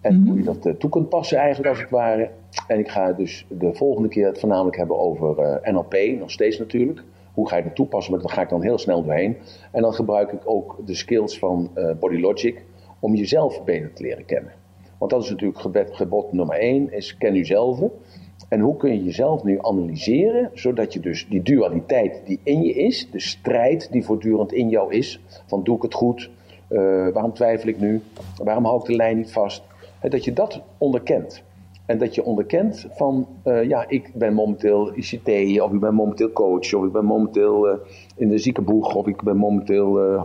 [0.00, 0.26] mm-hmm.
[0.28, 2.30] hoe je dat uh, toe kunt passen eigenlijk als het ware.
[2.66, 6.58] En ik ga dus de volgende keer het voornamelijk hebben over uh, NLP, nog steeds
[6.58, 7.02] natuurlijk.
[7.34, 9.36] Hoe ga je dat toepassen, maar daar ga ik dan heel snel doorheen.
[9.72, 11.70] En dan gebruik ik ook de skills van
[12.00, 12.62] Body Logic
[13.00, 14.52] om jezelf beter te leren kennen.
[14.98, 17.80] Want dat is natuurlijk gebed, gebod nummer één, is ken jezelf.
[18.48, 22.72] En hoe kun je jezelf nu analyseren, zodat je dus die dualiteit die in je
[22.72, 26.30] is, de strijd die voortdurend in jou is, van doe ik het goed,
[26.70, 28.02] uh, waarom twijfel ik nu,
[28.44, 29.62] waarom hou ik de lijn niet vast,
[30.00, 31.42] dat je dat onderkent.
[31.90, 36.32] En dat je onderkent van, uh, ja, ik ben momenteel ICT, of ik ben momenteel
[36.32, 37.74] coach, of ik ben momenteel uh,
[38.16, 40.22] in de ziekenboeg, of ik ben momenteel uh.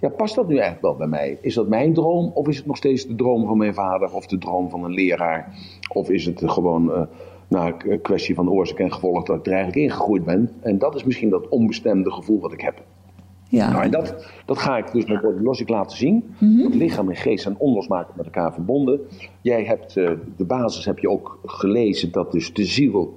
[0.00, 1.38] Ja, past dat nu eigenlijk wel bij mij?
[1.40, 4.26] Is dat mijn droom, of is het nog steeds de droom van mijn vader, of
[4.26, 5.54] de droom van een leraar?
[5.92, 7.08] Of is het gewoon
[7.48, 10.50] nou, een kwestie van oorzaak en gevolg dat ik er eigenlijk ingegroeid ben?
[10.60, 12.82] En dat is misschien dat onbestemde gevoel wat ik heb.
[13.50, 13.70] Ja.
[13.70, 16.34] Nou, en dat, dat ga ik dus met Body Logic laten zien.
[16.38, 19.00] Mm Dat lichaam en geest zijn onlosmakelijk met elkaar verbonden.
[19.40, 23.14] Jij hebt uh, de basis heb je ook gelezen dat dus de ziel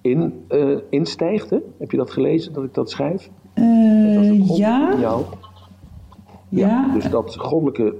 [0.00, 1.50] in, uh, instijgt.
[1.50, 1.58] Hè?
[1.78, 3.30] Heb je dat gelezen, dat ik dat schrijf?
[3.54, 4.94] Uh, dat ja.
[4.98, 5.18] Ja.
[6.48, 6.92] ja.
[6.94, 7.94] Dus dat goddelijke,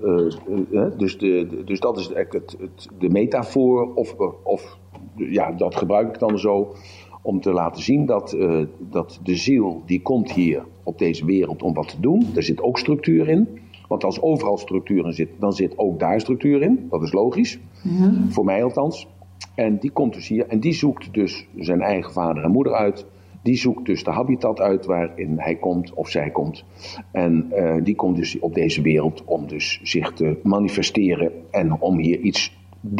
[0.97, 4.79] dus, de, dus dat is het, het, het, de metafoor, of, of
[5.17, 6.75] ja, dat gebruik ik dan zo
[7.23, 8.37] om te laten zien dat,
[8.79, 12.27] dat de ziel die komt hier op deze wereld om wat te doen.
[12.35, 13.49] Er zit ook structuur in.
[13.89, 16.87] Want als overal structuur in zit, dan zit ook daar structuur in.
[16.91, 17.59] Dat is logisch.
[17.83, 18.15] Ja.
[18.29, 19.09] Voor mij althans.
[19.55, 23.07] En die komt dus hier en die zoekt dus zijn eigen vader en moeder uit.
[23.43, 26.65] Die zoekt dus de habitat uit waarin hij komt of zij komt.
[27.13, 31.99] En uh, die komt dus op deze wereld om dus zich te manifesteren en om
[31.99, 32.57] hier iets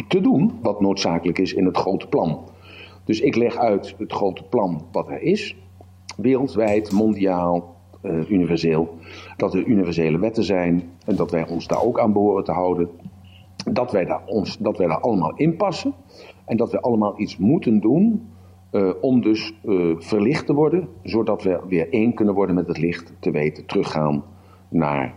[0.07, 2.39] te doen wat noodzakelijk is in het grote plan.
[3.05, 5.55] Dus ik leg uit het grote plan wat er is,
[6.17, 8.97] wereldwijd, mondiaal, uh, universeel.
[9.37, 12.89] Dat er universele wetten zijn en dat wij ons daar ook aan behoren te houden.
[13.71, 15.93] Dat wij daar, ons, dat wij daar allemaal in passen
[16.45, 18.27] en dat we allemaal iets moeten doen
[18.71, 22.77] uh, om dus uh, verlicht te worden, zodat we weer één kunnen worden met het
[22.77, 24.23] licht, te weten teruggaan
[24.69, 25.13] naar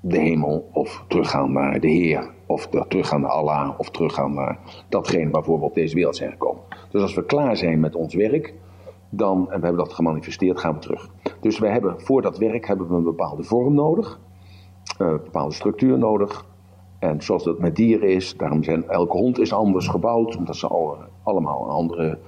[0.00, 5.30] de hemel of teruggaan naar de Heer of teruggaan naar Allah of teruggaan naar datgene
[5.30, 6.62] waarvoor we op deze wereld zijn gekomen.
[6.90, 8.54] Dus als we klaar zijn met ons werk,
[9.14, 11.08] dan, en we hebben dat gemanifesteerd, gaan we terug.
[11.40, 14.20] Dus we hebben, voor dat werk hebben we een bepaalde vorm nodig,
[14.98, 16.46] een bepaalde structuur nodig.
[16.98, 20.68] En zoals dat met dieren is, daarom zijn elke hond is anders gebouwd, omdat ze
[20.68, 22.18] al, allemaal een andere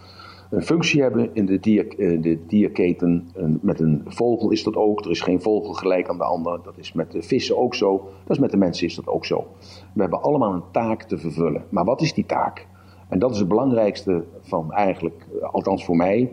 [0.50, 3.28] een functie hebben in de, dier, in de dierketen.
[3.60, 5.04] Met een vogel is dat ook.
[5.04, 6.60] Er is geen vogel gelijk aan de ander.
[6.62, 7.96] Dat is met de vissen ook zo.
[8.24, 9.46] Dat is met de mensen is dat ook zo.
[9.94, 11.64] We hebben allemaal een taak te vervullen.
[11.68, 12.66] Maar wat is die taak?
[13.08, 16.32] En dat is het belangrijkste van eigenlijk, althans voor mij,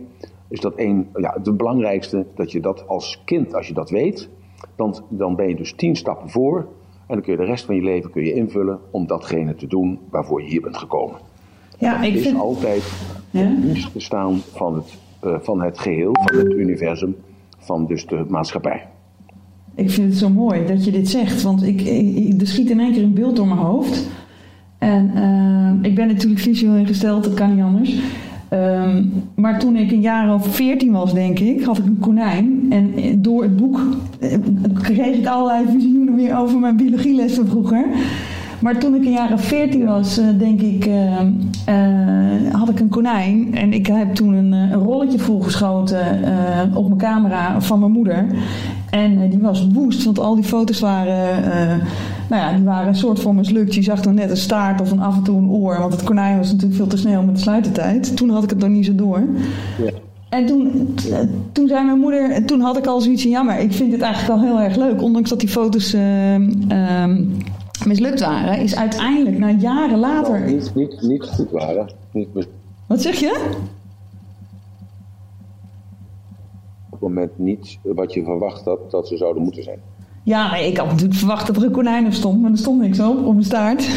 [0.52, 4.30] is dat een, ja, het belangrijkste dat je dat als kind, als je dat weet,
[4.76, 6.58] dan, dan ben je dus tien stappen voor.
[7.08, 9.68] En dan kun je de rest van je leven kun je invullen om datgene te
[9.68, 11.20] doen waarvoor je hier bent gekomen.
[11.78, 12.40] Ja, Het ik is vind...
[12.40, 12.84] altijd
[13.32, 13.56] Ja?
[13.64, 17.16] het bestaan van het, eh, van het geheel, van het universum,
[17.58, 18.88] van dus de maatschappij.
[19.76, 22.80] Ik vind het zo mooi dat je dit zegt, want ik, ik, er schiet in
[22.80, 24.10] één keer een beeld door mijn hoofd.
[24.78, 28.02] En eh, ik ben natuurlijk visueel ingesteld, dat kan niet anders.
[28.52, 29.04] Ehm,
[29.36, 32.66] maar toen ik een jaar of veertien was, denk ik, had ik een konijn.
[32.70, 33.80] En door het boek
[34.20, 34.38] eh,
[34.82, 37.86] kreeg ik allerlei visioenen weer over mijn biologieles van vroeger.
[38.62, 41.18] Maar toen ik een jaar of veertien was, eh, denk ik, eh,
[42.52, 43.56] had ik een konijn.
[43.56, 46.06] En ik heb toen een, rolletje volgeschoten
[46.74, 48.26] op mijn camera van mijn moeder.
[48.92, 51.88] En eh, die was woest, want al die foto's waren, eh,
[52.30, 53.76] nou ja, die waren een soort van mislukt.
[53.76, 55.80] Je zag dan net een staart of een af en toe een oor.
[55.80, 58.18] Want het konijn was natuurlijk veel te snel met de sluitertijd.
[58.18, 59.24] Toen had ik het nog niet zo door.
[59.84, 59.92] Ja.
[60.30, 61.20] En toen, eh,
[61.52, 64.02] toen zei mijn moeder, toen had ik al zoiets van, ja, maar ik vind het
[64.02, 65.02] eigenlijk wel heel erg leuk.
[65.02, 67.24] Ondanks dat die foto's ehm, ehm,
[67.86, 70.40] mislukt waren, is uiteindelijk na jaren later...
[70.40, 71.92] Nou, niet, niet, niet goed waren.
[72.12, 72.28] Niet
[72.88, 73.60] Wat zeg je?
[76.76, 79.80] op het moment niet wat je verwacht had dat ze zouden moeten zijn.
[80.24, 83.00] Ja, ik had natuurlijk verwacht dat er een konijn op stond, maar er stond niks
[83.00, 83.88] op, op mijn staart.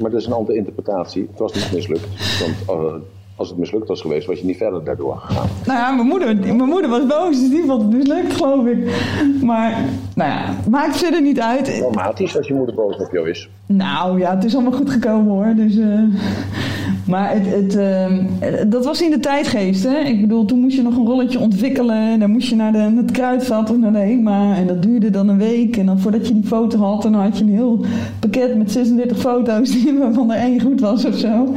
[0.00, 1.26] Maar dat is een andere interpretatie.
[1.30, 2.06] Het was niet mislukt.
[2.40, 2.94] Want eh,
[3.36, 5.48] als het mislukt was geweest, was je niet verder daardoor gegaan.
[5.66, 8.78] Nou ja, mijn moeder, mijn moeder was boos, dus die vond het mislukt, geloof ik.
[9.42, 9.84] Maar,
[10.14, 11.64] nou ja, maakt verder niet uit.
[11.64, 13.48] Dramatisch als je moeder boos op jou is.
[13.66, 15.54] Nou ja, het is allemaal goed gekomen hoor.
[15.54, 16.00] Dus, eh,
[17.06, 19.84] maar het, het, eh, dat was in de tijdgeest.
[19.84, 19.98] Hè?
[19.98, 21.96] Ik bedoel, toen moest je nog een rolletje ontwikkelen.
[21.96, 24.56] En dan moest je naar, de, naar het kruidvat of naar de HEMA.
[24.56, 25.76] En dat duurde dan een week.
[25.76, 27.84] En dan voordat je die foto had, dan had je een heel
[28.20, 29.84] pakket met 36 foto's.
[29.98, 31.54] Waarvan er één goed was of zo.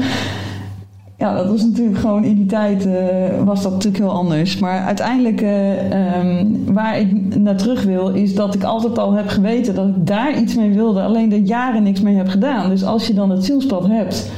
[1.19, 4.59] Ja, dat was natuurlijk gewoon in die tijd eh, was dat natuurlijk heel anders.
[4.59, 9.27] Maar uiteindelijk, eh, ehm, waar ik naar terug wil, is dat ik altijd al heb
[9.27, 11.01] geweten dat ik daar iets mee wilde.
[11.01, 12.69] Alleen er jaren niks mee heb gedaan.
[12.69, 14.31] Dus als je dan het zielspad hebt,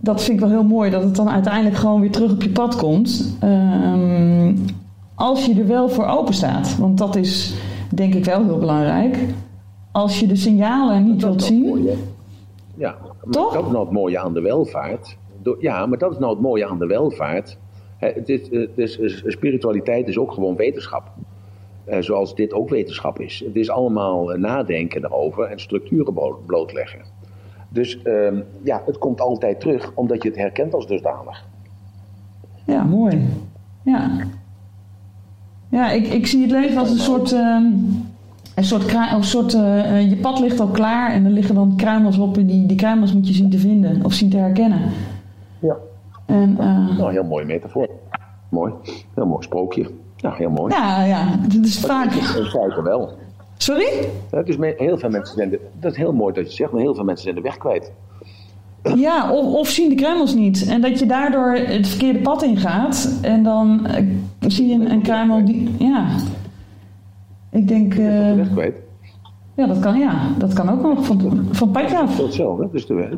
[0.00, 2.50] dat vind ik wel heel mooi dat het dan uiteindelijk gewoon weer terug op je
[2.50, 3.36] pad komt.
[3.40, 4.54] Ehm,
[5.14, 6.76] als je er wel voor open staat.
[6.78, 7.54] Want dat is
[7.90, 9.18] denk ik wel heel belangrijk.
[9.92, 11.88] Als je de signalen niet Dat wilt zien.
[12.74, 12.94] Ja,
[13.24, 13.52] maar Toch?
[13.52, 15.16] dat is nou het mooie aan de welvaart.
[15.60, 17.58] Ja, maar dat is nou het mooie aan de welvaart.
[17.96, 21.02] Het is, is, is- spiritualiteit is ook gewoon wetenschap.
[21.84, 23.42] Eh, zoals dit ook wetenschap is.
[23.46, 27.00] Het is allemaal eh, nadenken erover en structuren blo- blootleggen.
[27.68, 31.44] Dus ehm, ja, het komt altijd terug omdat je het herkent als dusdanig.
[32.66, 33.26] Ja, mooi.
[33.84, 34.10] Ja.
[35.68, 37.32] Ja, ik, ik zie het leven als een soort.
[37.32, 37.64] ehm,
[38.54, 42.18] een soort, soort eh, eh, je pad ligt al klaar en er liggen dan kruimels
[42.18, 44.80] op en die, die kruimels moet je zien te vinden of zien te herkennen.
[45.62, 45.76] Ja.
[46.26, 47.88] En, eh, Nou, heel mooie metafoor.
[48.48, 48.72] Mooi.
[49.14, 49.90] Heel mooi sprookje.
[50.16, 50.74] Ja, heel mooi.
[50.74, 52.12] ja, ja, dat is vaak.
[52.12, 53.10] In feite wel.
[53.56, 54.08] Sorry?
[54.30, 56.80] Ja, dus heel veel mensen zijn de, dat is heel mooi dat je zegt, maar
[56.80, 57.92] heel veel mensen zijn de weg kwijt.
[58.94, 60.66] Ja, of, of zien de kruimels niet.
[60.68, 64.06] En dat je daardoor het verkeerde pad ingaat en dan eh,
[64.40, 65.74] zie je een, een kruimel die.
[65.78, 66.06] Ja.
[67.50, 67.96] Ik denk.
[67.96, 68.76] De eh, weg kwijt.
[69.62, 71.20] Ja, dat kan, ja, dat kan ook nog van,
[71.50, 72.10] van het padje Dat af.
[72.18, 72.68] is hetzelfde.
[72.72, 73.16] Dus de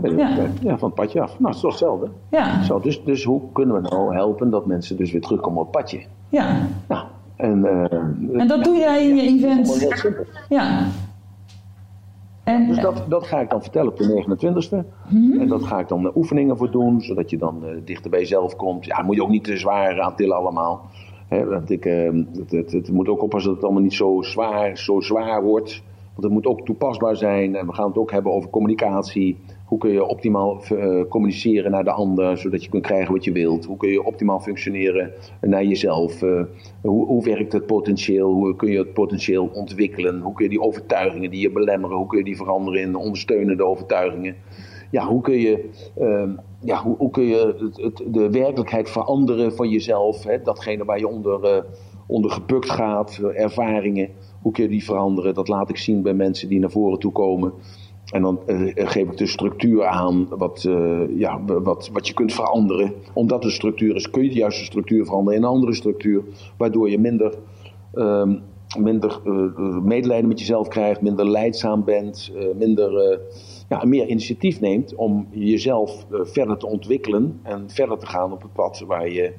[0.61, 0.77] Ja.
[0.79, 1.31] van het padje af.
[1.39, 2.09] Nou, het is toch hetzelfde.
[2.31, 5.67] Ja, Zo, dus, dus hoe kunnen we nou helpen dat mensen dus weer terugkomen op
[5.67, 6.03] het padje?
[6.29, 6.57] ja.
[6.89, 7.05] Nou,
[7.37, 9.81] en, eh, En dat doe jij in je dat is event.
[9.81, 10.25] heel simpel.
[10.49, 10.87] Ja.
[12.45, 14.85] En, Dus dat, dat ga ik dan vertellen op de 29e.
[15.09, 15.41] Mhm.
[15.41, 18.21] En dat ga ik dan eh, oefeningen voor doen, zodat je dan eh, dichter bij
[18.21, 18.85] jezelf komt.
[18.85, 20.81] Ja, moet je ook niet te zwaar aan tillen allemaal.
[21.29, 24.23] Hè, want ik, eh, het, het, het moet ook oppassen dat het allemaal niet zo
[24.23, 25.83] zwaar, zo zwaar wordt.
[26.15, 27.57] Want het moet ook toepasbaar zijn.
[27.57, 29.39] En we gaan het ook hebben over communicatie.
[29.65, 33.33] Hoe kun je optimaal eh, communiceren naar de ander, zodat je kunt krijgen wat je
[33.33, 33.65] wilt?
[33.65, 36.23] Hoe kun je optimaal functioneren naar jezelf?
[36.23, 36.43] Eh,
[36.83, 38.33] hoe, hoe werkt het potentieel?
[38.33, 40.21] Hoe kun je het potentieel ontwikkelen?
[40.21, 43.65] Hoe kun je die overtuigingen die je belemmeren, hoe kun je die veranderen in ondersteunende
[43.65, 44.37] overtuigingen?
[44.91, 46.31] Ja, hoe kun je, ehm,
[46.61, 50.25] ja, hoe, hoe kun je het, de werkelijkheid veranderen van jezelf?
[50.25, 50.43] Hè?
[50.43, 51.63] Datgene waar je onder, eh,
[52.07, 54.09] onder gebukt gaat, ervaringen.
[54.45, 55.35] Hoe kun je die veranderen?
[55.35, 57.53] Dat laat ik zien bij mensen die naar voren toe komen.
[58.11, 62.33] En dan eh, geef ik de structuur aan wat, eh, ja, wat, wat je kunt
[62.33, 62.93] veranderen.
[63.13, 66.23] Omdat de structuur is, kun je de juiste structuur veranderen in een andere structuur.
[66.57, 67.35] Waardoor je minder,
[67.95, 68.37] ehm,
[68.79, 73.21] minder eh, medelijden met jezelf krijgt, minder leidzaam bent, minder,
[73.69, 78.53] ja, meer initiatief neemt om jezelf verder te ontwikkelen en verder te gaan op het
[78.53, 79.33] pad waar je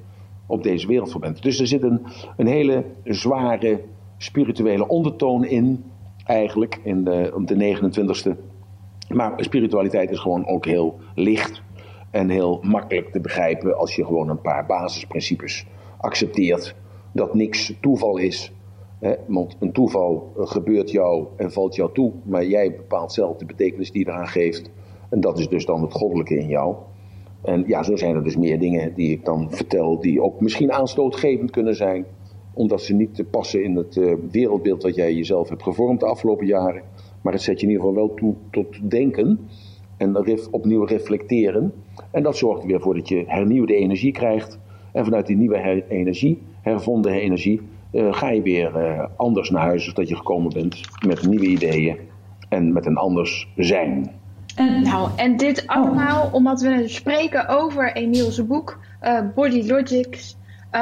[0.47, 1.43] op deze wereld voor bent.
[1.43, 2.01] Dus er zit een,
[2.37, 3.81] een hele zware
[4.25, 5.83] spirituele ondertoon in,
[6.25, 8.37] eigenlijk, in de, op de 29e.
[9.09, 11.61] Maar spiritualiteit is gewoon ook heel licht
[12.11, 15.65] en heel makkelijk te begrijpen als je gewoon een paar basisprincipes
[15.97, 16.75] accepteert.
[17.13, 18.53] Dat niks toeval is
[18.99, 19.15] Hè?
[19.27, 23.45] Want een toeval eh, gebeurt jou en valt jou toe, maar jij bepaalt zelf de
[23.45, 24.69] betekenis die je eraan geeft.
[25.09, 26.75] En dat is dus dan het goddelijke in jou.
[27.41, 30.73] En ja, zo zijn er dus meer dingen die ik dan vertel, die ook misschien
[30.73, 32.05] aanstootgevend kunnen zijn,
[32.55, 36.45] omdat ze niet passen in het uh, wereldbeeld wat jij jezelf hebt gevormd de afgelopen
[36.45, 36.81] jaren.
[37.21, 39.39] Maar het zet je in ieder geval wel toe tot denken
[39.97, 40.17] en
[40.51, 41.73] opnieuw reflecteren.
[42.11, 44.59] En dat zorgt er weer voor dat je hernieuwde energie krijgt.
[44.91, 47.61] En vanuit die nieuwe energie, hervonden energie,
[47.91, 51.97] uh, ga je weer uh, anders naar huis, zodat je gekomen bent met nieuwe ideeën
[52.49, 54.11] en met een anders zijn.
[54.55, 60.37] En, nou, en dit allemaal omdat we spreken over Emiel's boek uh, Body Logics.
[60.75, 60.81] Uh,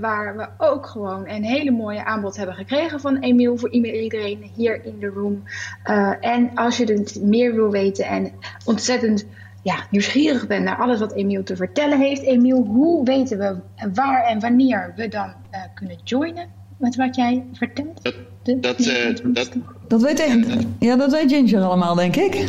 [0.00, 4.84] waar we ook gewoon een hele mooie aanbod hebben gekregen van Emiel voor iedereen hier
[4.84, 5.42] in de room.
[5.86, 8.32] Uh, en als je dus meer wil weten en
[8.64, 9.26] ontzettend
[9.62, 12.22] ja, nieuwsgierig bent naar alles wat Emiel te vertellen heeft.
[12.22, 13.56] Emiel, hoe weten we
[13.92, 15.32] waar en wanneer we dan
[15.74, 16.48] kunnen joinen
[16.78, 18.02] met wat jij vertelt?
[18.02, 18.78] Dat, de, dat,
[19.22, 19.52] dat,
[19.88, 20.46] dat, weet,
[20.78, 22.48] ja, dat weet Ginger allemaal, denk ik.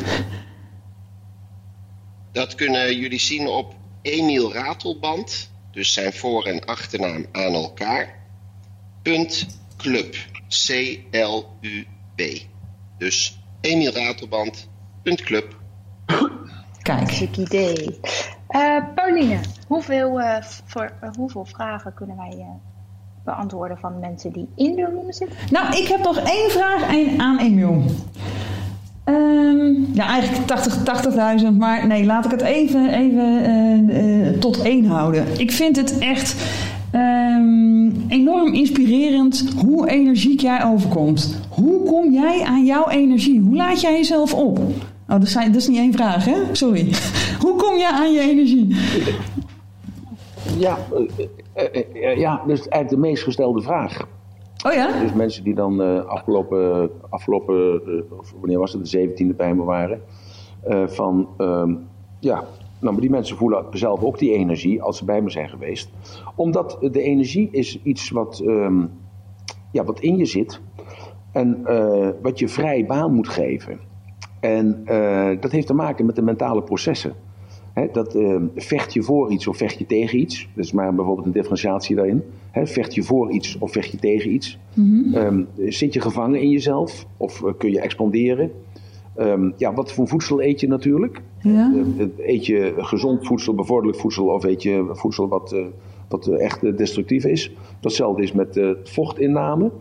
[2.31, 8.21] Dat kunnen jullie zien op Emiel Ratelband, dus zijn voor- en achternaam aan elkaar.
[9.01, 9.47] Punt
[9.77, 10.15] club,
[10.47, 12.21] C-L-U-B.
[12.97, 14.69] Dus Emiel Ratelband,
[15.03, 15.55] punt club.
[16.81, 17.11] Kijk.
[17.11, 17.99] Chic idee.
[18.49, 22.45] Uh, Pauline, hoeveel, uh, voor, uh, hoeveel vragen kunnen wij
[23.23, 25.37] beantwoorden van mensen die in de room zitten?
[25.51, 26.83] Nou, ik heb nog één vraag
[27.17, 27.85] aan Emiel.
[29.05, 30.61] Um, ja, eigenlijk
[31.37, 35.25] 80.000, 80.000, maar nee, laat ik het even, even uh, uh, tot één houden.
[35.37, 36.35] Ik vind het echt
[36.95, 41.39] um, enorm inspirerend hoe energiek jij overkomt.
[41.49, 43.39] Hoe kom jij aan jouw energie?
[43.39, 44.57] Hoe laat jij jezelf op?
[44.57, 46.35] Oh, dat is, dat is niet één vraag, hè?
[46.51, 46.93] Sorry.
[47.43, 48.75] hoe kom jij aan je energie?
[50.57, 50.77] Ja,
[51.55, 54.05] uh, ja, dat is eigenlijk de meest gestelde vraag.
[54.63, 54.99] Oh ja?
[54.99, 58.01] Dus mensen die dan uh, afgelopen, afgelopen uh,
[58.39, 60.01] wanneer was het, de 17e bij me waren.
[60.67, 61.75] Uh, van, ehm,
[62.19, 62.35] ja,
[62.79, 65.89] nou, maar die mensen voelen zelf ook die energie als ze bij me zijn geweest.
[66.35, 68.91] Omdat de energie is iets wat, um,
[69.71, 70.61] ja, wat in je zit.
[71.31, 71.63] En
[72.21, 73.79] wat je vrij baan moet geven.
[74.39, 74.83] En
[75.39, 77.13] dat heeft te maken met de mentale processen.
[77.73, 80.49] He, dat uh, vecht je voor iets of vecht je tegen iets.
[80.55, 82.23] Dat is maar bijvoorbeeld een differentiatie daarin.
[82.51, 84.59] He, vecht je voor iets of vecht je tegen iets.
[84.73, 85.15] Mm -hmm.
[85.15, 88.51] um, zit je gevangen in jezelf of uh, kun je expanderen?
[89.17, 91.21] Um, ja, wat voor voedsel eet je natuurlijk?
[91.39, 91.73] Ja.
[91.97, 95.55] Uh, eet je gezond voedsel, bevorderlijk voedsel of eet je voedsel wat,
[96.09, 97.51] wat echt destructief is?
[97.79, 99.71] Datzelfde is met vochtinname.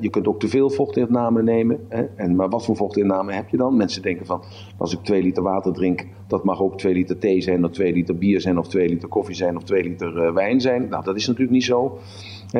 [0.00, 1.90] Je kunt ook te veel vochtinname nemen.
[2.16, 3.76] En, maar wat voor vochtinname heb je dan?
[3.76, 4.42] Mensen denken van,
[4.76, 7.92] als ik 2 liter water drink, dat mag ook 2 liter thee zijn, of 2
[7.92, 10.88] liter bier zijn, of 2 liter koffie zijn, of 2 liter uh, wijn zijn.
[10.88, 11.98] Nou, dat is natuurlijk niet zo.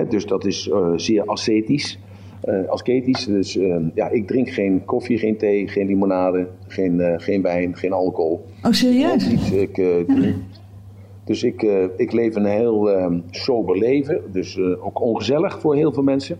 [0.08, 1.98] Dus dat is uh, zeer ascetisch.
[2.44, 3.24] Uh, asketisch.
[3.24, 3.52] Dus
[3.94, 8.44] ja, ik drink geen koffie, geen thee, geen limonade, geen, geen wijn, geen alcohol.
[8.62, 9.28] Oh, serieus?
[9.28, 10.32] Niet, ik, ja.
[11.24, 11.62] Dus ik,
[11.96, 12.90] ik leef een heel
[13.30, 14.20] sober leven.
[14.32, 16.38] Dus ook ongezellig voor heel veel mensen.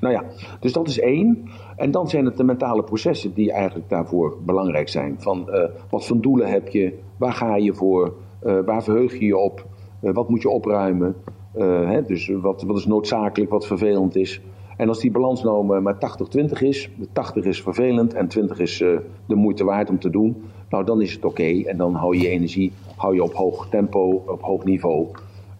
[0.00, 0.24] Nou ja,
[0.60, 1.48] dus dat is één.
[1.76, 5.16] En dan zijn het de mentale processen die eigenlijk daarvoor belangrijk zijn.
[5.18, 9.26] Van uh, wat voor doelen heb je, waar ga je voor, uh, waar verheug je
[9.26, 9.66] je op,
[10.02, 11.14] uh, wat moet je opruimen.
[11.58, 14.40] Hè, dus wat, wat is noodzakelijk, wat vervelend is.
[14.76, 18.78] En als die balans nou maar 80-20 is, 80 is vervelend en 20 is
[19.26, 21.62] de moeite waard om te doen, nou dan is het oké.
[21.64, 25.06] En dan hou je je energie hou je op hoog tempo, op hoog niveau.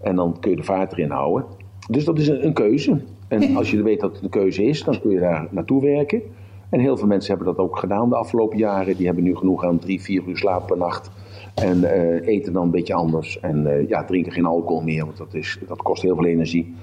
[0.01, 1.45] En dan kun je de vaart erin houden.
[1.91, 3.01] Dus dat is een, een keuze.
[3.29, 6.23] En als je weet dat het een keuze is, dan kun je daar naartoe werken.
[6.71, 8.97] En heel veel mensen hebben dat ook gedaan de afgelopen jaren.
[8.97, 11.11] Die hebben nu genoeg aan drie, vier uur slaap per nacht.
[11.55, 13.41] En uh, eten dan een beetje anders.
[13.41, 16.75] En uh, ja, drinken geen alcohol meer, want dat, is, dat kost heel veel energie.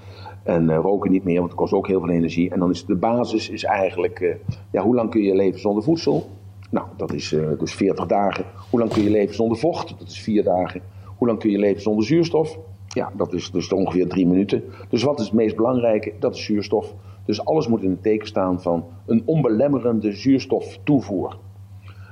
[0.43, 2.49] En uh, roken niet meer, want dat kost ook heel veel energie.
[2.49, 4.37] En dan is de basis is eigenlijk,
[4.71, 6.29] ja, hoe lang kun je leven zonder voedsel?
[6.69, 8.45] Nou, dat is dus 40 dagen.
[8.69, 9.95] Hoe lang kun je leven zonder vocht?
[9.99, 10.81] Dat is 4 dagen.
[11.17, 12.59] Hoe lang kun je leven zonder zuurstof?
[12.95, 14.63] Ja, dat is dus ongeveer drie minuten.
[14.89, 16.13] Dus wat is het meest belangrijke?
[16.19, 16.93] Dat is zuurstof.
[17.25, 21.37] Dus alles moet in het teken staan van een onbelemmerende zuurstoftoevoer.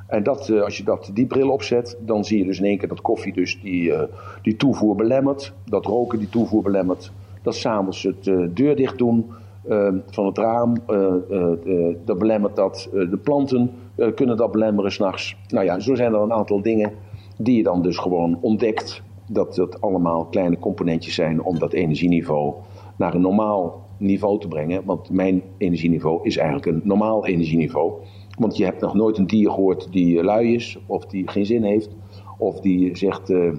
[0.07, 2.87] En dat, als je dat, die bril opzet, dan zie je dus in één keer
[2.87, 4.01] dat koffie dus die, uh,
[4.41, 5.53] die toevoer belemmert.
[5.65, 7.11] Dat roken die toevoer belemmert.
[7.41, 9.25] Dat s'avonds het uh, deur dicht doen
[9.69, 10.73] uh, van het raam,
[12.05, 12.89] dat belemmert dat.
[12.91, 13.71] de planten
[14.15, 15.35] kunnen dat belemmeren s'nachts.
[15.47, 16.91] Nou ja, zo zijn er een aantal dingen
[17.37, 19.03] die je dan dus gewoon ontdekt
[19.33, 22.53] dat dat allemaal kleine componentjes zijn om dat energieniveau
[22.97, 24.85] naar een normaal niveau te brengen.
[24.85, 27.93] Want mijn energieniveau is eigenlijk een normaal energieniveau.
[28.39, 31.63] Want je hebt nog nooit een dier gehoord die lui is, of die geen zin
[31.63, 31.89] heeft,
[32.37, 33.53] of die zegt: uh,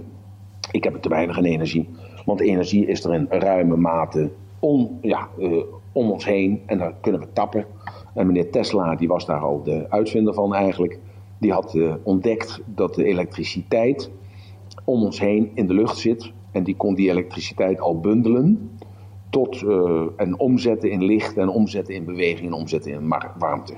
[0.71, 1.89] Ik heb te weinig energie.
[2.25, 4.31] Want energie is er in ruime mate
[5.01, 7.67] ja, uh, om ons heen en daar kunnen we tappen.
[8.15, 10.99] En meneer Tesla, die was daar al de uitvinder van eigenlijk,
[11.39, 14.11] die had ontdekt dat de elektriciteit
[14.85, 16.33] om ons heen in de lucht zit.
[16.53, 18.71] En die kon die elektriciteit al bundelen
[19.31, 23.75] tot uh, en omzetten in licht en omzetten in beweging en omzetten in warmte.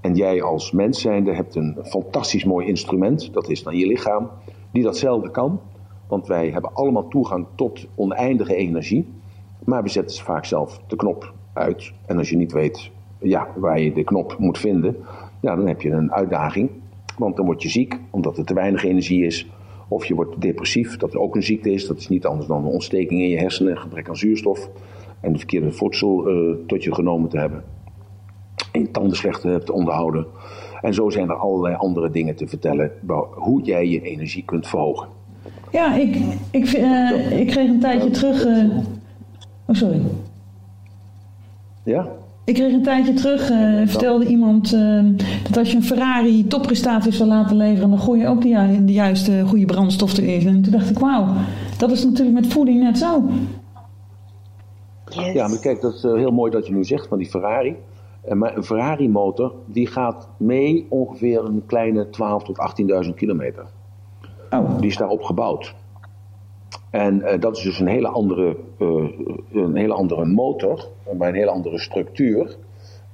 [0.00, 4.30] En jij als mens zijnde hebt een fantastisch mooi instrument, dat is dan je lichaam,
[4.72, 5.60] die datzelfde kan.
[6.08, 9.08] Want wij hebben allemaal toegang tot oneindige energie.
[9.64, 11.92] Maar we zetten vaak zelf de knop uit.
[12.06, 14.96] En als je niet weet ja, waar je de knop moet vinden,
[15.40, 16.70] ja, dan heb je een uitdaging.
[17.18, 19.50] Want dan word je ziek, omdat er te weinig energie is.
[19.88, 21.86] Of je wordt depressief, dat ook een ziekte is.
[21.86, 24.70] Dat is niet anders dan een ontsteking in je hersenen, gebrek aan zuurstof.
[25.20, 27.64] En de verkeerde voedsel uh, tot je genomen te hebben.
[28.72, 30.26] En je tanden slecht hebt onderhouden.
[30.80, 32.92] En zo zijn er allerlei andere dingen te vertellen.
[33.34, 35.08] Hoe jij je energie kunt verhogen.
[35.72, 36.16] Ja, ik,
[36.50, 38.44] ik, uh, ik kreeg een tijdje terug.
[38.44, 38.78] Uh...
[39.66, 40.00] Oh, sorry.
[41.86, 42.08] Ja?
[42.44, 45.04] Ik kreeg een tijdje terug, uh, vertelde iemand uh,
[45.42, 48.92] dat als je een Ferrari topprestaties wil laten leveren, dan gooi je ook de, de
[48.92, 50.46] juiste goede brandstof erin.
[50.46, 51.26] En toen dacht ik, wauw,
[51.78, 53.22] dat is natuurlijk met voeding net zo.
[55.08, 55.32] Yes.
[55.32, 57.76] Ja, maar kijk, dat is heel mooi dat je nu zegt van die Ferrari.
[58.34, 62.10] Maar een Ferrari motor, die gaat mee ongeveer een kleine 12.000
[62.44, 62.58] tot
[63.06, 63.66] 18.000 kilometer.
[64.50, 64.78] Oh.
[64.78, 65.74] Die is daarop gebouwd.
[66.96, 69.10] En uh, dat is dus een hele andere, uh,
[69.52, 72.56] een hele andere motor, maar een hele andere structuur.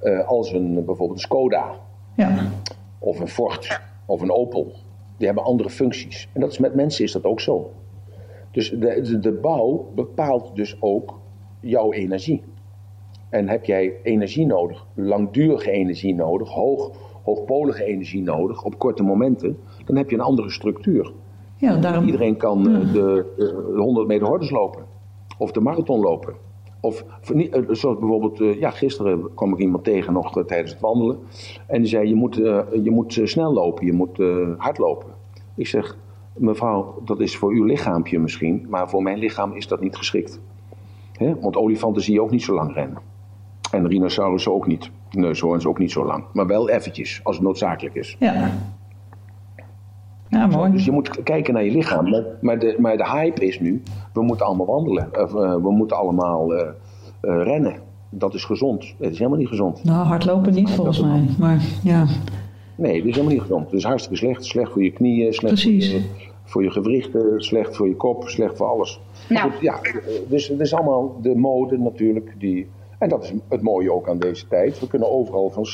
[0.03, 1.75] Uh, als een, bijvoorbeeld een Skoda.
[2.15, 2.51] Ja.
[2.99, 3.81] Of een Ford.
[4.05, 4.73] Of een Opel.
[5.17, 6.29] Die hebben andere functies.
[6.33, 7.71] En dat is met mensen is dat ook zo.
[8.51, 11.19] Dus de, de, de bouw bepaalt dus ook
[11.59, 12.43] jouw energie.
[13.29, 16.91] En heb jij energie nodig, langdurige energie nodig, hoog,
[17.23, 21.13] hoogpolige energie nodig op korte momenten, dan heb je een andere structuur.
[21.63, 22.05] Ja, daarom...
[22.05, 22.91] Iedereen kan ja.
[22.91, 24.85] de, de 100 meter hordes lopen.
[25.37, 26.33] Of de marathon lopen.
[26.79, 27.05] Of
[27.69, 31.19] zoals bijvoorbeeld, ja, gisteren kwam ik iemand tegen nog tijdens het wandelen.
[31.67, 32.35] En die zei: Je moet,
[32.83, 34.17] je moet snel lopen, je moet
[34.57, 35.09] hardlopen.
[35.55, 35.97] Ik zeg:
[36.33, 40.39] Mevrouw, dat is voor uw lichaampje misschien, maar voor mijn lichaam is dat niet geschikt.
[41.11, 41.39] He?
[41.39, 42.97] Want olifanten zie je ook niet zo lang rennen.
[43.71, 44.91] En rhinocerussen ook niet.
[45.11, 46.23] Neushoorns ook niet zo lang.
[46.33, 48.15] Maar wel eventjes, als het noodzakelijk is.
[48.19, 48.51] Ja.
[50.33, 50.71] Ja, mooi.
[50.71, 52.09] Dus je moet kijken naar je lichaam.
[52.09, 53.81] Maar, maar, de, maar de hype is nu,
[54.13, 55.09] we moeten allemaal wandelen.
[55.23, 57.75] Of, uh, we moeten allemaal uh, uh, rennen.
[58.09, 58.93] Dat is gezond.
[58.99, 59.83] Het is helemaal niet gezond.
[59.83, 61.25] Nou, hardlopen niet volgens mij.
[61.39, 62.05] Maar ja.
[62.75, 63.65] Nee, dat is helemaal niet gezond.
[63.65, 64.45] Het is hartstikke slecht.
[64.45, 65.91] Slecht voor je knieën, slecht Precies.
[65.91, 69.01] Voor, je, voor je gewrichten, slecht voor je kop, slecht voor alles.
[69.29, 69.51] Nou.
[69.51, 69.79] Goed, ja,
[70.27, 72.67] dus het is allemaal de mode natuurlijk die...
[72.99, 74.79] En dat is het mooie ook aan deze tijd.
[74.79, 75.65] We kunnen overal van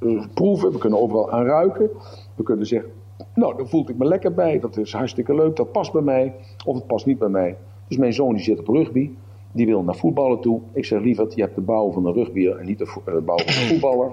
[0.00, 1.90] uh, proeven, we kunnen overal aan ruiken.
[2.34, 2.90] We kunnen zeggen,
[3.34, 4.60] nou, daar voel ik me lekker bij.
[4.60, 6.34] Dat is hartstikke leuk, dat past bij mij.
[6.64, 7.56] Of het past niet bij mij.
[7.88, 9.10] Dus mijn zoon die zit op rugby.
[9.52, 10.60] Die wil naar voetballen toe.
[10.72, 13.36] Ik zeg, lieverd, je hebt de bouw van een rugbier en niet de uh, bouw
[13.36, 14.10] van een voetballer.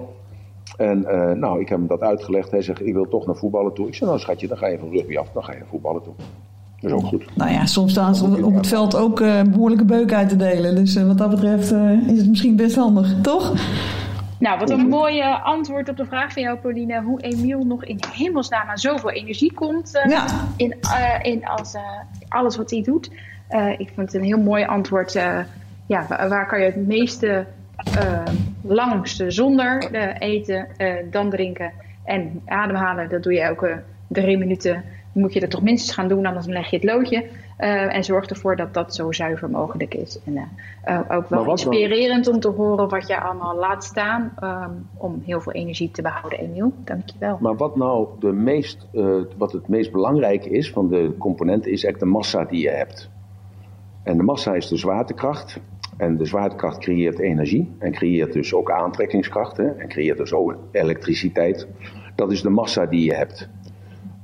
[0.76, 2.50] En uh, nou, ik heb hem dat uitgelegd.
[2.50, 3.86] Hij zegt, ik wil toch naar voetballen toe.
[3.86, 5.30] Ik zeg, nou schatje, dan ga je van rugby af.
[5.32, 6.12] Dan ga je naar voetballen toe.
[6.80, 7.36] Dat is ook goed.
[7.36, 10.74] Nou ja, soms staan ze op het veld ook uh, behoorlijke beuk uit te delen.
[10.74, 11.70] Dus uh, wat dat betreft
[12.06, 13.52] is het misschien best handig, toch?
[14.44, 17.02] Nou, wat een mooie antwoord op de vraag van jou, Pauline.
[17.02, 20.26] Hoe Emiel nog in hemelsnaam aan zoveel energie komt ja.
[20.56, 20.76] in,
[21.22, 21.74] in als,
[22.28, 23.10] alles wat hij doet.
[23.78, 25.12] ik vind het een heel mooi antwoord.
[25.86, 27.46] ja, waar, waar, kan je het meeste
[28.62, 30.66] langste zonder eten,
[31.10, 31.72] dan drinken
[32.04, 33.08] en ademhalen?
[33.08, 36.70] Dat doe je elke drie minuten moet je dat toch minstens gaan doen, anders leg
[36.70, 37.26] je het loodje.
[37.58, 40.18] Uh, en zorg ervoor dat dat zo zuiver mogelijk is.
[40.24, 40.50] En
[40.88, 42.34] uh, ook wel inspirerend dan?
[42.34, 44.32] om te horen wat je allemaal laat staan.
[44.42, 46.72] Um, om heel veel energie te behouden, Emiel.
[46.84, 47.38] Dankjewel.
[47.40, 48.86] Maar wat nou de meest,
[49.36, 53.10] wat het meest belangrijke is van de componenten, is eigenlijk de massa die je hebt.
[54.02, 55.60] En de massa is de zwaartekracht.
[55.96, 57.74] En de zwaartekracht creëert energie.
[57.78, 59.56] En creëert dus ook aantrekkingskracht.
[59.56, 61.68] Hè, en creëert dus ook elektriciteit.
[62.14, 63.48] Dat is de massa die je hebt.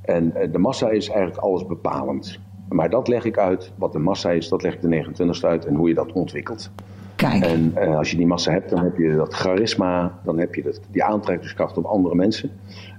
[0.01, 2.39] En de massa is eigenlijk alles bepalend.
[2.71, 3.71] Maar dat leg ik uit.
[3.75, 5.65] Wat de massa is, dat leg ik de 29e uit.
[5.65, 6.71] En hoe je dat ontwikkelt.
[7.15, 7.43] Kijk.
[7.43, 10.19] En uh, als je die massa hebt, dan heb je dat charisma.
[10.23, 12.49] Dan heb je dat, die aantrekkingskracht op andere mensen.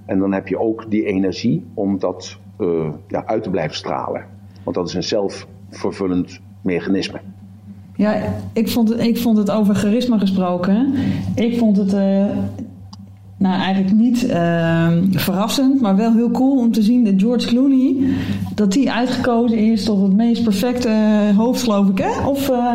[0.05, 4.25] En dan heb je ook die energie om dat uh, ja, uit te blijven stralen.
[4.63, 7.19] Want dat is een zelfvervullend mechanisme.
[7.95, 10.93] Ja, ik vond het, ik vond het over charisma gesproken.
[11.35, 11.93] Ik vond het...
[11.93, 12.37] Uh
[13.43, 17.95] nou, eigenlijk niet uh, verrassend, maar wel heel cool om te zien dat George Clooney,
[18.55, 20.91] dat die uitgekozen is tot het meest perfecte
[21.37, 22.27] hoofd, geloof ik, hè?
[22.27, 22.73] Of uh,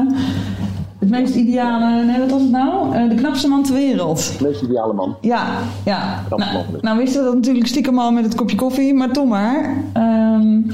[0.99, 2.97] het meest ideale, nee, wat was het nou?
[2.97, 4.39] Uh, de knapste man ter wereld.
[4.39, 5.17] De meest ideale man.
[5.21, 5.47] Ja,
[5.85, 6.25] ja.
[6.29, 9.85] Nou, nou wisten we dat natuurlijk stiekem al met het kopje koffie, maar toch maar.
[9.97, 10.67] Um,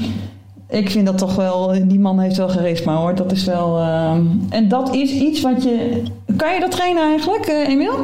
[0.68, 3.14] ik vind dat toch wel, die man heeft wel charisma hoor.
[3.14, 3.78] Dat is wel.
[3.78, 4.12] Uh,
[4.48, 6.02] en dat is iets wat je
[6.36, 7.94] Kan je dat trainen eigenlijk, Emiel?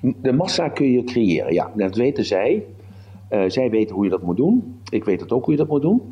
[0.00, 1.72] De massa kun je creëren, ja.
[1.74, 2.64] Dat weten zij.
[3.30, 4.80] Uh, zij weten hoe je dat moet doen.
[4.90, 6.02] Ik weet het ook hoe je dat moet doen.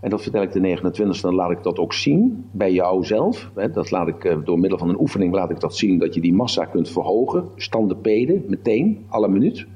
[0.00, 3.50] En dat vertel ik de 29e, dan laat ik dat ook zien bij jou zelf.
[3.72, 6.34] Dat laat ik, door middel van een oefening laat ik dat zien dat je die
[6.34, 7.44] massa kunt verhogen.
[7.56, 9.66] Standepeden, meteen, alle minuut.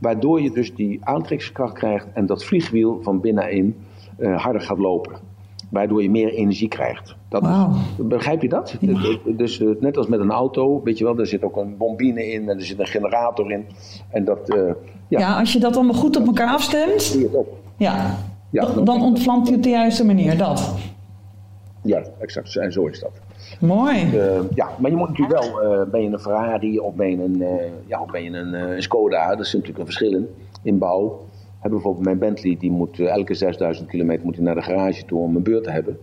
[0.00, 3.76] Waardoor je dus die aantrekkingskracht krijgt en dat vliegwiel van binnenin
[4.18, 5.31] uh, harder gaat lopen.
[5.72, 7.16] Waardoor je meer energie krijgt.
[7.28, 7.74] Dat wow.
[7.98, 8.76] begrijp je dat?
[9.26, 12.26] Dus uh, net als met een auto, weet je wel, daar zit ook een bombine
[12.32, 13.66] in en er zit een generator in.
[14.10, 14.70] En dat, uh,
[15.08, 15.18] ja.
[15.18, 15.38] ja.
[15.38, 17.18] als je dat allemaal goed op elkaar afstemt,
[17.76, 18.18] ja,
[18.50, 20.74] ja dan, dan ontvlamt hij op de juiste manier, dat.
[21.82, 22.56] Ja, exact.
[22.56, 23.12] En zo is dat.
[23.60, 24.04] Mooi.
[24.14, 27.24] Uh, ja, maar je moet natuurlijk wel, uh, ben je een Ferrari of ben je
[27.24, 27.48] een, uh,
[27.86, 30.28] ja, of ben je een, een Skoda, dat is natuurlijk een verschil in,
[30.62, 31.20] in bouw.
[31.62, 35.36] Heb bijvoorbeeld mijn Bentley, die moet elke 6000 kilometer moet naar de garage toe om
[35.36, 35.98] een beurt te hebben.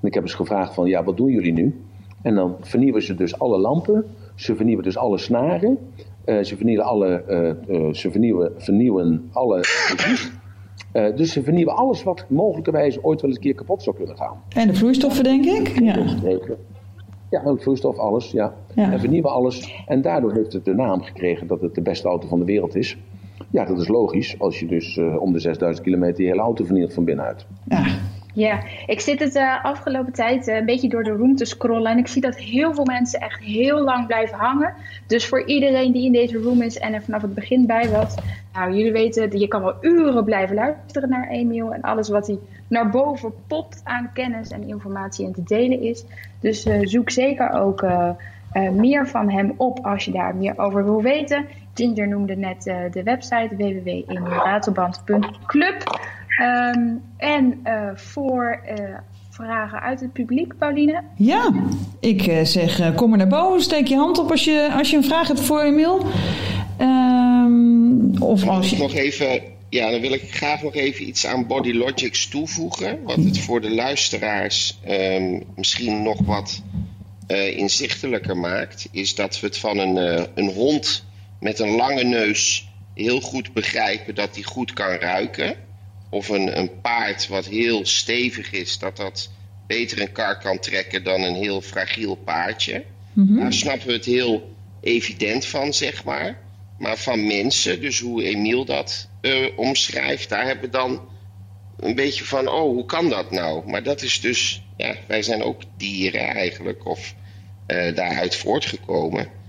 [0.00, 1.80] En ik heb eens gevraagd van, ja, wat doen jullie nu?
[2.22, 4.04] En dan vernieuwen ze dus alle lampen,
[4.34, 5.78] ze vernieuwen dus alle snaren,
[6.24, 7.22] ze vernieuwen alle,
[7.92, 9.64] ze vernieuwen, vernieuwen alle
[10.94, 14.16] uh, dus ze vernieuwen alles wat mogelijkerwijs ooit wel eens een keer kapot zou kunnen
[14.16, 14.42] gaan.
[14.48, 15.80] En de vloeistoffen, denk ik?
[15.80, 16.04] Ja.
[17.30, 18.54] Ja, ook vloeistof, alles, ja.
[18.74, 18.92] ja.
[18.92, 19.84] En vernieuwen alles.
[19.86, 22.76] En daardoor heeft het de naam gekregen dat het de beste auto van de wereld
[22.76, 22.98] is.
[23.54, 26.64] Ja, dat is logisch, als je dus uh, om de 6000 kilometer je hele auto
[26.64, 27.46] vernielt van binnenuit.
[27.64, 27.86] Ja.
[28.32, 31.90] Ja, ik zit het uh, afgelopen tijd uh, een beetje door de room te scrollen
[31.90, 34.74] en ik zie dat heel veel mensen echt heel lang blijven hangen.
[35.06, 38.14] Dus voor iedereen die in deze room is en er vanaf het begin bij was,
[38.52, 42.38] nou jullie weten, je kan wel uren blijven luisteren naar Emiel en alles wat hij
[42.68, 46.04] naar boven popt aan kennis en informatie en te delen is.
[46.40, 47.86] Dus zoek zeker ook
[48.72, 51.46] meer van hem op als je daar meer over wil weten.
[51.74, 56.02] Ginger noemde net de website www.emilratelband.club.
[56.42, 58.84] Um, en uh, voor uh,
[59.30, 61.02] vragen uit het publiek, Pauline?
[61.16, 61.52] Ja,
[62.00, 64.96] ik uh, zeg kom er naar boven, steek je hand op als je, als je
[64.96, 66.06] een vraag hebt voor Emiel.
[66.80, 68.76] Um, of als je...
[68.76, 72.98] Nog even, ja, dan wil ik graag nog even iets aan Body Logics toevoegen.
[73.04, 76.62] Wat het voor de luisteraars um, misschien nog wat
[77.56, 78.88] inzichtelijker maakt.
[78.90, 81.04] Is dat we het van een, een hond
[81.44, 85.56] met een lange neus heel goed begrijpen dat hij goed kan ruiken
[86.10, 89.30] of een, een paard wat heel stevig is, dat dat
[89.66, 92.84] beter een kar kan trekken dan een heel fragiel paardje.
[93.12, 96.38] Mm Daar snappen we het heel evident van, zeg maar.
[96.78, 101.08] Maar van mensen, dus hoe Emiel dat uh, omschrijft, daar hebben we dan
[101.76, 103.70] een beetje van, oh, hoe kan dat nou?
[103.70, 107.14] Maar dat is dus, ja, wij zijn ook dieren eigenlijk, of
[107.66, 109.42] uh, daaruit voortgekomen.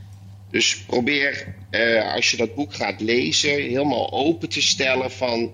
[0.56, 5.52] Dus probeer, uh, als je dat boek gaat lezen, helemaal open te stellen van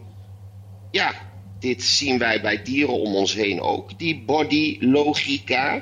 [0.92, 1.14] ja,
[1.60, 4.00] dit zien wij bij dieren om ons heen ook.
[4.00, 5.82] Die body logica.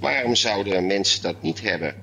[0.00, 1.94] Waarom zouden mensen dat niet hebben?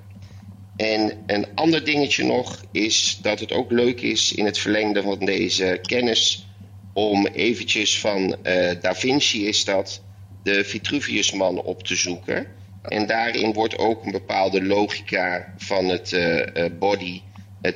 [0.76, 5.20] En een ander dingetje nog is dat het ook leuk is in het verlengde van
[5.20, 6.48] deze kennis
[6.94, 10.02] om eventjes van uh, Da Vinci is dat
[10.44, 12.48] de Vitruviusman op te zoeken.
[12.88, 17.22] En daarin wordt ook een bepaalde logica van het uh, body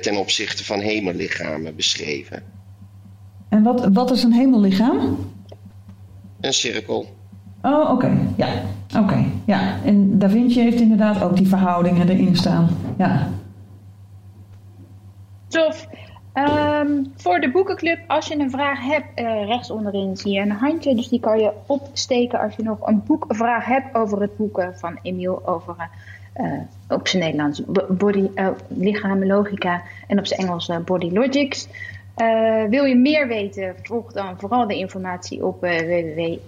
[0.00, 2.42] ten opzichte van hemellichamen beschreven.
[3.48, 5.18] En wat, wat is een hemellichaam?
[6.40, 7.14] Een cirkel.
[7.62, 8.18] Oh, oké.
[8.36, 8.48] Ja.
[8.98, 9.24] Oké.
[9.46, 9.78] Ja.
[9.84, 12.68] En Da Vinci heeft inderdaad ook die verhoudingen erin staan.
[12.98, 13.28] Ja.
[15.48, 15.86] Tof.
[16.34, 20.50] Um, voor de boekenclub, als je een vraag hebt, uh, rechts onderin zie je een
[20.50, 20.94] handje.
[20.94, 24.98] Dus die kan je opsteken als je nog een boekvraag hebt over het boeken van
[25.02, 25.88] Emiel over
[26.36, 26.52] uh,
[26.88, 28.48] op zijn Nederlands body, uh,
[30.06, 31.68] en op zijn Engels body logics.
[32.68, 36.38] Wil je meer weten, volg dan vooral de informatie op uh.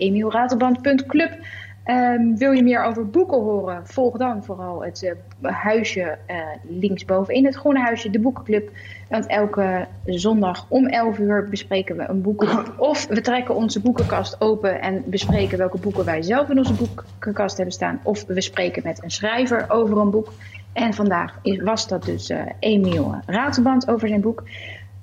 [1.87, 5.03] Um, wil je meer over boeken horen, volg dan vooral het
[5.43, 6.19] uh, huisje
[6.63, 8.71] linksbovenin, het groene huisje, de boekenclub.
[9.09, 12.47] Want elke zondag om 11 uur bespreken we een boek.
[12.79, 17.57] Of we trekken onze boekenkast open en bespreken welke boeken wij zelf in onze boekenkast
[17.57, 18.01] hebben staan.
[18.03, 20.33] Of we spreken met een schrijver over een boek.
[20.73, 24.43] En vandaag was dat dus Emiel Ratelband over zijn boek.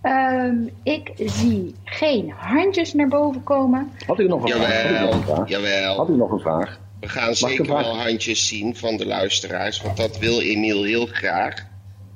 [0.04, 3.92] Um, ik zie geen handjes naar boven komen.
[4.06, 5.50] Had u nog een jawel, vraag?
[5.50, 5.96] Jawel.
[5.96, 6.80] Had u nog een vraag?
[7.00, 11.54] We gaan zeker wel handjes zien van de luisteraars, want dat wil Emiel heel graag.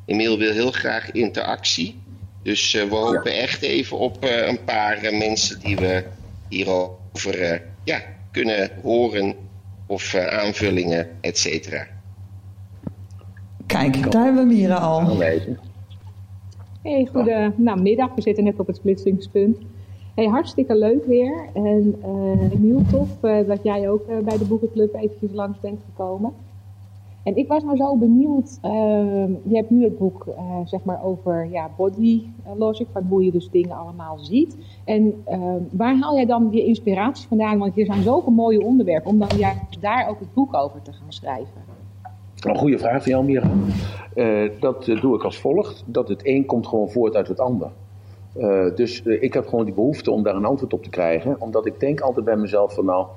[0.05, 1.99] Emiel wil heel graag interactie.
[2.43, 3.41] Dus uh, we hopen ja.
[3.41, 6.03] echt even op uh, een paar uh, mensen die we
[6.49, 8.01] hierover ja,
[8.31, 9.35] kunnen horen
[9.87, 11.87] of aanvullingen, et cetera.
[13.65, 15.17] Kijk, daar hebben we Mira al.
[16.85, 18.15] Hey, goede nou, middag.
[18.15, 19.57] We zitten net op het splitsingspunt.
[20.15, 21.49] Hey, hartstikke leuk weer.
[21.53, 25.79] En uh, heel tof uh, dat jij ook uh, bij de boekenclub eventjes langs bent
[25.85, 26.33] gekomen.
[27.23, 30.27] En ik was nou zo benieuwd, ehm, je hebt nu het boek
[30.65, 32.23] zeg maar over ja, body
[32.57, 34.57] logic, van hoe je dus dingen allemaal ziet.
[34.83, 37.57] En ehm, waar haal jij dan je inspiratie vandaan?
[37.57, 40.93] Want hier zijn zoveel mooie onderwerpen, om dan juist daar ook het boek over te
[40.93, 41.64] gaan schrijven.
[42.45, 43.49] Een goede vraag van jou, Mira.
[44.15, 45.84] Uh, dat doe ik als volgt.
[45.85, 47.69] Dat het een komt gewoon voort uit het ander.
[48.38, 51.35] Uh, dus ik heb gewoon die behoefte om daar een antwoord op te krijgen.
[51.39, 53.07] Omdat ik denk altijd bij mezelf van nou,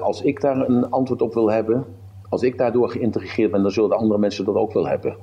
[0.00, 1.84] als ik daar een antwoord op wil hebben,
[2.28, 5.16] als ik daardoor geïntegreerd ben, dan zullen de andere mensen dat ook wel hebben.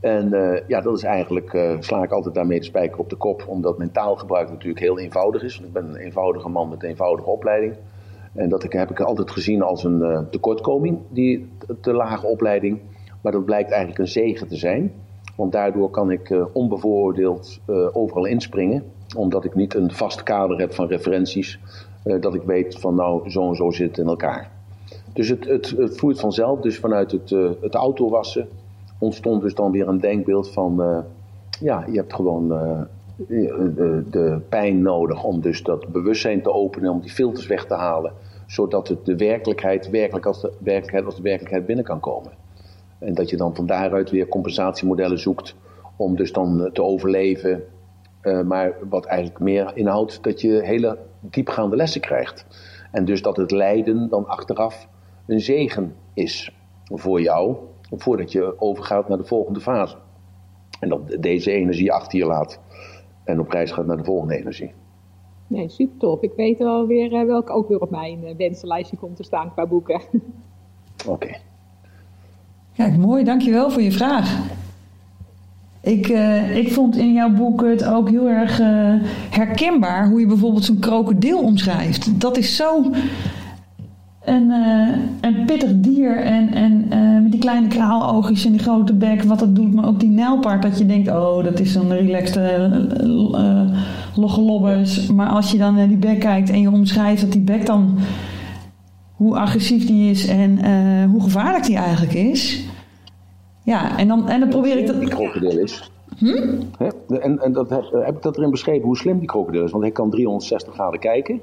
[0.00, 0.30] En
[0.66, 3.92] ja, dat is eigenlijk, sla ik altijd daarmee de spijker op de kop, omdat mijn
[3.92, 5.60] taalgebruik natuurlijk heel eenvoudig is.
[5.60, 7.74] Ik ben een eenvoudige man met een eenvoudige opleiding.
[8.34, 11.48] En dat heb ik altijd gezien als een uh, tekortkoming, die
[11.80, 12.80] te lage opleiding.
[13.20, 14.92] Maar dat blijkt eigenlijk een zegen te zijn.
[15.36, 17.60] Want daardoor kan ik onbevooroordeeld
[17.92, 18.84] overal inspringen.
[19.16, 21.58] Omdat ik niet een vast kader heb van referenties.
[22.20, 24.50] dat ik weet van nou, zo en zo zit het in elkaar.
[25.12, 26.60] Dus het, het, het vanzelf.
[26.60, 28.48] Dus vanuit het, uh, het autowassen
[28.98, 30.80] ontstond dus dan weer een denkbeeld van...
[30.80, 30.98] Uh,
[31.60, 32.80] ja, je hebt gewoon uh,
[33.28, 36.90] de, de, pijn nodig om dus dat bewustzijn te openen...
[36.90, 38.12] om die filters weg te halen.
[38.46, 42.32] Zodat het de werkelijkheid werkelijk als de werkelijkheid, als de werkelijkheid binnen kan komen.
[42.98, 45.56] En dat je dan van daaruit weer compensatiemodellen zoekt...
[45.96, 47.62] om dus dan te overleven...
[48.44, 52.46] maar wat eigenlijk meer inhoudt dat je hele diepgaande lessen krijgt.
[52.90, 54.88] En dus dat het lijden dan achteraf
[55.26, 57.56] een zegen is voor jou,
[57.90, 59.96] voordat je overgaat naar de volgende fase.
[60.80, 62.60] En dat deze energie achter je laat
[63.24, 64.72] en op reis gaat naar de volgende energie.
[65.46, 66.22] Nee, super tof.
[66.22, 69.52] Ik weet wel weer uh, welke ook weer op mijn uh, wensenlijstje komt te staan
[69.52, 70.00] qua boeken.
[71.06, 71.10] Oké.
[71.10, 71.40] Okay.
[72.76, 73.24] Kijk, mooi.
[73.24, 74.38] Dankjewel voor je vraag.
[75.80, 78.58] Ik, uh, ik vond in jouw boek het ook heel erg
[79.30, 82.20] herkenbaar hoe je bijvoorbeeld zo'n krokodil omschrijft.
[82.20, 82.82] Dat is zo
[84.24, 84.88] een, uh,
[85.20, 89.38] een pittig dier en, en uh, met die kleine kraaloogjes en die grote bek, wat
[89.38, 92.70] dat doet, maar ook die nijlpaard dat je denkt, oh, dat is zo'n relaxte
[93.04, 93.78] uh,
[94.14, 95.06] logge lobbes.
[95.06, 97.98] Maar als je dan naar die bek kijkt en je omschrijft dat die bek dan,
[99.14, 100.64] hoe agressief die is en
[101.04, 102.64] hoe gevaarlijk die eigenlijk is.
[103.62, 105.00] Ja, en dan, en dan probeer ik dat...
[105.00, 105.90] Die krokodil is.
[106.18, 106.60] Hm?
[107.08, 109.70] En, en dat heb, heb ik dat erin beschreven, hoe slim die krokodil is.
[109.70, 111.40] Want hij kan 360 graden kijken.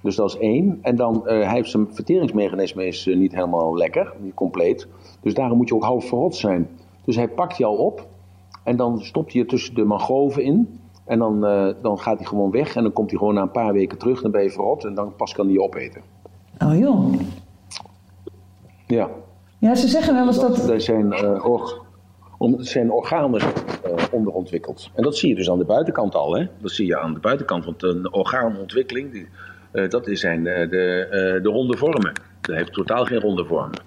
[0.00, 0.78] Dus dat is één.
[0.82, 4.86] En dan uh, hij heeft zijn verteringsmechanisme is uh, niet helemaal lekker, niet compleet.
[5.20, 6.68] Dus daarom moet je ook half verrot zijn.
[7.04, 8.06] Dus hij pakt jou op
[8.64, 10.80] en dan stopt hij je tussen de mangroven in.
[11.04, 13.50] En dan, uh, dan gaat hij gewoon weg en dan komt hij gewoon na een
[13.50, 14.22] paar weken terug.
[14.22, 16.02] Dan ben je verrot en dan pas kan hij je opeten.
[16.58, 17.14] Oh joh.
[18.86, 19.08] Ja.
[19.58, 20.56] Ja, ze zeggen wel eens dat...
[20.56, 20.68] dat...
[20.68, 21.82] Er zijn, or
[22.38, 23.42] om, zijn organen
[24.12, 24.90] onderontwikkeld.
[24.94, 26.36] En dat zie je dus aan de buitenkant al.
[26.36, 26.46] Hè?
[26.58, 27.64] Dat zie je aan de buitenkant.
[27.64, 29.12] Want een orgaanontwikkeling...
[29.12, 29.26] Die,
[29.70, 32.12] dat zijn de, de, uh, de ronde vormen.
[32.40, 33.78] Dat heeft totaal geen ronde vormen.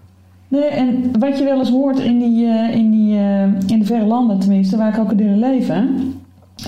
[0.48, 3.18] Nee, en wat je wel eens hoort in, die, uh, in, die,
[3.68, 6.14] in de verre landen tenminste, waar krokodillen leven,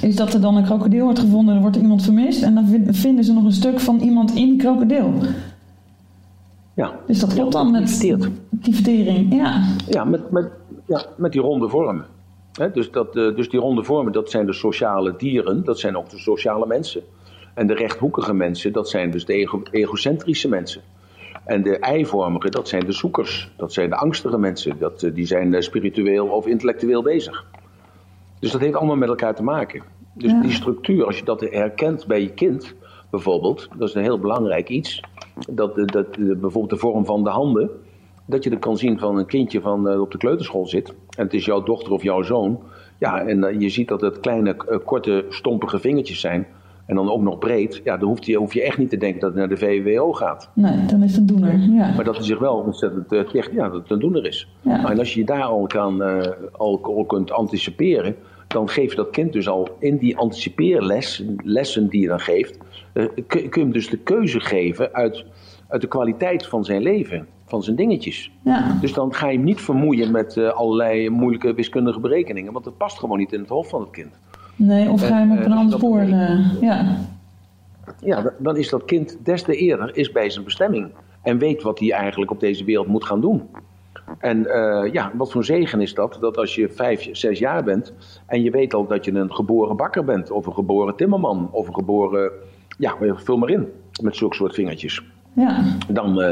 [0.01, 3.23] is dat er dan een krokodil wordt gevonden, er wordt iemand vermist en dan vinden
[3.23, 5.13] ze nog een stuk van iemand in die krokodil.
[6.73, 6.91] Ja.
[7.07, 7.99] Dus dat klopt ja, dan met
[8.49, 9.63] die vertering, ja.
[9.89, 10.49] Ja, met, met,
[10.87, 12.05] ja, met die ronde vormen.
[12.53, 16.09] He, dus, dat, dus die ronde vormen, dat zijn de sociale dieren, dat zijn ook
[16.09, 17.01] de sociale mensen.
[17.55, 20.81] En de rechthoekige mensen, dat zijn dus de ego egocentrische mensen.
[21.43, 23.51] En de eivormige, dat zijn de zoekers.
[23.57, 24.75] Dat zijn de angstige mensen.
[24.79, 27.45] Dat, eh, die zijn spiritueel of intellectueel bezig.
[28.39, 29.83] Dus dat heeft allemaal met elkaar te maken.
[30.13, 30.41] Dus ja.
[30.41, 32.75] die structuur, als je dat herkent bij je kind,
[33.09, 35.03] bijvoorbeeld, dat is een heel belangrijk iets.
[35.49, 37.69] Dat, dat, bijvoorbeeld de vorm van de handen,
[38.25, 40.89] dat je er kan zien van een kindje van uh, op de kleuterschool zit.
[40.89, 42.59] En het is jouw dochter of jouw zoon.
[42.97, 46.47] Ja, en uh, je ziet dat het kleine, uh, korte, stompige vingertjes zijn
[46.85, 49.19] en dan ook nog breed, ja, dan hoef je, hoef je echt niet te denken
[49.19, 50.49] dat het naar de VWO gaat.
[50.53, 51.59] Nee, dan is het een doener.
[51.59, 51.93] Ja.
[51.95, 54.49] Maar dat hij zich wel ontzettend uh, ja, dat het een doener is.
[54.61, 54.89] Ja.
[54.89, 56.21] En als je je daar al, kan, uh,
[56.51, 58.15] al, al kunt anticiperen,
[58.47, 62.57] dan geef je dat kind dus al in die anticipeerles, lessen die je dan geeft,
[62.93, 65.25] uh, kun je hem dus de keuze geven uit,
[65.67, 68.31] uit de kwaliteit van zijn leven, van zijn dingetjes.
[68.43, 68.77] Ja.
[68.81, 72.99] Dus dan ga je hem niet vermoeien met allerlei moeilijke wiskundige berekeningen, want dat past
[72.99, 74.19] gewoon niet in het hoofd van het kind.
[74.55, 76.01] Nee, of ga je hem op een ander spoor.
[76.01, 76.97] Uh, ja.
[77.99, 80.91] ja, dan is dat kind des te eerder is bij zijn bestemming.
[81.21, 83.49] En weet wat hij eigenlijk op deze wereld moet gaan doen.
[84.19, 86.17] En uh, ja, wat voor zegen is dat?
[86.19, 87.93] Dat als je vijf, zes jaar bent
[88.25, 91.67] en je weet al dat je een geboren bakker bent, of een geboren timmerman, of
[91.67, 92.31] een geboren.
[92.77, 93.67] Ja, vul maar in
[94.01, 95.03] met zulke soort vingertjes.
[95.33, 95.63] Ja.
[95.89, 96.31] Dan, uh,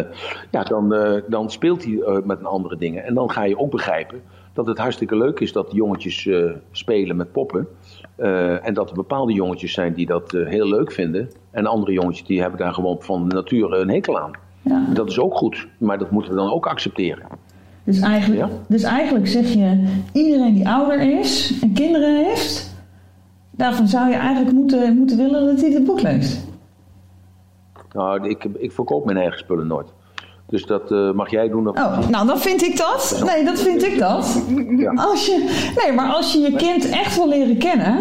[0.51, 3.03] ja, dan, uh, dan speelt hij uh, met een andere dingen.
[3.03, 4.21] En dan ga je ook begrijpen
[4.53, 6.29] dat het hartstikke leuk is dat jongetjes
[6.71, 7.67] spelen met poppen.
[8.63, 11.29] En dat er bepaalde jongetjes zijn die dat heel leuk vinden.
[11.51, 14.31] En andere jongetjes die hebben daar gewoon van de natuur een hekel aan.
[14.61, 14.85] Ja.
[14.93, 17.27] Dat is ook goed, maar dat moeten we dan ook accepteren.
[17.83, 18.49] Dus eigenlijk, Ja.
[18.67, 22.75] dus eigenlijk zeg je, iedereen die ouder is en kinderen heeft,
[23.51, 26.47] daarvan zou je eigenlijk moeten, moeten willen dat hij dit boek leest.
[27.91, 29.93] Nou, ik, ik verkoop mijn eigen spullen nooit.
[30.53, 31.67] Dus dat eh, mag jij doen.
[31.67, 31.77] Of...
[31.77, 33.23] Oh, nou dan vind ik dat.
[33.25, 34.45] Nee, dat vind ik dat.
[34.77, 34.91] Ja.
[34.91, 37.97] Als je, nee, maar als je je kind echt wil leren kennen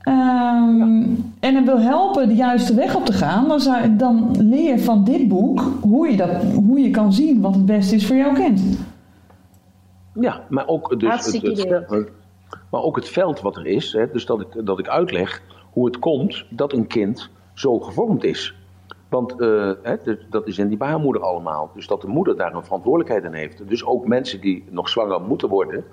[0.00, 1.02] ehm,
[1.40, 4.78] en hem wil helpen de juiste weg op te gaan, dan, zou, dan leer je
[4.78, 8.16] van dit boek hoe je, dat, hoe je kan zien wat het beste is voor
[8.16, 8.62] jouw kind.
[10.14, 12.10] Ja, maar ook, dus het,
[12.70, 13.92] maar ook het veld wat er is.
[13.92, 18.24] Hè, dus dat ik, dat ik uitleg hoe het komt dat een kind zo gevormd
[18.24, 18.54] is.
[19.12, 21.70] Want eh, hè, dus dat is in die baarmoeder allemaal.
[21.74, 23.68] Dus dat de moeder daar een verantwoordelijkheid in heeft.
[23.68, 25.84] Dus ook mensen die nog zwanger moeten worden,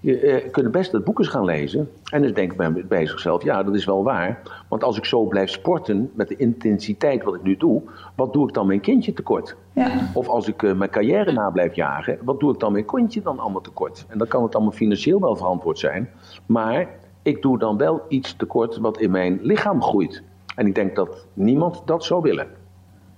[0.00, 1.90] je, eh, kunnen best het boek eens gaan lezen.
[2.10, 4.42] En dus denken bij, bij zichzelf, ja, dat is wel waar.
[4.68, 7.82] Want als ik zo blijf sporten met de intensiteit wat ik nu doe,
[8.16, 9.56] wat doe ik dan mijn kindje tekort?
[9.72, 10.10] Ja.
[10.14, 13.22] Of als ik eh, mijn carrière na blijf jagen, wat doe ik dan mijn kindje
[13.22, 14.04] dan allemaal tekort?
[14.08, 16.10] En dan kan het allemaal financieel wel verantwoord zijn.
[16.46, 16.88] Maar
[17.22, 20.22] ik doe dan wel iets tekort wat in mijn lichaam groeit.
[20.56, 22.64] En ik denk dat niemand dat zou willen.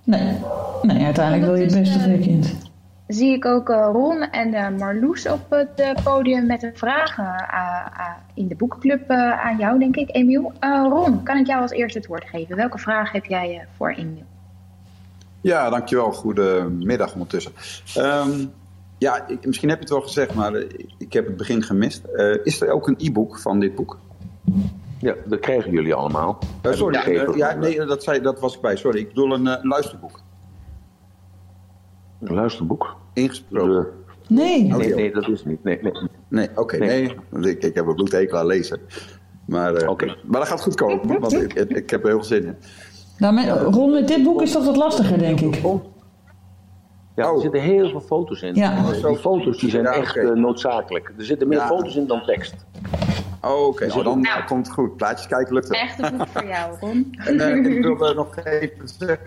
[0.09, 0.37] Nee.
[0.81, 2.55] nee, uiteindelijk wil je het beste voor je kind.
[3.07, 7.17] Zie ik ook eh, Ron en eh, Marloes op het eh, podium met een vraag
[7.17, 10.51] eh, in de boekenclub eh, aan jou, denk ik, Emiel.
[10.59, 12.55] Eh, Ron, kan ik jou als eerste het woord geven?
[12.55, 14.23] Welke vraag heb jij eh, voor Emiel?
[15.41, 16.11] Ja, dankjewel.
[16.11, 17.51] Goedemiddag ondertussen.
[17.95, 18.45] Ehm,
[18.97, 22.03] ja, ik, misschien heb je het wel gezegd, maar eh, ik heb het begin gemist.
[22.03, 23.97] Eh, is er ook een e-book van dit boek?
[24.99, 26.37] Ja, dat krijgen jullie allemaal.
[26.61, 28.75] Eh, sorry, eh, ja, nee, dat, zei, dat was ik bij.
[28.75, 30.19] Sorry, ik bedoel een, eh, luisterboek.
[32.21, 32.95] Een luisterboek.
[33.13, 33.69] Ingesproken.
[33.69, 34.65] De- Nee.
[34.65, 34.77] Oké.
[34.77, 35.63] nee, nee, dat is niet.
[35.63, 35.91] Nee, nee.
[36.27, 37.15] Nee, oké, Nee.
[37.41, 38.79] Ik, ik heb een bloedhekel aan lezen.
[39.45, 39.87] Maar, eh,
[40.23, 42.55] maar dat gaat goed komen, want ik, ik, ik heb er heel veel zin in.
[43.17, 45.55] Nou, met, Ron, met dit boek is dat wat lastiger, denk ik.
[47.15, 47.41] Ja, er Oh.
[47.41, 48.55] zitten heel veel foto's in.
[48.55, 48.91] Ja.
[48.91, 51.13] Die foto's die zijn Ja, echt noodzakelijk.
[51.17, 51.67] Er zitten meer Ja.
[51.67, 52.65] foto's in dan tekst.
[53.41, 54.43] Oh, oké, Dus oh, dan Nou.
[54.47, 54.97] komt het goed.
[54.97, 55.79] Plaatjes kijken lukt wel.
[55.79, 57.11] Echt een boek voor jou, Ron.
[57.25, 59.19] En eh, ik wilde nog even zeggen.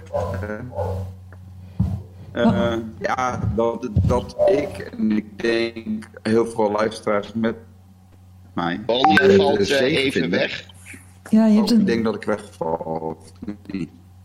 [2.32, 7.56] eh, eh, ja, dat, dat ik en ik denk heel veel luisteraars met
[8.54, 8.80] mij.
[8.86, 10.30] Ron, eh, valt even vinden.
[10.38, 10.64] weg.
[11.30, 13.16] Ja, je hebt Oh, ik een, denk dat ik wegval.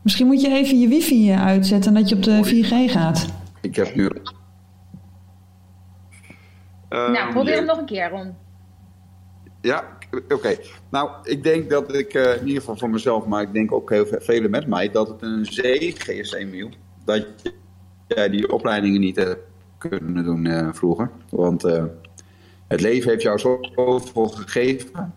[0.01, 3.25] misschien moet je even je wifi uitzetten en dat je op de 4G gaat.
[3.61, 4.09] Ik heb nu.
[6.89, 8.33] Eh, nou, probeer hem nog een keer, Ron.
[9.67, 9.97] Ja,
[10.29, 10.57] oké.
[10.89, 13.89] Nou, ik denk dat ik, eh, in ieder geval voor mezelf, maar ik denk ook
[13.89, 16.69] heel velen met mij, dat het een zegen is, Emiel,
[17.05, 17.25] dat
[18.07, 19.39] jij die opleidingen niet hebt
[19.77, 21.11] kunnen doen eh, vroeger.
[21.29, 21.83] Want eh,
[22.67, 25.13] het leven heeft jou zoveel gegeven.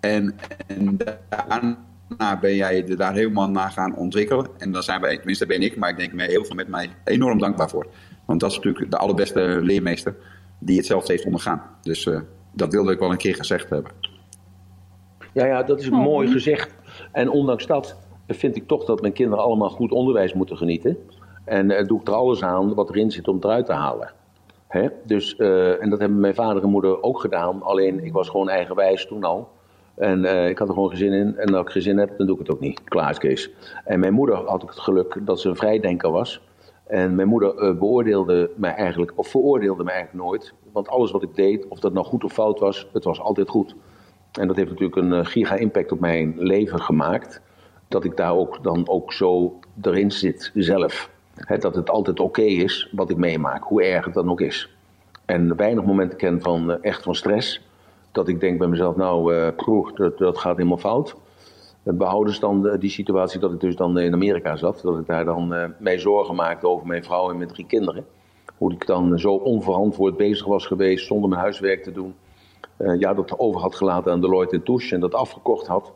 [0.00, 0.36] En,
[0.66, 0.96] en
[1.28, 4.46] daarna ben jij er daar helemaal naar gaan ontwikkelen.
[4.58, 7.38] En daar zijn wij, tenminste ben ik, maar ik denk heel veel met mij enorm
[7.38, 7.86] dankbaar voor.
[8.24, 10.16] Want dat is natuurlijk de allerbeste leermeester
[10.58, 11.62] die hetzelfde heeft ondergaan.
[11.82, 12.08] Dus
[12.52, 13.92] dat wilde ik wel een keer gezegd hebben.
[15.32, 15.98] Ja, ja, dat is Oh.
[16.02, 16.74] mooi gezegd.
[17.12, 17.96] En ondanks dat
[18.28, 20.96] vind ik toch dat mijn kinderen allemaal goed onderwijs moeten genieten.
[21.44, 24.12] En eh, doe ik er alles aan wat erin zit om het eruit te halen.
[24.68, 24.88] Hè?
[25.04, 27.62] Dus, eh, en dat hebben mijn vader en moeder ook gedaan.
[27.62, 29.48] Alleen ik was gewoon eigenwijs toen al.
[29.94, 31.36] En eh, ik had er gewoon geen zin in.
[31.36, 32.84] En als ik geen zin heb, dan doe ik het ook niet.
[32.84, 33.50] Klaar is Kees.
[33.84, 36.40] En mijn moeder had ik het geluk dat ze een vrijdenker was.
[36.86, 40.54] En mijn moeder eh, beoordeelde mij eigenlijk, of veroordeelde mij eigenlijk nooit.
[40.72, 43.48] Want alles wat ik deed, of dat nou goed of fout was, het was altijd
[43.48, 43.74] goed.
[44.32, 47.42] En dat heeft natuurlijk een eh, giga-impact op mijn leven gemaakt.
[47.88, 51.10] Dat ik daar ook dan ook zo erin zit zelf.
[51.58, 54.76] Dat het altijd oké is wat ik meemaak, hoe erg het dan ook is.
[55.24, 57.68] En weinig momenten ken van eh, echt van stress.
[58.12, 61.16] Dat ik denk bij mezelf, nou, proef, dat, dat gaat helemaal fout.
[61.82, 64.80] Het behouden dan die situatie dat ik dus dan in Amerika zat.
[64.82, 68.06] Dat ik daar dan eh mij zorgen maakte over mijn vrouw en mijn drie kinderen.
[68.60, 72.14] Hoe ik dan zo onverantwoord bezig was geweest zonder mijn huiswerk te doen.
[72.76, 75.92] Eh, ja, dat over had gelaten aan Deloitte Touche en dat afgekocht had.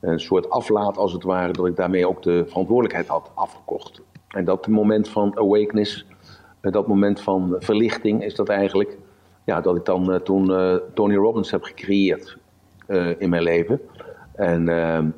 [0.00, 4.02] Een soort aflaat als het ware, dat ik daarmee ook de verantwoordelijkheid had afgekocht.
[4.28, 6.06] En dat moment van awakeness,
[6.60, 8.98] eh, dat moment van verlichting is dat eigenlijk.
[9.44, 10.46] Ja, dat ik dan eh, toen
[10.94, 12.38] Tony Robbins heb gecreëerd
[13.18, 13.80] in mijn leven.
[14.34, 14.64] En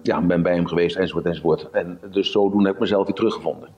[0.03, 1.71] ja, ben bij hem geweest enzovoort enzovoort.
[1.71, 3.69] En dus zodoende heb ik mezelf weer teruggevonden.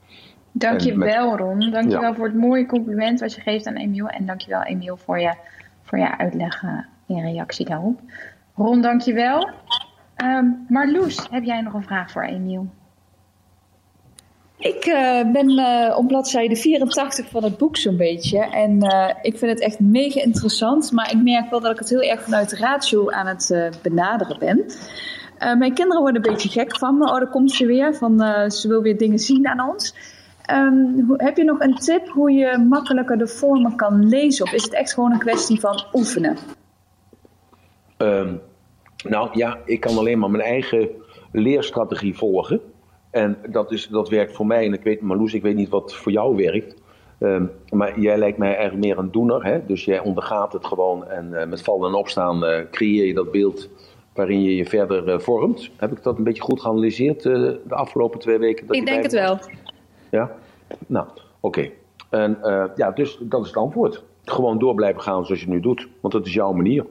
[0.58, 1.70] Dankjewel, Ron.
[1.70, 2.14] Dankjewel Ja.
[2.14, 4.08] voor het mooie compliment wat je geeft aan Emiel.
[4.08, 5.34] En dankjewel, Emiel, voor je,
[5.82, 6.78] voor je uitleg eh,
[7.16, 8.00] in reactie daarop.
[8.54, 9.50] Ron, dankjewel.
[10.16, 12.66] Ehm Marloes, heb jij nog een vraag voor Emiel?
[14.58, 18.38] Ik eh, ben eh, op bladzijde 84 van het boek zo'n beetje.
[18.38, 20.92] En eh, ik vind het echt mega interessant.
[20.92, 24.38] Maar ik merk wel dat ik het heel erg vanuit de ratio aan het benaderen
[24.38, 24.64] ben.
[25.38, 27.04] Eh, mijn kinderen worden een beetje gek van me.
[27.04, 27.94] Oh, daar komt ze weer.
[27.94, 29.94] Van, eh, ze wil weer dingen zien aan ons.
[30.46, 34.44] Ehm, hoe- heb je nog een tip hoe je makkelijker de vormen kan lezen?
[34.44, 36.36] Of is het echt gewoon een kwestie van oefenen?
[37.96, 38.34] Ehm,
[39.08, 40.88] nou ja, ik kan alleen maar mijn eigen
[41.32, 42.60] leerstrategie volgen.
[43.10, 44.66] En dat, is, dat werkt voor mij.
[44.66, 46.74] En ik weet, Marloes, ik weet niet wat voor jou werkt.
[47.18, 49.44] Ehm, maar jij lijkt mij eigenlijk meer een doener.
[49.44, 49.66] Hè?
[49.66, 51.06] Dus jij ondergaat het gewoon.
[51.08, 53.68] En eh, met vallen en opstaan eh, creëer je dat beeld
[54.14, 55.70] waarin je je verder eh, vormt.
[55.76, 58.66] Heb ik dat een beetje goed geanalyseerd eh, de afgelopen twee weken?
[58.66, 59.38] Dat Ik denk bij het wel.
[60.10, 60.30] Ja?
[60.86, 61.06] Nou,
[61.40, 61.70] oké.
[62.10, 64.04] En eh, ja, dus dat is het antwoord.
[64.24, 65.88] Gewoon door blijven gaan zoals je het nu doet.
[66.00, 66.86] Want dat is jouw manier.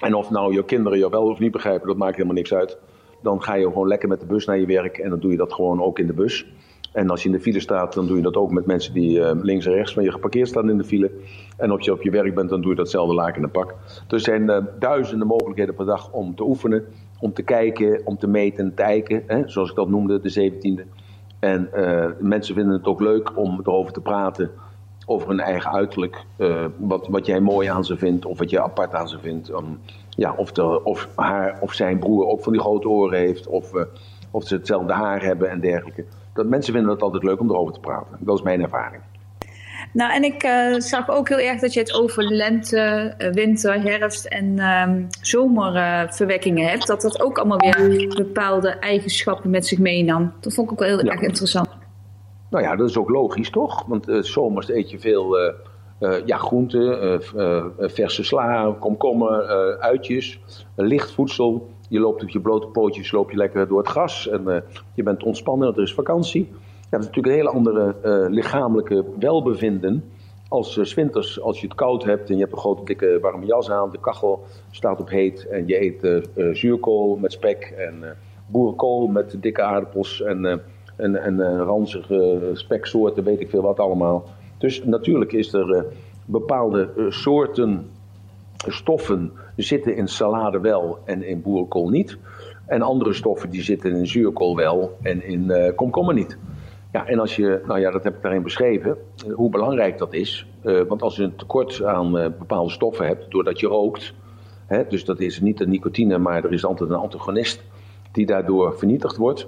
[0.00, 2.78] En of nou je kinderen je wel of niet begrijpen, dat maakt helemaal niks uit.
[3.22, 5.36] Dan ga je gewoon lekker met de bus naar je werk en dan doe je
[5.36, 6.46] dat gewoon ook in de bus.
[6.92, 9.22] En als je in de file staat, dan doe je dat ook met mensen die
[9.22, 11.10] eh, links en rechts van je geparkeerd staan in de file.
[11.56, 13.74] En als je op je werk bent, dan doe je datzelfde laken en pak.
[14.08, 16.84] Er zijn eh, duizenden mogelijkheden per dag om te oefenen,
[17.20, 19.22] om te kijken, om te meten en te kijken.
[19.26, 20.88] Hè, zoals ik dat noemde, de 17e.
[21.38, 24.50] En eh, mensen vinden het ook leuk om erover te praten,
[25.06, 26.24] over hun eigen uiterlijk.
[26.36, 29.48] eh, wat, wat jij mooi aan ze vindt, of wat je apart aan ze vindt.
[29.48, 33.46] Um, ja, of, de, of haar of zijn broer ook van die grote oren heeft,
[33.46, 33.82] of, eh,
[34.30, 36.04] of ze hetzelfde haar hebben en dergelijke.
[36.32, 38.16] Dat, mensen vinden het altijd leuk om erover te praten.
[38.20, 39.02] Dat is mijn ervaring.
[39.96, 43.82] Nou, en ik eh, zag ook heel erg dat je het over lente, eh, winter,
[43.82, 46.86] herfst en ehm, zomerverwekkingen hebt.
[46.86, 50.32] Dat dat ook allemaal weer bepaalde eigenschappen met zich meenam.
[50.40, 51.12] Dat vond ik ook wel heel Ja.
[51.12, 51.68] erg interessant.
[52.50, 53.84] Nou ja, dat is ook logisch, toch?
[53.86, 55.52] Want eh, 's zomers eet je veel eh,
[55.98, 60.40] eh, ja, groenten, eh, eh, verse sla, komkommer, eh, uitjes,
[60.76, 61.68] eh, licht voedsel.
[61.88, 64.60] Je loopt op je blote pootjes loop je lekker door het gras en eh,
[64.94, 66.52] je bent ontspannen, want er is vakantie.
[66.88, 70.04] Dat is natuurlijk een hele andere eh, lichamelijke welbevinden
[70.48, 73.18] als eh, 's winters, als je het koud hebt en je hebt een grote dikke
[73.20, 77.32] warme jas aan, de kachel staat op heet en je eet eh, eh, zuurkool met
[77.32, 78.10] spek en eh,
[78.46, 80.56] boerenkool met dikke aardappels en, eh,
[80.96, 84.24] en, en eh, ranzige speksoorten, weet ik veel wat allemaal.
[84.58, 85.82] Dus natuurlijk is er eh,
[86.24, 87.90] bepaalde eh, soorten
[88.66, 92.18] stoffen zitten in salade wel en in boerenkool niet.
[92.66, 96.38] En andere stoffen die zitten in zuurkool wel en in eh, komkommer niet.
[96.96, 98.96] Ja, en als je, nou ja, dat heb ik daarin beschreven,
[99.26, 100.46] eh, hoe belangrijk dat is.
[100.62, 104.14] Eh, want als je een tekort aan eh, bepaalde stoffen hebt, doordat je rookt,
[104.66, 107.62] hè, dus dat is niet de nicotine, maar er is altijd een antagonist
[108.12, 109.46] die daardoor vernietigd wordt.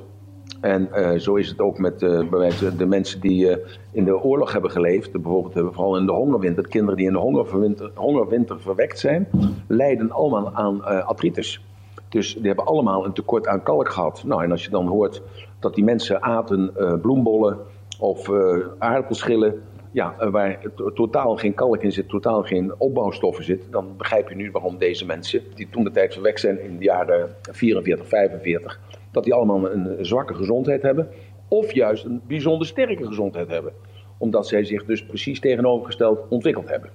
[0.61, 0.89] En
[1.21, 3.57] zo is het ook met de mensen die
[3.93, 5.13] in de oorlog hebben geleefd.
[5.13, 6.69] Bijvoorbeeld vooral in de hongerwinter.
[6.69, 9.29] Kinderen die in de hongerwinter, hongerwinter verwekt zijn,
[9.67, 11.65] lijden allemaal aan artritis.
[12.09, 14.23] Dus die hebben allemaal een tekort aan kalk gehad.
[14.25, 15.23] Nou, en als je dan hoort
[15.59, 17.59] dat die mensen aten eh, bloembollen
[17.99, 19.63] of eh aardappelschillen...
[19.93, 23.67] Ja, eh, waar to- totaal geen kalk in zit, totaal geen opbouwstoffen zit...
[23.71, 26.85] dan begrijp je nu waarom deze mensen, die toen de tijd verwekt zijn in de
[26.85, 28.81] jaren 44, 45...
[29.11, 31.09] dat die allemaal een zwakke gezondheid hebben...
[31.49, 33.73] of juist een bijzonder sterke gezondheid hebben.
[34.19, 36.91] Omdat zij zich dus precies tegenovergesteld ontwikkeld hebben.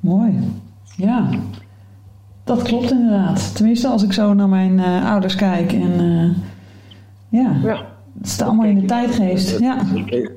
[0.00, 0.38] Mooi.
[0.96, 1.28] Ja.
[2.44, 3.56] Dat klopt inderdaad.
[3.56, 5.72] Tenminste, als ik zo naar mijn ouders kijk.
[5.72, 6.34] En
[7.30, 7.86] ja, Ja.
[8.18, 9.58] het staat allemaal in de tijdgeest.
[9.58, 9.78] Ja.
[9.94, 10.32] Ik,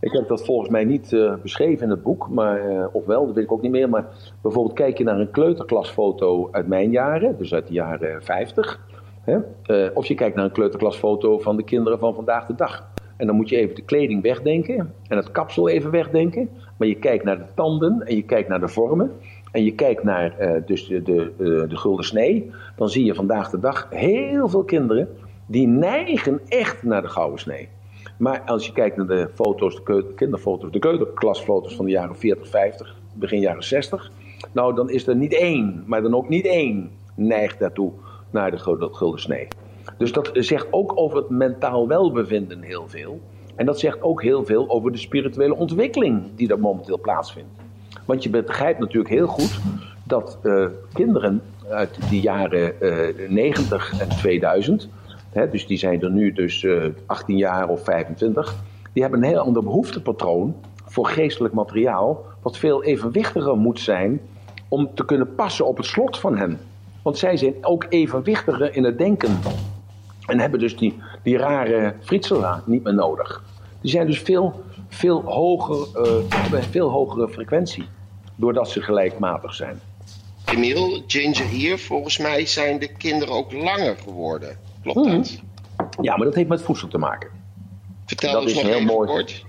[0.00, 3.26] ik heb dat volgens mij niet eh, beschreven in het boek, maar, eh, of wel,
[3.26, 3.88] dat weet ik ook niet meer.
[3.88, 4.04] Maar
[4.42, 8.80] bijvoorbeeld kijk je naar een kleuterklasfoto uit mijn jaren, dus uit de jaren 50.
[9.20, 9.38] Hè?
[9.62, 12.88] eh, of je kijkt naar een kleuterklasfoto van de kinderen van vandaag de dag.
[13.16, 16.48] En dan moet je even de kleding wegdenken en het kapsel even wegdenken.
[16.76, 19.12] Maar je kijkt naar de tanden en je kijkt naar de vormen.
[19.52, 22.50] En je kijkt naar eh, dus de, de, eh, de gulden snee.
[22.76, 25.08] Dan zie je vandaag de dag heel veel kinderen
[25.46, 27.68] die neigen echt naar de gouden snee.
[28.18, 32.48] Maar als je kijkt naar de foto's, de kinderfoto's, de kleuterklasfoto's van de jaren 40,
[32.48, 34.10] 50, begin jaren 60.
[34.52, 37.92] Nou, dan is er niet één, maar dan ook niet één neigt daartoe
[38.30, 39.48] naar de gulden, snee.
[39.98, 43.20] Dus dat zegt ook over het mentaal welbevinden heel veel.
[43.54, 47.50] En dat zegt ook heel veel over de spirituele ontwikkeling die er momenteel plaatsvindt.
[48.04, 49.60] Want je begrijpt natuurlijk heel goed
[50.04, 54.88] dat eh, kinderen uit de jaren eh 90 en 2000,
[55.36, 58.56] hè, dus die zijn er nu dus eh 18 jaar of 25,
[58.92, 60.54] die hebben een heel ander behoeftepatroon
[60.84, 64.20] voor geestelijk materiaal, wat veel evenwichtiger moet zijn
[64.68, 66.58] om te kunnen passen op het slot van hen.
[67.02, 69.38] Want zij zijn ook evenwichtiger in het denken.
[70.26, 73.44] En hebben dus die, die rare fritsela niet meer nodig.
[73.80, 77.84] Die zijn dus veel, veel, hoger, eh, hebben een veel hogere frequentie.
[78.36, 79.80] Doordat ze gelijkmatig zijn.
[80.44, 84.58] Emiel, Ginger hier, volgens mij zijn de kinderen ook langer geworden.
[84.92, 85.40] Klopt dat?
[86.00, 87.30] Ja, maar dat heeft met voedsel te maken.
[88.04, 89.08] Vertel Dat ons is nog heel mooi.
[89.08, 89.44] kort.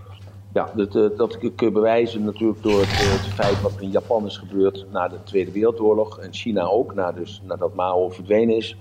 [0.53, 3.81] Ja, dat, eh, dat kun je bewijzen natuurlijk door het, eh, het feit wat er
[3.81, 6.19] in Japan is gebeurd na de Tweede Wereldoorlog.
[6.19, 8.77] En China ook, na dus, nadat Mao verdwenen is.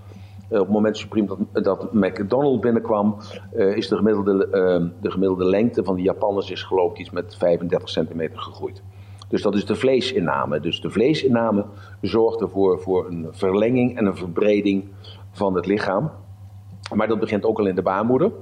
[0.50, 3.16] op het moment supreme dat, dat McDonald's binnenkwam,
[3.52, 4.48] is de gemiddelde,
[5.00, 8.82] de gemiddelde lengte van de Japanners is geloof ik iets met 35 centimeter gegroeid.
[9.28, 10.60] Dus dat is de vleesinname.
[10.60, 11.64] Dus de vleesinname
[12.00, 14.84] zorgt ervoor voor een verlenging en een verbreding
[15.32, 16.10] van het lichaam.
[16.94, 18.32] Maar dat begint ook al in de baarmoeder.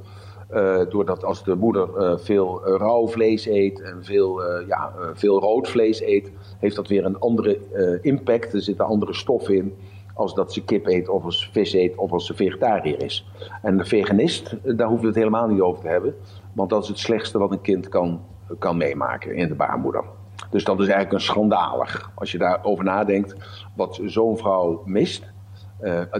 [0.52, 5.40] Uh, doordat als de moeder uh, veel uh, rauw vlees eet en veel, ja, veel
[5.40, 7.58] rood vlees eet, heeft dat weer een andere
[8.02, 8.52] impact.
[8.52, 9.74] Er zitten andere stoffen in
[10.14, 13.26] als dat ze kip eet of als vis eet of als ze vegetariër is.
[13.62, 16.14] En de veganist, daar hoeven we het helemaal niet over te hebben.
[16.52, 18.20] Want dat is het slechtste wat een kind kan,
[18.58, 20.04] kan meemaken in de baarmoeder.
[20.50, 22.10] Dus dat is eigenlijk een schandalig.
[22.14, 23.34] Als je daarover nadenkt,
[23.76, 25.32] wat zo'n vrouw mist,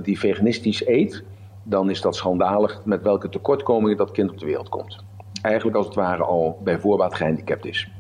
[0.03, 1.25] die veganistisch eet,
[1.65, 5.05] dan is dat schandalig met welke tekortkomingen dat kind op de wereld komt.
[5.43, 7.91] Eigenlijk als het ware al bij voorbaat gehandicapt is.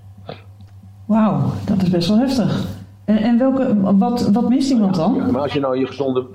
[1.05, 2.67] Wauw, dat is best wel heftig.
[3.05, 5.15] En, en welke, wat, wat mist iemand dan?
[5.15, 6.27] Ja, maar als je nou je gezonde,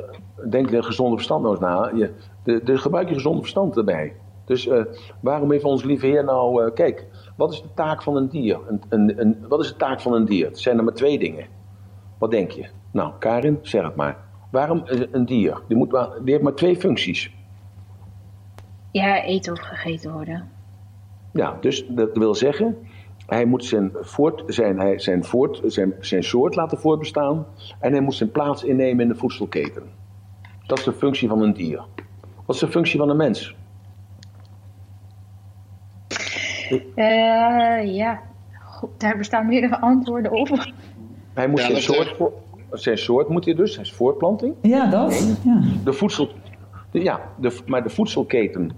[0.50, 4.14] denk je gezonde verstand nou eens na, je, de, de, gebruik je gezonde verstand erbij.
[4.46, 4.82] Dus uh,
[5.20, 7.08] waarom heeft ons lieve Heer nou, uh, kijk,
[7.38, 8.60] wat is de taak van een dier?
[8.68, 10.46] Een, een, een, wat is de taak van een dier?
[10.46, 11.46] Het zijn er maar twee dingen.
[12.18, 12.68] Wat denk je?
[12.92, 14.18] Nou, Karin, zeg het maar.
[14.50, 15.62] Waarom een dier?
[15.68, 17.32] Die, moet maar, die heeft maar twee functies.
[18.92, 20.52] Ja, eten of gegeten worden.
[21.34, 22.78] Ja, dus dat wil zeggen,
[23.26, 27.46] hij moet zijn, voort, zijn, hij, zijn, voort, zijn, zijn soort laten voortbestaan
[27.80, 29.84] en hij moet zijn plaats innemen in de voedselketen.
[30.66, 31.84] Dat is de functie van een dier.
[32.46, 33.56] Wat is de functie van een mens?
[36.96, 38.22] Uh, ja,
[38.80, 40.72] Goed, daar bestaan meerdere antwoorden op.
[41.34, 42.16] Hij moet zijn soort,
[42.72, 44.56] zijn soort moet hij dus, zijn voortplanting.
[44.62, 45.38] Ja, dat.
[45.44, 45.62] Ja.
[45.84, 46.30] De voedsel,
[46.92, 48.72] ja, de, maar de voedselketen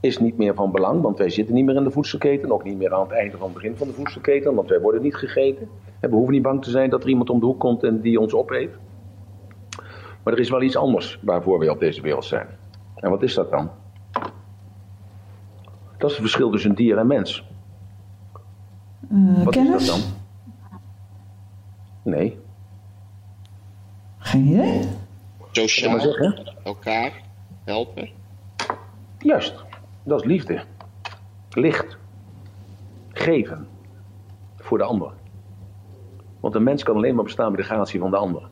[0.00, 2.52] is niet meer van belang, want wij zitten niet meer in de voedselketen.
[2.52, 5.02] Ook niet meer aan het einde van het begin van de voedselketen, want wij worden
[5.02, 5.68] niet gegeten.
[6.00, 8.00] En we hoeven niet bang te zijn dat er iemand om de hoek komt en
[8.00, 8.70] die ons opeet.
[10.22, 12.46] Maar er is wel iets anders waarvoor wij op deze wereld zijn.
[12.94, 13.70] En wat is dat dan?
[15.98, 17.48] Dat is het verschil tussen dier en mens.
[19.12, 19.82] Uh, wat kennis?
[19.82, 20.04] is dat dan?
[22.12, 22.38] Nee.
[24.24, 24.88] Geen idee.
[25.50, 26.52] Sociaal, zeggen.
[26.64, 27.12] elkaar
[27.64, 28.08] helpen.
[29.18, 29.64] Juist,
[30.02, 30.62] dat is liefde.
[31.50, 31.96] Licht.
[33.12, 33.66] Geven.
[34.56, 35.12] Voor de ander.
[36.40, 38.48] Want een mens kan alleen maar bestaan bij de gratie van de ander.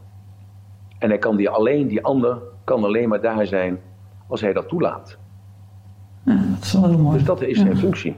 [0.99, 3.81] En hij kan die alleen, die ander, kan alleen maar daar zijn
[4.29, 5.19] als hij dat toelaat.
[6.25, 7.17] Ja, dat is wel heel mooi.
[7.17, 8.17] Dus dat is zijn functie.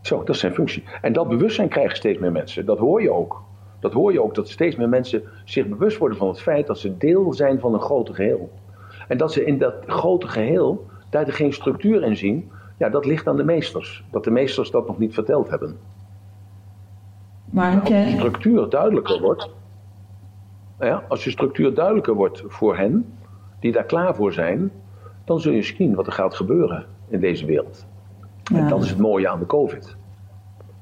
[0.00, 0.84] Zo, dat is zijn functie.
[1.02, 2.66] En dat bewustzijn krijgen steeds meer mensen.
[2.66, 3.42] Dat hoor je ook.
[3.82, 6.78] Dat hoor je ook, dat steeds meer mensen zich bewust worden van het feit dat
[6.78, 8.50] ze deel zijn van een groter geheel.
[9.08, 13.26] En dat ze in dat grote geheel daar geen structuur in zien, ja, dat ligt
[13.26, 14.04] aan de meesters.
[14.10, 15.76] Dat de meesters dat nog niet verteld hebben.
[17.50, 19.50] Maar als de structuur duidelijker wordt,
[20.80, 23.14] ja, als je structuur duidelijker wordt voor hen,
[23.60, 24.70] die daar klaar voor zijn,
[25.24, 27.86] dan zul je zien wat er gaat gebeuren in deze wereld.
[28.44, 28.58] Ja.
[28.58, 29.96] En dat is het mooie aan de COVID.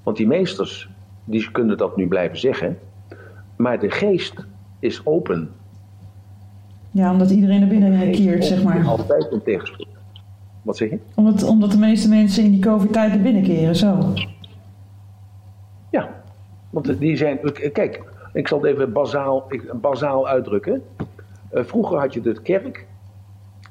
[0.02, 0.90] Want die meesters,
[1.24, 2.78] die kunnen dat nu blijven zeggen,
[3.61, 4.35] maar de geest
[4.78, 5.51] is open.
[6.91, 8.87] Ja, omdat iedereen naar binnen keert, zeg maar.
[8.87, 9.87] Altijd een tegenspoed.
[10.62, 10.99] Wat zeg je?
[11.15, 14.12] Omdat, omdat de meeste mensen in die COVID-tijd naar binnen keren, zo.
[15.91, 16.23] Ja,
[16.70, 17.39] want die zijn.
[17.73, 20.82] Kijk, ik zal het even bazaal, bazaal uitdrukken.
[21.53, 22.87] Uh, vroeger had je de kerk,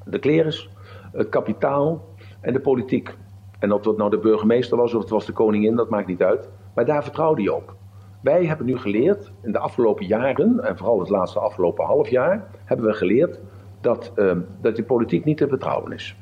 [0.05, 0.69] de klerus,
[1.11, 2.05] het kapitaal
[2.41, 3.15] en de politiek.
[3.59, 6.21] En of dat nou de burgemeester was of het was de koningin, dat maakt niet
[6.21, 6.49] uit.
[6.73, 7.77] Maar daar vertrouwde je op.
[8.21, 12.47] Wij hebben nu geleerd, in de afgelopen jaren, en vooral het laatste afgelopen half jaar,
[12.65, 13.39] hebben we geleerd
[13.81, 14.31] dat, uh,
[14.61, 16.15] dat de politiek niet te vertrouwen is.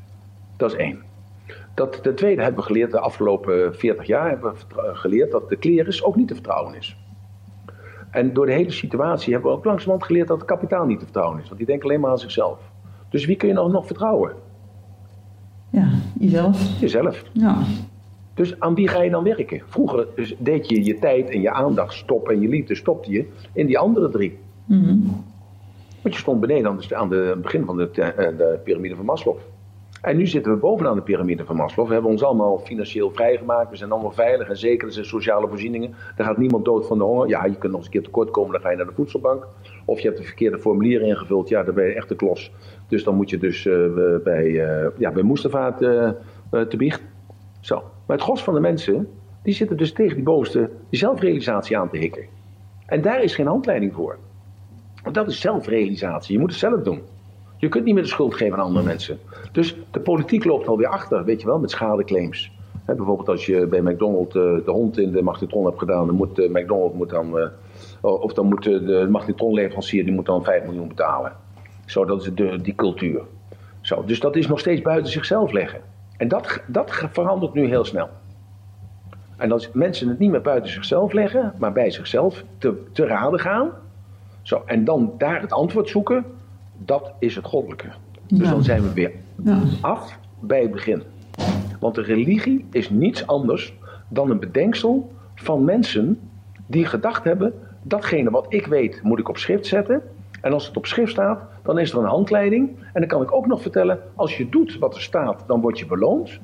[0.58, 1.02] Dat is één.
[1.74, 5.56] Dat, ten tweede hebben we geleerd, de afgelopen 40 jaar hebben we geleerd dat de
[5.56, 6.98] klerus ook niet te vertrouwen is.
[8.12, 11.06] En door de hele situatie hebben we ook langzamerhand geleerd dat het kapitaal niet te
[11.06, 11.46] vertrouwen is.
[11.46, 12.60] Want die denken alleen maar aan zichzelf.
[13.10, 14.34] Dus wie kun je nog, nog vertrouwen?
[15.70, 16.80] Ja, jezelf.
[16.80, 17.24] Jezelf.
[17.34, 17.58] Ja.
[18.38, 19.62] Dus aan wie ga je dan werken?
[19.66, 23.26] Vroeger dus deed je je tijd en je aandacht stoppen en je liefde stopte je
[23.54, 24.38] in die andere drie.
[24.66, 25.24] Mm -hmm.
[26.02, 29.38] Want je stond beneden aan, de, aan het begin van de, de piramide van Maslow.
[30.02, 31.88] En nu zitten we bovenaan de piramide van Maslow.
[31.88, 33.70] We hebben ons allemaal financieel vrijgemaakt.
[33.70, 34.88] We zijn allemaal veilig en zeker.
[34.88, 35.94] Er zijn sociale voorzieningen.
[36.18, 37.28] Er gaat niemand dood van de honger.
[37.28, 38.52] Ja, je kunt nog eens een keer tekort komen.
[38.52, 39.48] Dan ga je naar de voedselbank.
[39.86, 41.50] Of je hebt de verkeerde formulieren ingevuld.
[41.50, 42.52] Ja, dan ben je echt de klos.
[42.88, 43.86] Dus dan moet je dus uh,
[44.24, 46.12] bij, uh, ja, bij uh,
[46.62, 47.02] te biecht.
[47.68, 47.76] Zo.
[47.76, 49.08] Maar het gros van de mensen,
[49.44, 52.26] die zitten dus tegen die bovenste zelfrealisatie aan te hikken.
[52.86, 54.18] En daar is geen handleiding voor.
[55.04, 56.34] Want dat is zelfrealisatie.
[56.34, 57.02] Je moet het zelf doen.
[57.58, 59.20] Je kunt niet meer de schuld geven aan andere mensen.
[59.52, 62.52] Dus de politiek loopt alweer achter, weet je wel, met schadeclaims.
[62.86, 66.40] Bijvoorbeeld als je bij McDonald's uh, de hond in de magnetron hebt gedaan, dan moet
[66.40, 67.48] uh, McDonald's moet dan, uh,
[68.02, 71.32] of dan moet de magnetronleverancier die moet dan 5 miljoen betalen.
[71.86, 73.22] Zo, dat is de, die cultuur.
[73.82, 75.82] Zo, dus dat is nog steeds buiten zichzelf leggen.
[76.18, 78.10] En dat, dat verandert nu heel snel.
[79.38, 83.40] En als mensen het niet meer buiten zichzelf leggen, maar bij zichzelf te, te raden
[83.40, 83.70] gaan.
[84.42, 86.26] Zo, en dan daar het antwoord zoeken,
[86.78, 87.88] dat is het goddelijke.
[88.28, 88.50] Dus Ja.
[88.54, 89.12] dan zijn we weer
[89.44, 89.60] Ja.
[89.82, 91.04] af bij het begin.
[91.80, 93.74] Want de religie is niets anders
[94.08, 96.20] dan een bedenksel van mensen
[96.66, 100.02] die gedacht hebben: datgene wat ik weet moet ik op schrift zetten.
[100.42, 102.70] En als het op schrift staat, dan is er een handleiding.
[102.94, 105.80] En dan kan ik ook nog vertellen: als je doet wat er staat, dan word
[105.80, 106.40] je beloond.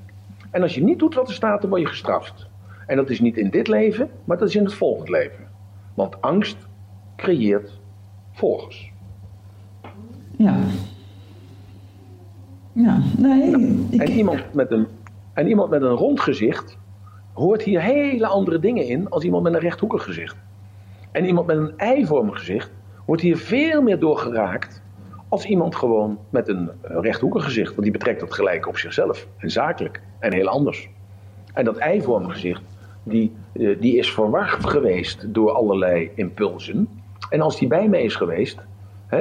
[0.52, 2.50] En als je niet doet wat er staat, dan word je gestraft.
[2.88, 5.48] En dat is niet in dit leven, maar dat is in het volgende leven.
[5.94, 6.58] Want angst
[7.16, 7.80] creëert
[8.32, 8.92] volgers.
[10.38, 10.58] Ja.
[12.72, 13.52] Ja, nee.
[13.90, 14.88] Ik, En iemand met een,
[15.34, 16.78] en iemand met een rond gezicht
[17.34, 20.36] hoort hier hele andere dingen in als iemand met een rechthoekig gezicht.
[21.12, 22.72] En iemand met een eivormig gezicht
[23.06, 24.82] wordt hier veel meer door geraakt
[25.28, 27.70] als iemand gewoon met een eh, rechthoekig gezicht.
[27.70, 30.90] Want die betrekt dat gelijk op zichzelf en zakelijk en heel anders.
[31.54, 32.62] En dat eivormig gezicht,
[33.04, 36.88] die, eh, die is verward geweest door allerlei impulsen.
[37.30, 38.58] En als die bij mij is geweest,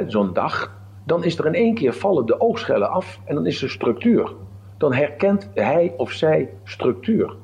[0.07, 0.71] zo'n dag,
[1.05, 4.33] dan is er in één keer vallen de oogschellen af en dan is er structuur.
[4.77, 7.35] Dan herkent hij of zij structuur.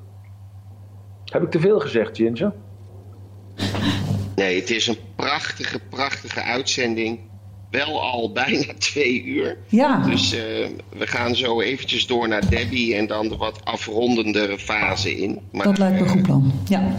[1.25, 2.53] Heb ik te veel gezegd, Ginger?
[4.39, 7.19] Nee, het is een prachtige, prachtige uitzending.
[7.71, 9.57] Wel al bijna twee uur.
[9.67, 10.03] ja.
[10.05, 10.39] Dus eh,
[10.89, 15.39] we gaan zo eventjes door naar Debbie en dan de wat afrondendere fase in.
[15.51, 16.53] Maar dat lijkt me een goed plan.
[16.67, 16.95] Ja.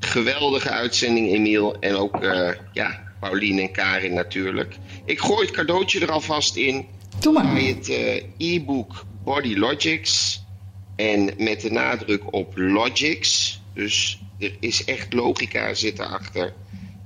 [0.00, 1.76] geweldige uitzending, Emiel.
[1.80, 4.76] En ook eh, ja, Paulien en Karin natuurlijk.
[5.04, 6.86] Ik gooi het cadeautje er alvast in.
[7.18, 7.52] Doe maar.
[7.52, 10.42] Bij het eh, e-book Body Logics.
[10.96, 13.57] En met de nadruk op Logics.
[13.78, 16.52] Dus er is echt logica zit erachter.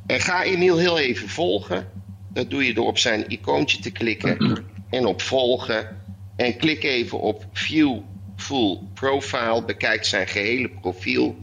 [0.06, 1.88] En ga Emiel heel even volgen.
[2.28, 5.96] Dat doe je door op zijn icoontje te klikken en op volgen.
[6.36, 7.98] En klik even op View
[8.36, 9.64] Full Profile.
[9.64, 11.36] Bekijk zijn gehele profiel.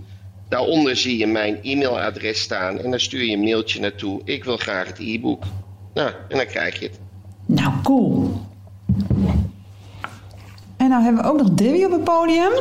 [0.47, 2.79] Daaronder zie je mijn e-mailadres staan.
[2.79, 4.21] En dan stuur je een mailtje naartoe.
[4.23, 5.43] Ik wil graag het e-book.
[5.93, 6.99] Nou, en dan krijg je het.
[7.45, 8.41] Nou, cool.
[10.77, 12.51] En nou hebben we ook nog Debbie op het podium.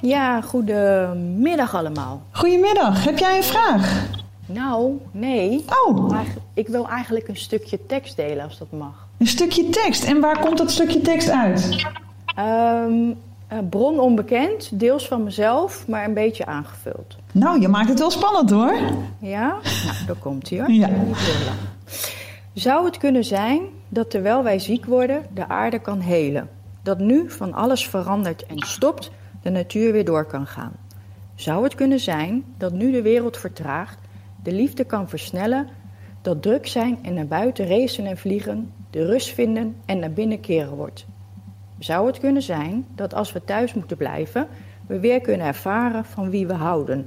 [0.00, 2.22] Ja, goedemiddag allemaal.
[2.30, 4.06] Goedemiddag, heb jij een vraag?
[4.46, 5.64] Nou, nee.
[5.86, 6.18] Oh,
[6.54, 9.06] Ik wil eigenlijk een stukje tekst delen als dat mag.
[9.18, 10.04] een stukje tekst.
[10.04, 11.86] En waar komt dat stukje tekst uit?
[12.36, 12.92] Ehm,
[13.48, 17.16] eh, bron onbekend, deels van mezelf, maar een beetje aangevuld.
[17.32, 18.78] Nou, je maakt het wel spannend hoor.
[19.18, 19.48] Ja?
[19.48, 20.70] Nou, daar komt hij hoor.
[20.70, 20.88] Ja.
[22.54, 26.48] Zou het kunnen zijn dat terwijl wij ziek worden, de aarde kan helen?
[26.82, 29.10] Dat nu van alles verandert en stopt,
[29.42, 30.72] de natuur weer door kan gaan?
[31.34, 33.98] Zou het kunnen zijn dat nu de wereld vertraagt,
[34.42, 35.66] de liefde kan versnellen,
[36.22, 40.40] dat druk zijn en naar buiten racen en vliegen, de rust vinden en naar binnen
[40.40, 41.06] keren wordt?
[41.78, 44.46] Zou het kunnen zijn dat als we thuis moeten blijven,
[44.86, 47.06] we weer kunnen ervaren van wie we houden?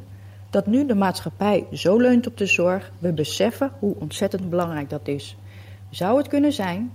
[0.50, 5.08] Dat nu de maatschappij zo leunt op de zorg, we beseffen hoe ontzettend belangrijk dat
[5.08, 5.38] is.
[5.90, 6.92] Zou het kunnen zijn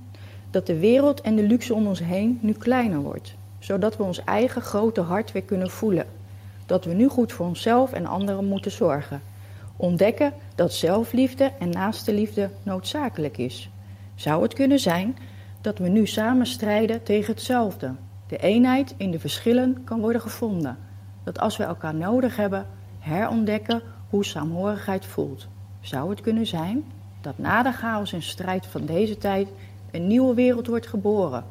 [0.50, 3.35] dat de wereld en de luxe om ons heen nu kleiner wordt,
[3.66, 6.06] zodat we ons eigen grote hart weer kunnen voelen?
[6.66, 9.22] Dat we nu goed voor onszelf en anderen moeten zorgen.
[9.76, 13.70] Ontdekken dat zelfliefde en naaste liefde noodzakelijk is.
[14.14, 15.16] Zou het kunnen zijn
[15.60, 17.94] dat we nu samen strijden tegen hetzelfde?
[18.26, 20.76] De eenheid in de verschillen kan worden gevonden.
[21.24, 22.66] Dat als we elkaar nodig hebben,
[22.98, 25.48] herontdekken hoe saamhorigheid voelt.
[25.80, 26.84] Zou het kunnen zijn
[27.20, 29.48] dat na de chaos en strijd van deze tijd
[29.90, 31.44] een nieuwe wereld wordt geboren?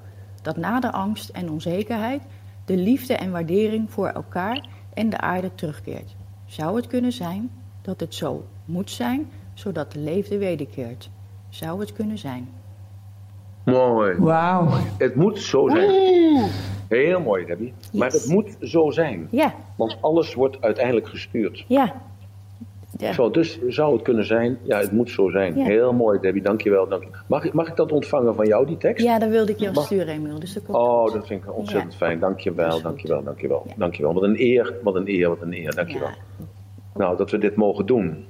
[0.45, 2.21] Dat na de angst en onzekerheid
[2.65, 6.15] de liefde en waardering voor elkaar en de aarde terugkeert?
[6.45, 7.51] Zou het kunnen zijn
[7.81, 11.09] dat het zo moet zijn, zodat de leefde wederkeert?
[11.49, 12.49] Zou het kunnen zijn?
[13.63, 14.15] Mooi.
[14.17, 14.69] Wauw.
[14.97, 15.89] Het moet zo zijn.
[16.87, 17.73] Heel mooi, Debbie.
[17.93, 19.27] Maar het moet zo zijn.
[19.31, 21.65] Ja, Want alles wordt uiteindelijk gestuurd.
[21.67, 21.93] ja.
[22.97, 23.13] Ja.
[23.13, 24.57] Zo, dus zou het kunnen zijn?
[24.63, 25.57] Ja, het moet zo zijn.
[25.57, 25.63] Ja.
[25.65, 26.41] Heel mooi, Debbie.
[26.41, 26.87] Dankjewel.
[26.87, 27.09] Dank je.
[27.27, 29.05] Mag, ik, mag ik dat ontvangen van jou, die tekst?
[29.05, 30.39] Ja, dat wilde ik je Mag- sturen, Emiel.
[30.39, 31.97] Dus dat komt Oh, dat vind ik ontzettend Ja.
[31.97, 32.19] fijn.
[32.19, 33.63] Dankjewel, Dat dankjewel, dankjewel.
[33.67, 33.73] Ja.
[33.77, 34.13] Dankjewel.
[34.13, 35.75] Wat een eer, wat een eer, wat een eer.
[35.75, 36.07] Dankjewel.
[36.07, 36.45] Ja.
[36.95, 38.25] Nou, dat we dit mogen doen.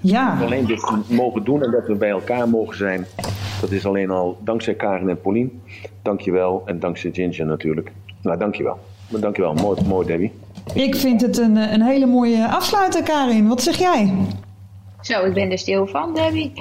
[0.00, 3.06] Ja, Alleen dit mogen doen en dat we bij elkaar mogen zijn.
[3.60, 5.62] Dat is alleen al dankzij Karin en Paulien.
[6.02, 6.62] Dankjewel.
[6.66, 7.92] En dankzij Ginger natuurlijk.
[8.22, 8.78] Nou, dankjewel.
[9.10, 9.54] Maar Dankjewel.
[9.54, 10.32] Mooi, mooi Debbie.
[10.74, 13.48] Ik vind het een, eh, een hele mooie afsluiter, Karin.
[13.48, 14.14] Wat zeg jij?
[15.00, 16.52] Zo, ik ben er stil van, Debbie.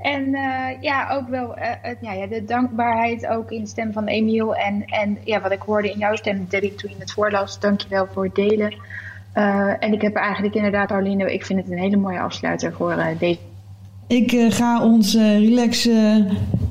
[0.00, 3.92] Eh, en eh, ja, ook wel het, ja, ja, de dankbaarheid ook in de stem
[3.92, 4.54] van Emiel.
[4.54, 7.60] En, en ja, wat ik hoorde in jouw stem, Debbie, toen je het voorlas.
[7.60, 8.74] Dankjewel voor het delen.
[9.80, 13.38] En ik heb eigenlijk inderdaad, Arline, ik vind het een hele mooie afsluiter voor deze
[14.06, 16.16] Ik ga ons relax uh,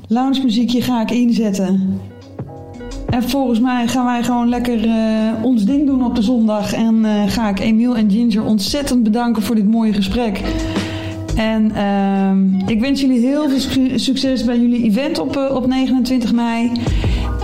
[0.08, 2.00] lounge muziekje ga ik inzetten.
[3.10, 4.88] En volgens mij gaan wij gewoon lekker
[5.42, 6.72] ons ding doen op de zondag.
[6.72, 10.42] En ga ik Emiel en Ginger ontzettend bedanken voor dit mooie gesprek.
[11.36, 16.72] En ehm, ik wens jullie heel veel succes bij jullie event op, op 29 mei.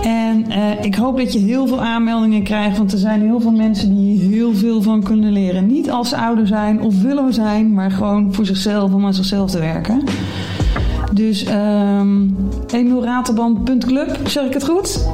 [0.03, 0.45] En
[0.81, 4.19] ik hoop dat je heel veel aanmeldingen krijgt, want er zijn heel veel mensen die
[4.19, 5.67] heel veel van kunnen leren.
[5.67, 9.51] Niet als ze ouder zijn of willen zijn, maar gewoon voor zichzelf om aan zichzelf
[9.51, 10.03] te werken.
[11.13, 12.25] Dus um, ehm,
[12.67, 15.07] emielratelband.club, zeg ik het goed?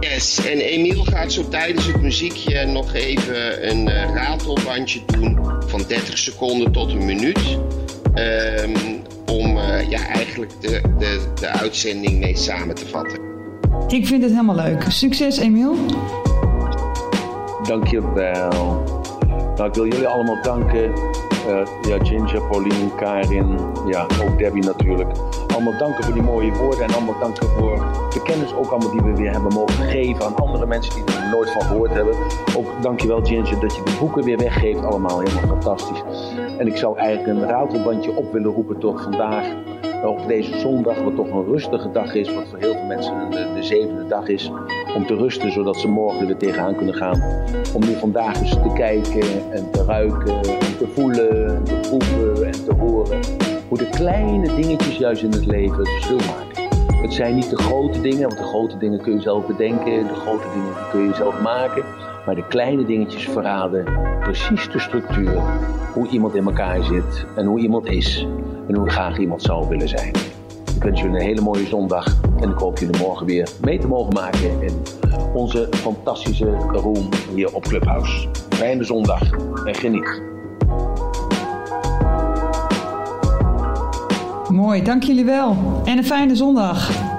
[0.00, 5.82] Yes, en Emiel gaat zo tijdens het muziekje nog even een uh, ratelbandje doen van
[5.88, 7.58] 30 seconden tot een minuut.
[8.14, 13.18] Um, om uh, ja, eigenlijk de, de, de uitzending mee samen te vatten.
[13.88, 14.84] Ik vind het helemaal leuk.
[14.88, 15.76] Succes, Emiel.
[17.62, 18.84] Dankjewel.
[19.56, 20.92] Nou, ik wil jullie allemaal danken.
[21.48, 25.10] Uh, ja, Ginger, Pauline, Karin, ja, ook Debbie natuurlijk.
[25.52, 27.76] Allemaal danken voor die mooie woorden en allemaal danken voor
[28.12, 31.28] de kennis ook allemaal die we weer hebben mogen geven aan andere mensen die er
[31.30, 32.14] nooit van gehoord hebben.
[32.56, 36.02] Ook dankjewel Ginger dat je de boeken weer weggeeft, allemaal helemaal fantastisch.
[36.58, 39.46] En ik zou eigenlijk een ratelbandje op willen roepen toch vandaag
[40.04, 43.52] op deze zondag, wat toch een rustige dag is, wat voor heel veel mensen de,
[43.54, 44.50] de zevende dag is,
[44.96, 47.22] om te rusten, zodat ze morgen weer tegenaan kunnen gaan.
[47.74, 52.46] Om nu vandaag eens te kijken en te ruiken en te voelen en te proeven
[52.46, 53.20] en te horen
[53.70, 56.68] hoe de kleine dingetjes juist in het leven het verschil maken.
[57.02, 60.14] Het zijn niet de grote dingen, want de grote dingen kun je zelf bedenken, de
[60.14, 61.84] grote dingen kun je zelf maken.
[62.26, 63.84] Maar de kleine dingetjes verraden
[64.20, 65.42] precies de structuur,
[65.94, 68.26] hoe iemand in elkaar zit en hoe iemand is
[68.70, 70.12] en hoe graag iemand zou willen zijn.
[70.74, 73.86] Ik wens jullie een hele mooie zondag en ik hoop jullie morgen weer mee te
[73.86, 74.82] mogen maken in
[75.34, 78.28] onze fantastische room hier op Clubhouse.
[78.48, 79.22] Fijne zondag
[79.64, 80.22] en geniet.
[84.48, 85.56] Mooi, dank jullie wel.
[85.84, 87.09] En een fijne zondag.